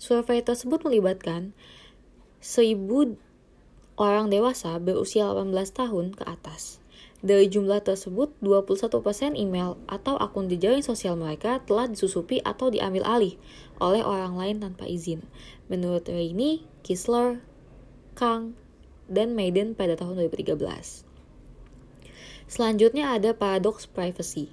Survei 0.00 0.40
tersebut 0.40 0.80
melibatkan 0.80 1.52
1000 2.40 3.20
orang 4.00 4.32
dewasa 4.32 4.80
berusia 4.80 5.28
18 5.28 5.52
tahun 5.76 6.16
ke 6.16 6.24
atas. 6.24 6.80
Dari 7.20 7.52
jumlah 7.52 7.84
tersebut, 7.84 8.32
21% 8.40 9.36
email 9.36 9.76
atau 9.84 10.16
akun 10.16 10.48
di 10.48 10.56
jaring 10.56 10.80
sosial 10.80 11.20
mereka 11.20 11.60
telah 11.68 11.84
disusupi 11.84 12.40
atau 12.40 12.72
diambil 12.72 13.04
alih 13.04 13.36
oleh 13.76 14.00
orang 14.00 14.40
lain 14.40 14.56
tanpa 14.64 14.88
izin. 14.88 15.20
Menurut 15.68 16.08
Rainy, 16.08 16.64
Kisler, 16.80 17.44
Kang, 18.16 18.56
dan 19.04 19.36
Maiden 19.36 19.76
pada 19.76 20.00
tahun 20.00 20.16
2013. 20.32 21.04
Selanjutnya 22.48 23.12
ada 23.12 23.36
paradoks 23.36 23.84
privacy. 23.84 24.48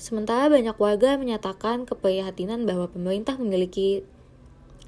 Sementara 0.00 0.48
banyak 0.48 0.80
warga 0.80 1.20
menyatakan 1.20 1.84
keprihatinan 1.84 2.64
bahwa 2.64 2.88
pemerintah 2.88 3.36
memiliki 3.36 4.00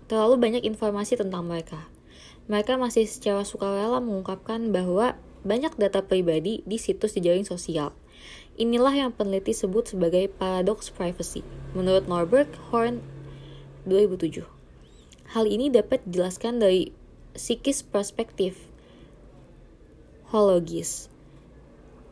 terlalu 0.08 0.40
banyak 0.40 0.64
informasi 0.64 1.20
tentang 1.20 1.44
mereka. 1.44 1.84
Mereka 2.48 2.80
masih 2.80 3.04
secara 3.04 3.44
sukarela 3.44 4.00
mengungkapkan 4.00 4.72
bahwa 4.72 5.20
banyak 5.44 5.76
data 5.76 6.00
pribadi 6.00 6.64
di 6.64 6.80
situs 6.80 7.12
di 7.12 7.28
jaring 7.28 7.44
sosial. 7.44 7.92
Inilah 8.56 8.96
yang 8.96 9.12
peneliti 9.12 9.52
sebut 9.52 9.92
sebagai 9.92 10.32
paradox 10.32 10.88
privacy, 10.88 11.44
menurut 11.76 12.08
Norberg 12.08 12.48
Horn 12.72 13.04
2007. 13.84 14.48
Hal 15.36 15.44
ini 15.44 15.68
dapat 15.68 16.00
dijelaskan 16.08 16.56
dari 16.56 16.88
psikis 17.36 17.84
perspektif 17.84 18.64
hologis 20.32 21.11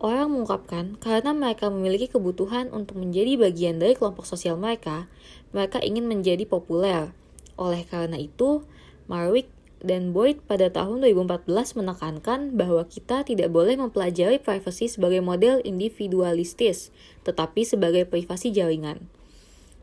Orang 0.00 0.32
mengungkapkan 0.32 0.96
karena 0.96 1.36
mereka 1.36 1.68
memiliki 1.68 2.08
kebutuhan 2.08 2.72
untuk 2.72 2.96
menjadi 2.96 3.36
bagian 3.36 3.76
dari 3.76 3.92
kelompok 3.92 4.24
sosial 4.24 4.56
mereka, 4.56 5.12
mereka 5.52 5.76
ingin 5.84 6.08
menjadi 6.08 6.48
populer. 6.48 7.12
Oleh 7.60 7.84
karena 7.84 8.16
itu, 8.16 8.64
Marwick 9.12 9.52
dan 9.84 10.16
Boyd 10.16 10.40
pada 10.48 10.72
tahun 10.72 11.04
2014 11.04 11.44
menekankan 11.76 12.56
bahwa 12.56 12.88
kita 12.88 13.28
tidak 13.28 13.52
boleh 13.52 13.76
mempelajari 13.76 14.40
privasi 14.40 14.88
sebagai 14.88 15.20
model 15.20 15.60
individualistis, 15.68 16.88
tetapi 17.28 17.68
sebagai 17.68 18.08
privasi 18.08 18.56
jaringan. 18.56 19.04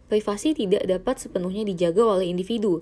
Privasi 0.09 0.57
tidak 0.57 0.81
dapat 0.89 1.21
sepenuhnya 1.21 1.61
dijaga 1.61 2.01
oleh 2.17 2.33
individu, 2.33 2.81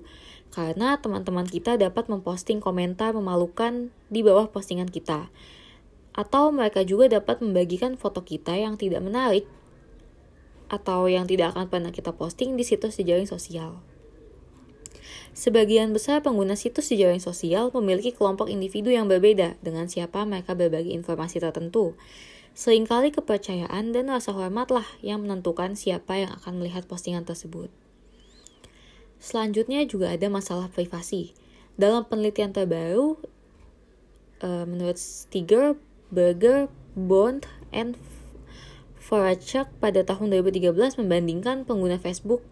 karena 0.56 0.96
teman-teman 0.96 1.44
kita 1.44 1.76
dapat 1.76 2.08
memposting 2.08 2.64
komentar 2.64 3.12
memalukan 3.12 3.92
di 4.08 4.24
bawah 4.24 4.48
postingan 4.48 4.88
kita. 4.88 5.28
Atau 6.16 6.48
mereka 6.48 6.80
juga 6.82 7.12
dapat 7.12 7.44
membagikan 7.44 7.94
foto 8.00 8.24
kita 8.24 8.56
yang 8.56 8.80
tidak 8.80 9.04
menarik 9.04 9.44
atau 10.66 11.06
yang 11.06 11.28
tidak 11.28 11.54
akan 11.54 11.70
pernah 11.70 11.92
kita 11.94 12.10
posting 12.16 12.58
di 12.58 12.64
situs 12.66 12.98
di 12.98 13.06
jaring 13.06 13.28
sosial. 13.28 13.78
Sebagian 15.36 15.92
besar 15.92 16.24
pengguna 16.24 16.56
situs 16.56 16.88
di 16.88 16.96
jaring 16.96 17.20
sosial 17.20 17.68
memiliki 17.76 18.10
kelompok 18.16 18.48
individu 18.48 18.88
yang 18.88 19.04
berbeda 19.04 19.60
dengan 19.60 19.84
siapa 19.84 20.24
mereka 20.24 20.56
berbagi 20.56 20.96
informasi 20.96 21.44
tertentu. 21.44 21.92
Seringkali 22.56 23.12
kepercayaan 23.12 23.92
dan 23.92 24.08
rasa 24.08 24.32
hormatlah 24.32 24.88
yang 25.04 25.20
menentukan 25.20 25.76
siapa 25.76 26.24
yang 26.24 26.32
akan 26.40 26.56
melihat 26.56 26.88
postingan 26.88 27.28
tersebut. 27.28 27.68
Selanjutnya 29.20 29.84
juga 29.84 30.08
ada 30.08 30.32
masalah 30.32 30.72
privasi. 30.72 31.36
Dalam 31.76 32.08
penelitian 32.08 32.56
terbaru, 32.56 33.20
uh, 34.40 34.64
menurut 34.64 34.96
Stiger, 34.96 35.76
Berger, 36.06 36.70
Bond, 36.94 37.50
and 37.74 37.98
Voracek 39.06 39.70
pada 39.78 40.02
tahun 40.02 40.34
2013 40.34 40.98
membandingkan 41.02 41.62
pengguna 41.62 41.98
Facebook 41.98 42.42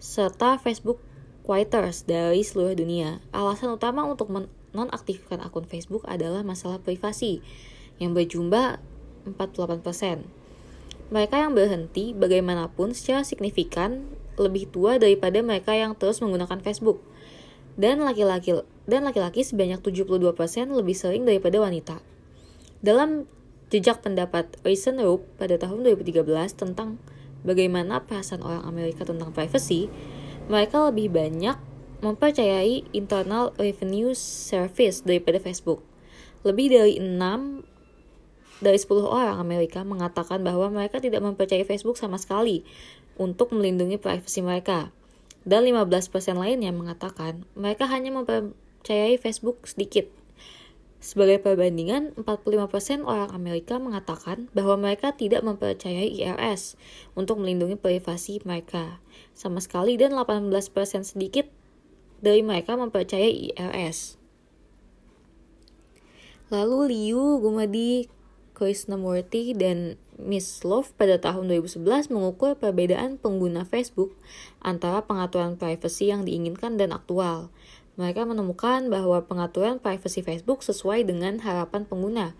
serta 0.00 0.56
Facebook 0.56 1.00
Quitters 1.44 2.04
dari 2.08 2.40
seluruh 2.40 2.72
dunia. 2.76 3.20
Alasan 3.32 3.76
utama 3.76 4.04
untuk 4.08 4.32
nonaktifkan 4.72 5.40
akun 5.44 5.68
Facebook 5.68 6.04
adalah 6.08 6.40
masalah 6.40 6.80
privasi 6.80 7.44
yang 8.00 8.16
berjumlah 8.16 8.80
48%. 9.36 10.24
Mereka 11.12 11.36
yang 11.36 11.52
berhenti 11.52 12.16
bagaimanapun 12.16 12.96
secara 12.96 13.24
signifikan 13.24 14.04
lebih 14.40 14.68
tua 14.72 14.96
daripada 14.96 15.44
mereka 15.44 15.76
yang 15.76 15.92
terus 15.92 16.24
menggunakan 16.24 16.60
Facebook. 16.64 17.04
Dan 17.76 18.00
laki-laki 18.04 18.64
dan 18.88 19.04
laki-laki 19.04 19.44
sebanyak 19.44 19.80
72% 19.84 20.16
lebih 20.72 20.96
sering 20.96 21.28
daripada 21.28 21.60
wanita. 21.60 22.09
Dalam 22.80 23.28
jejak 23.68 24.00
pendapat 24.00 24.56
Eisen 24.64 24.96
Roop 24.96 25.28
pada 25.36 25.60
tahun 25.60 25.84
2013 25.84 26.24
tentang 26.56 26.96
bagaimana 27.44 28.04
perasaan 28.08 28.40
orang 28.40 28.64
Amerika 28.64 29.04
tentang 29.04 29.36
privacy, 29.36 29.92
mereka 30.48 30.88
lebih 30.88 31.12
banyak 31.12 31.60
mempercayai 32.00 32.88
Internal 32.96 33.52
Revenue 33.60 34.16
Service 34.16 35.04
daripada 35.04 35.36
Facebook. 35.36 35.84
Lebih 36.40 36.72
dari 36.72 36.94
6 36.96 37.68
dari 38.64 38.76
10 38.76 39.04
orang 39.04 39.40
Amerika 39.40 39.84
mengatakan 39.84 40.40
bahwa 40.40 40.68
mereka 40.72 41.00
tidak 41.00 41.20
mempercayai 41.24 41.64
Facebook 41.64 41.96
sama 41.96 42.16
sekali 42.16 42.64
untuk 43.20 43.52
melindungi 43.52 44.00
privasi 44.00 44.40
mereka. 44.40 44.92
Dan 45.44 45.64
15% 45.64 46.36
lainnya 46.36 46.72
mengatakan 46.72 47.48
mereka 47.56 47.88
hanya 47.88 48.12
mempercayai 48.12 49.16
Facebook 49.16 49.64
sedikit. 49.64 50.19
Sebagai 51.00 51.40
perbandingan, 51.40 52.12
45% 52.20 53.08
orang 53.08 53.32
Amerika 53.32 53.80
mengatakan 53.80 54.52
bahwa 54.52 54.76
mereka 54.76 55.16
tidak 55.16 55.40
mempercayai 55.40 56.12
IRS 56.12 56.76
untuk 57.16 57.40
melindungi 57.40 57.80
privasi 57.80 58.44
mereka 58.44 59.00
sama 59.32 59.64
sekali 59.64 59.96
dan 59.96 60.12
18% 60.12 60.68
sedikit 61.08 61.48
dari 62.20 62.44
mereka 62.44 62.76
mempercayai 62.76 63.56
IRS. 63.56 64.20
Lalu 66.52 66.92
Liu, 66.92 67.40
Gumadi, 67.40 68.12
Krishnamurti, 68.52 69.56
dan 69.56 69.96
Miss 70.20 70.60
Love 70.68 70.92
pada 71.00 71.16
tahun 71.16 71.48
2011 71.48 72.12
mengukur 72.12 72.52
perbedaan 72.60 73.16
pengguna 73.16 73.64
Facebook 73.64 74.12
antara 74.60 75.00
pengaturan 75.00 75.56
privasi 75.56 76.12
yang 76.12 76.28
diinginkan 76.28 76.76
dan 76.76 76.92
aktual. 76.92 77.48
Mereka 77.98 78.26
menemukan 78.28 78.86
bahwa 78.86 79.24
pengaturan 79.26 79.82
privasi 79.82 80.22
Facebook 80.22 80.62
sesuai 80.62 81.08
dengan 81.08 81.42
harapan 81.42 81.88
pengguna, 81.88 82.38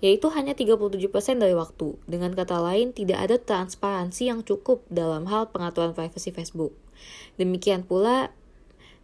yaitu 0.00 0.32
hanya 0.32 0.56
37% 0.56 1.04
dari 1.40 1.52
waktu. 1.52 1.96
Dengan 2.08 2.32
kata 2.32 2.60
lain, 2.60 2.96
tidak 2.96 3.18
ada 3.28 3.36
transparansi 3.40 4.32
yang 4.32 4.40
cukup 4.44 4.84
dalam 4.88 5.28
hal 5.28 5.52
pengaturan 5.52 5.92
privasi 5.92 6.32
Facebook. 6.32 6.72
Demikian 7.36 7.84
pula, 7.84 8.32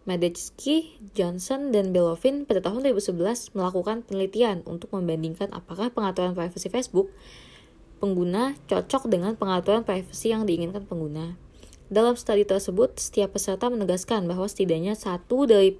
Madetsky, 0.06 0.96
Johnson, 1.18 1.74
dan 1.74 1.90
Belovin 1.90 2.46
pada 2.46 2.62
tahun 2.62 2.86
2011 2.94 3.56
melakukan 3.58 4.06
penelitian 4.06 4.62
untuk 4.62 4.94
membandingkan 4.94 5.50
apakah 5.50 5.90
pengaturan 5.90 6.32
privasi 6.32 6.70
Facebook 6.70 7.10
pengguna 7.98 8.54
cocok 8.68 9.08
dengan 9.08 9.34
pengaturan 9.34 9.82
privasi 9.82 10.30
yang 10.30 10.44
diinginkan 10.44 10.84
pengguna. 10.84 11.34
Dalam 11.86 12.18
studi 12.18 12.42
tersebut, 12.42 12.98
setiap 12.98 13.38
peserta 13.38 13.70
menegaskan 13.70 14.26
bahwa 14.26 14.50
setidaknya 14.50 14.98
satu 14.98 15.46
dari 15.46 15.78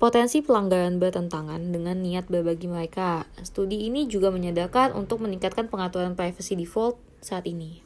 Potensi 0.00 0.40
pelanggaran 0.40 0.96
bertentangan 0.96 1.60
dengan 1.76 2.00
niat 2.00 2.24
berbagi 2.32 2.72
mereka. 2.72 3.28
Studi 3.44 3.84
ini 3.84 4.08
juga 4.08 4.32
menyadarkan 4.32 4.96
untuk 4.96 5.20
meningkatkan 5.20 5.68
pengaturan 5.68 6.16
privacy 6.16 6.56
default 6.56 6.96
saat 7.20 7.44
ini. 7.44 7.84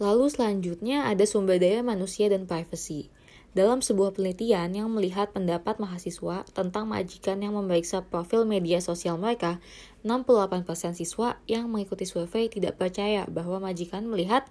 Lalu 0.00 0.32
selanjutnya 0.32 1.04
ada 1.04 1.28
sumber 1.28 1.60
daya 1.60 1.84
manusia 1.84 2.32
dan 2.32 2.48
privacy. 2.48 3.12
Dalam 3.52 3.84
sebuah 3.84 4.16
penelitian 4.16 4.72
yang 4.72 4.88
melihat 4.88 5.36
pendapat 5.36 5.76
mahasiswa 5.76 6.48
tentang 6.56 6.88
majikan 6.88 7.44
yang 7.44 7.60
memeriksa 7.60 8.00
profil 8.08 8.48
media 8.48 8.80
sosial 8.80 9.20
mereka, 9.20 9.60
68% 10.00 10.96
siswa 10.96 11.36
yang 11.44 11.68
mengikuti 11.68 12.08
survei 12.08 12.48
tidak 12.48 12.80
percaya 12.80 13.28
bahwa 13.28 13.60
majikan 13.60 14.08
melihat 14.08 14.48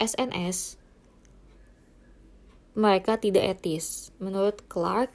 SNS 0.00 0.79
mereka 2.74 3.18
tidak 3.18 3.58
etis. 3.58 4.14
Menurut 4.22 4.62
Clark 4.70 5.10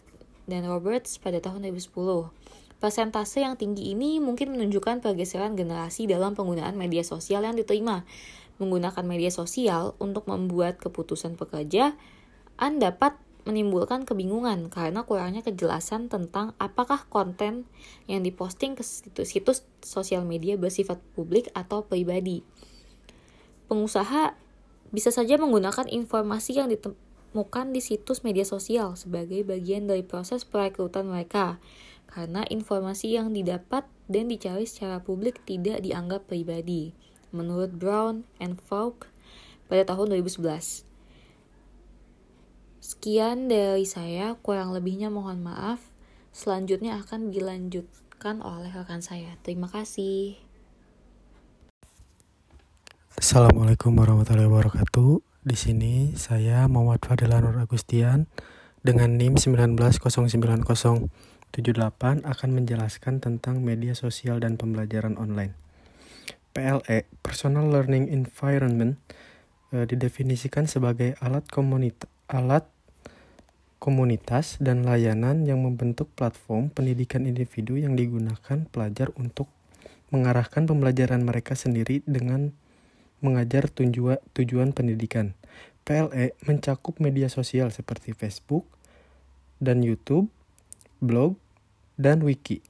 dan 0.46 0.68
Roberts 0.68 1.18
pada 1.18 1.40
tahun 1.40 1.66
2010, 1.72 2.32
persentase 2.78 3.42
yang 3.42 3.56
tinggi 3.56 3.96
ini 3.96 4.20
mungkin 4.20 4.54
menunjukkan 4.54 5.02
pergeseran 5.02 5.56
generasi 5.56 6.06
dalam 6.06 6.36
penggunaan 6.36 6.76
media 6.76 7.02
sosial 7.02 7.48
yang 7.48 7.56
diterima. 7.56 8.04
Menggunakan 8.56 9.04
media 9.04 9.32
sosial 9.32 10.00
untuk 10.00 10.32
membuat 10.32 10.80
keputusan 10.80 11.36
pekerja, 11.36 11.96
Anda 12.56 12.96
dapat 12.96 13.20
menimbulkan 13.46 14.10
kebingungan 14.10 14.74
karena 14.74 15.06
kurangnya 15.06 15.46
kejelasan 15.46 16.10
tentang 16.10 16.58
apakah 16.58 17.06
konten 17.14 17.70
yang 18.10 18.26
diposting 18.26 18.74
ke 18.74 18.82
situs-situs 18.82 19.62
sosial 19.86 20.26
media 20.26 20.58
bersifat 20.58 20.98
publik 21.14 21.54
atau 21.54 21.86
pribadi. 21.86 22.42
Pengusaha 23.70 24.34
bisa 24.90 25.14
saja 25.14 25.38
menggunakan 25.38 25.86
informasi 25.86 26.58
yang 26.58 26.74
ditemukan 27.36 27.76
di 27.76 27.84
situs 27.84 28.24
media 28.24 28.48
sosial 28.48 28.96
sebagai 28.96 29.44
bagian 29.44 29.92
dari 29.92 30.08
proses 30.08 30.48
perekrutan 30.48 31.12
mereka, 31.12 31.60
karena 32.08 32.48
informasi 32.48 33.12
yang 33.12 33.36
didapat 33.36 33.84
dan 34.08 34.32
dicari 34.32 34.64
secara 34.64 35.04
publik 35.04 35.44
tidak 35.44 35.84
dianggap 35.84 36.32
pribadi, 36.32 36.96
menurut 37.36 37.76
Brown 37.76 38.24
and 38.40 38.56
Falk 38.64 39.12
pada 39.68 39.84
tahun 39.84 40.16
2011. 40.16 40.88
Sekian 42.80 43.52
dari 43.52 43.84
saya, 43.84 44.40
kurang 44.40 44.72
lebihnya 44.72 45.12
mohon 45.12 45.44
maaf. 45.44 45.84
Selanjutnya 46.32 47.04
akan 47.04 47.36
dilanjutkan 47.36 48.40
oleh 48.40 48.72
rekan 48.72 49.04
saya. 49.04 49.36
Terima 49.44 49.68
kasih. 49.68 50.40
Assalamualaikum 53.20 53.92
warahmatullahi 53.92 54.48
wabarakatuh. 54.48 55.35
Di 55.46 55.54
sini 55.54 56.18
saya 56.18 56.66
Muhammad 56.66 57.06
Fadila 57.06 57.38
Nur 57.38 57.54
Agustian 57.62 58.26
dengan 58.82 59.14
NIM 59.14 59.38
19090078 59.38 61.06
akan 62.26 62.50
menjelaskan 62.50 63.22
tentang 63.22 63.62
media 63.62 63.94
sosial 63.94 64.42
dan 64.42 64.58
pembelajaran 64.58 65.22
online. 65.22 65.54
PLE, 66.50 67.06
Personal 67.22 67.70
Learning 67.70 68.10
Environment, 68.10 68.98
e, 69.70 69.86
didefinisikan 69.86 70.66
sebagai 70.66 71.14
alat 71.22 71.46
komunitas 71.46 72.10
alat 72.26 72.66
komunitas 73.78 74.58
dan 74.58 74.82
layanan 74.82 75.46
yang 75.46 75.62
membentuk 75.62 76.10
platform 76.18 76.74
pendidikan 76.74 77.30
individu 77.30 77.78
yang 77.78 77.94
digunakan 77.94 78.66
pelajar 78.74 79.14
untuk 79.14 79.46
mengarahkan 80.10 80.66
pembelajaran 80.66 81.22
mereka 81.22 81.54
sendiri 81.54 82.02
dengan 82.10 82.58
mengajar 83.26 83.66
tujuan, 83.74 84.22
tujuan 84.38 84.70
pendidikan. 84.78 85.34
PLE 85.82 86.38
mencakup 86.46 87.02
media 87.02 87.26
sosial 87.30 87.74
seperti 87.74 88.14
Facebook 88.14 88.70
dan 89.58 89.82
YouTube, 89.82 90.30
blog, 91.02 91.42
dan 91.98 92.22
wiki. 92.22 92.62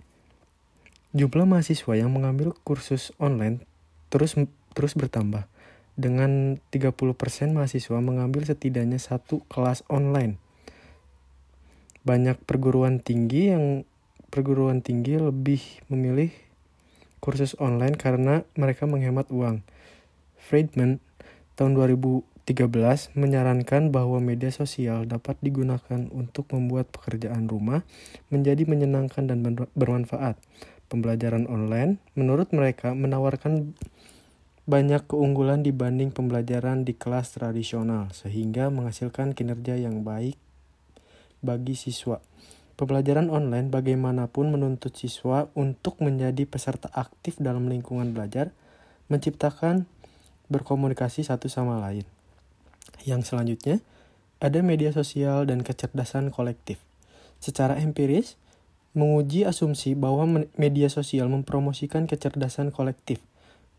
Jumlah 1.15 1.47
mahasiswa 1.47 1.93
yang 1.95 2.11
mengambil 2.11 2.55
kursus 2.63 3.11
online 3.19 3.63
terus 4.07 4.39
terus 4.71 4.95
bertambah. 4.95 5.47
dengan 5.95 6.59
30% 6.75 7.55
mahasiswa 7.55 7.97
mengambil 8.03 8.43
setidaknya 8.43 8.99
satu 8.99 9.47
kelas 9.47 9.87
online. 9.87 10.35
Banyak 12.03 12.43
perguruan 12.43 12.99
tinggi 12.99 13.55
yang 13.55 13.87
perguruan 14.27 14.83
tinggi 14.83 15.15
lebih 15.15 15.63
memilih 15.87 16.35
kursus 17.23 17.55
online 17.57 17.95
karena 17.95 18.43
mereka 18.59 18.85
menghemat 18.85 19.31
uang. 19.31 19.63
Friedman 20.45 21.01
tahun 21.57 21.73
2013 21.73 22.45
menyarankan 23.17 23.89
bahwa 23.89 24.21
media 24.21 24.53
sosial 24.53 25.09
dapat 25.09 25.41
digunakan 25.41 26.05
untuk 26.13 26.53
membuat 26.53 26.93
pekerjaan 26.93 27.49
rumah 27.49 27.81
menjadi 28.29 28.69
menyenangkan 28.69 29.25
dan 29.25 29.41
bermanfaat. 29.73 30.37
Pembelajaran 30.85 31.49
online 31.49 31.97
menurut 32.13 32.53
mereka 32.53 32.93
menawarkan 32.93 33.73
banyak 34.69 35.05
keunggulan 35.09 35.65
dibanding 35.65 36.09
pembelajaran 36.09 36.85
di 36.85 36.93
kelas 36.97 37.37
tradisional, 37.37 38.09
sehingga 38.13 38.73
menghasilkan 38.73 39.33
kinerja 39.33 39.77
yang 39.77 40.05
baik 40.05 40.37
bagi 41.41 41.77
siswa. 41.77 42.21
Pembelajaran 42.75 43.29
online 43.29 43.69
bagaimanapun 43.69 44.53
menuntut 44.53 44.97
siswa 44.97 45.47
untuk 45.53 46.01
menjadi 46.01 46.49
peserta 46.49 46.89
aktif 46.91 47.37
dalam 47.37 47.69
lingkungan 47.69 48.11
belajar, 48.11 48.51
menciptakan 49.05 49.85
berkomunikasi 50.51 51.25
satu 51.25 51.47
sama 51.47 51.77
lain. 51.81 52.03
Yang 53.05 53.33
selanjutnya, 53.33 53.81
ada 54.41 54.59
media 54.61 54.91
sosial 54.91 55.45
dan 55.47 55.65
kecerdasan 55.65 56.33
kolektif. 56.33 56.81
Secara 57.39 57.77
empiris, 57.77 58.37
menguji 58.97 59.43
asumsi 59.43 59.93
bahwa 59.93 60.45
media 60.55 60.87
sosial 60.87 61.29
mempromosikan 61.29 62.05
kecerdasan 62.09 62.69
kolektif– 62.73 63.21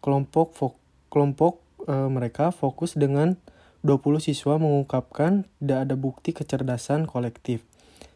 kelompok 0.06 0.54
fok 0.54 0.74
kelompok 1.10 1.58
e, 1.82 1.94
mereka 2.06 2.54
fokus 2.54 2.94
dengan 2.94 3.34
20 3.82 4.22
siswa 4.22 4.54
mengungkapkan 4.54 5.46
tidak 5.58 5.78
ada 5.82 5.94
bukti 5.98 6.30
kecerdasan 6.30 7.10
kolektif. 7.10 7.66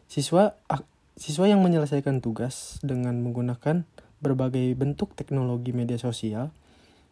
Siswa 0.07 0.55
siswa 1.19 1.45
yang 1.51 1.59
menyelesaikan 1.59 2.23
tugas 2.23 2.79
dengan 2.79 3.19
menggunakan 3.19 3.83
berbagai 4.23 4.71
bentuk 4.79 5.15
teknologi 5.19 5.75
media 5.75 5.99
sosial 5.99 6.51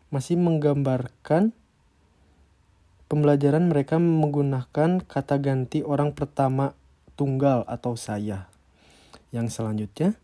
masih 0.10 0.38
menggambarkan 0.38 1.54
pembelajaran 3.10 3.70
mereka 3.70 3.98
menggunakan 3.98 5.02
kata 5.02 5.36
ganti 5.42 5.82
orang 5.82 6.14
pertama 6.14 6.78
tunggal 7.18 7.66
atau 7.66 7.98
saya. 7.98 8.50
Yang 9.30 9.62
selanjutnya, 9.62 10.18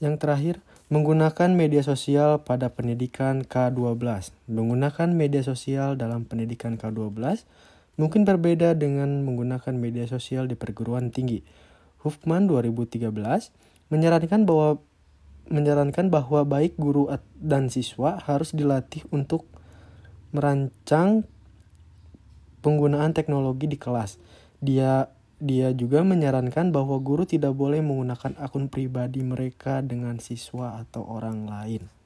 yang 0.00 0.16
terakhir, 0.16 0.60
Menggunakan 0.92 1.56
media 1.56 1.80
sosial 1.80 2.44
pada 2.44 2.68
pendidikan 2.68 3.48
K12. 3.48 3.96
Menggunakan 4.44 5.08
media 5.08 5.40
sosial 5.40 5.96
dalam 5.96 6.28
pendidikan 6.28 6.76
K12 6.76 7.16
mungkin 7.96 8.28
berbeda 8.28 8.76
dengan 8.76 9.24
menggunakan 9.24 9.72
media 9.72 10.04
sosial 10.04 10.44
di 10.44 10.52
perguruan 10.52 11.08
tinggi. 11.08 11.40
Huffman 12.04 12.44
2013 12.44 13.08
menyarankan 13.88 14.44
bahwa 14.44 14.84
menyarankan 15.50 16.12
bahwa 16.12 16.46
baik 16.46 16.78
guru 16.78 17.10
dan 17.38 17.72
siswa 17.72 18.20
harus 18.22 18.54
dilatih 18.54 19.02
untuk 19.10 19.48
merancang 20.30 21.26
penggunaan 22.62 23.12
teknologi 23.12 23.66
di 23.66 23.78
kelas. 23.80 24.16
Dia 24.62 25.10
dia 25.42 25.74
juga 25.74 26.06
menyarankan 26.06 26.70
bahwa 26.70 27.02
guru 27.02 27.26
tidak 27.26 27.58
boleh 27.58 27.82
menggunakan 27.82 28.38
akun 28.38 28.70
pribadi 28.70 29.26
mereka 29.26 29.82
dengan 29.82 30.22
siswa 30.22 30.78
atau 30.78 31.02
orang 31.02 31.50
lain. 31.50 32.01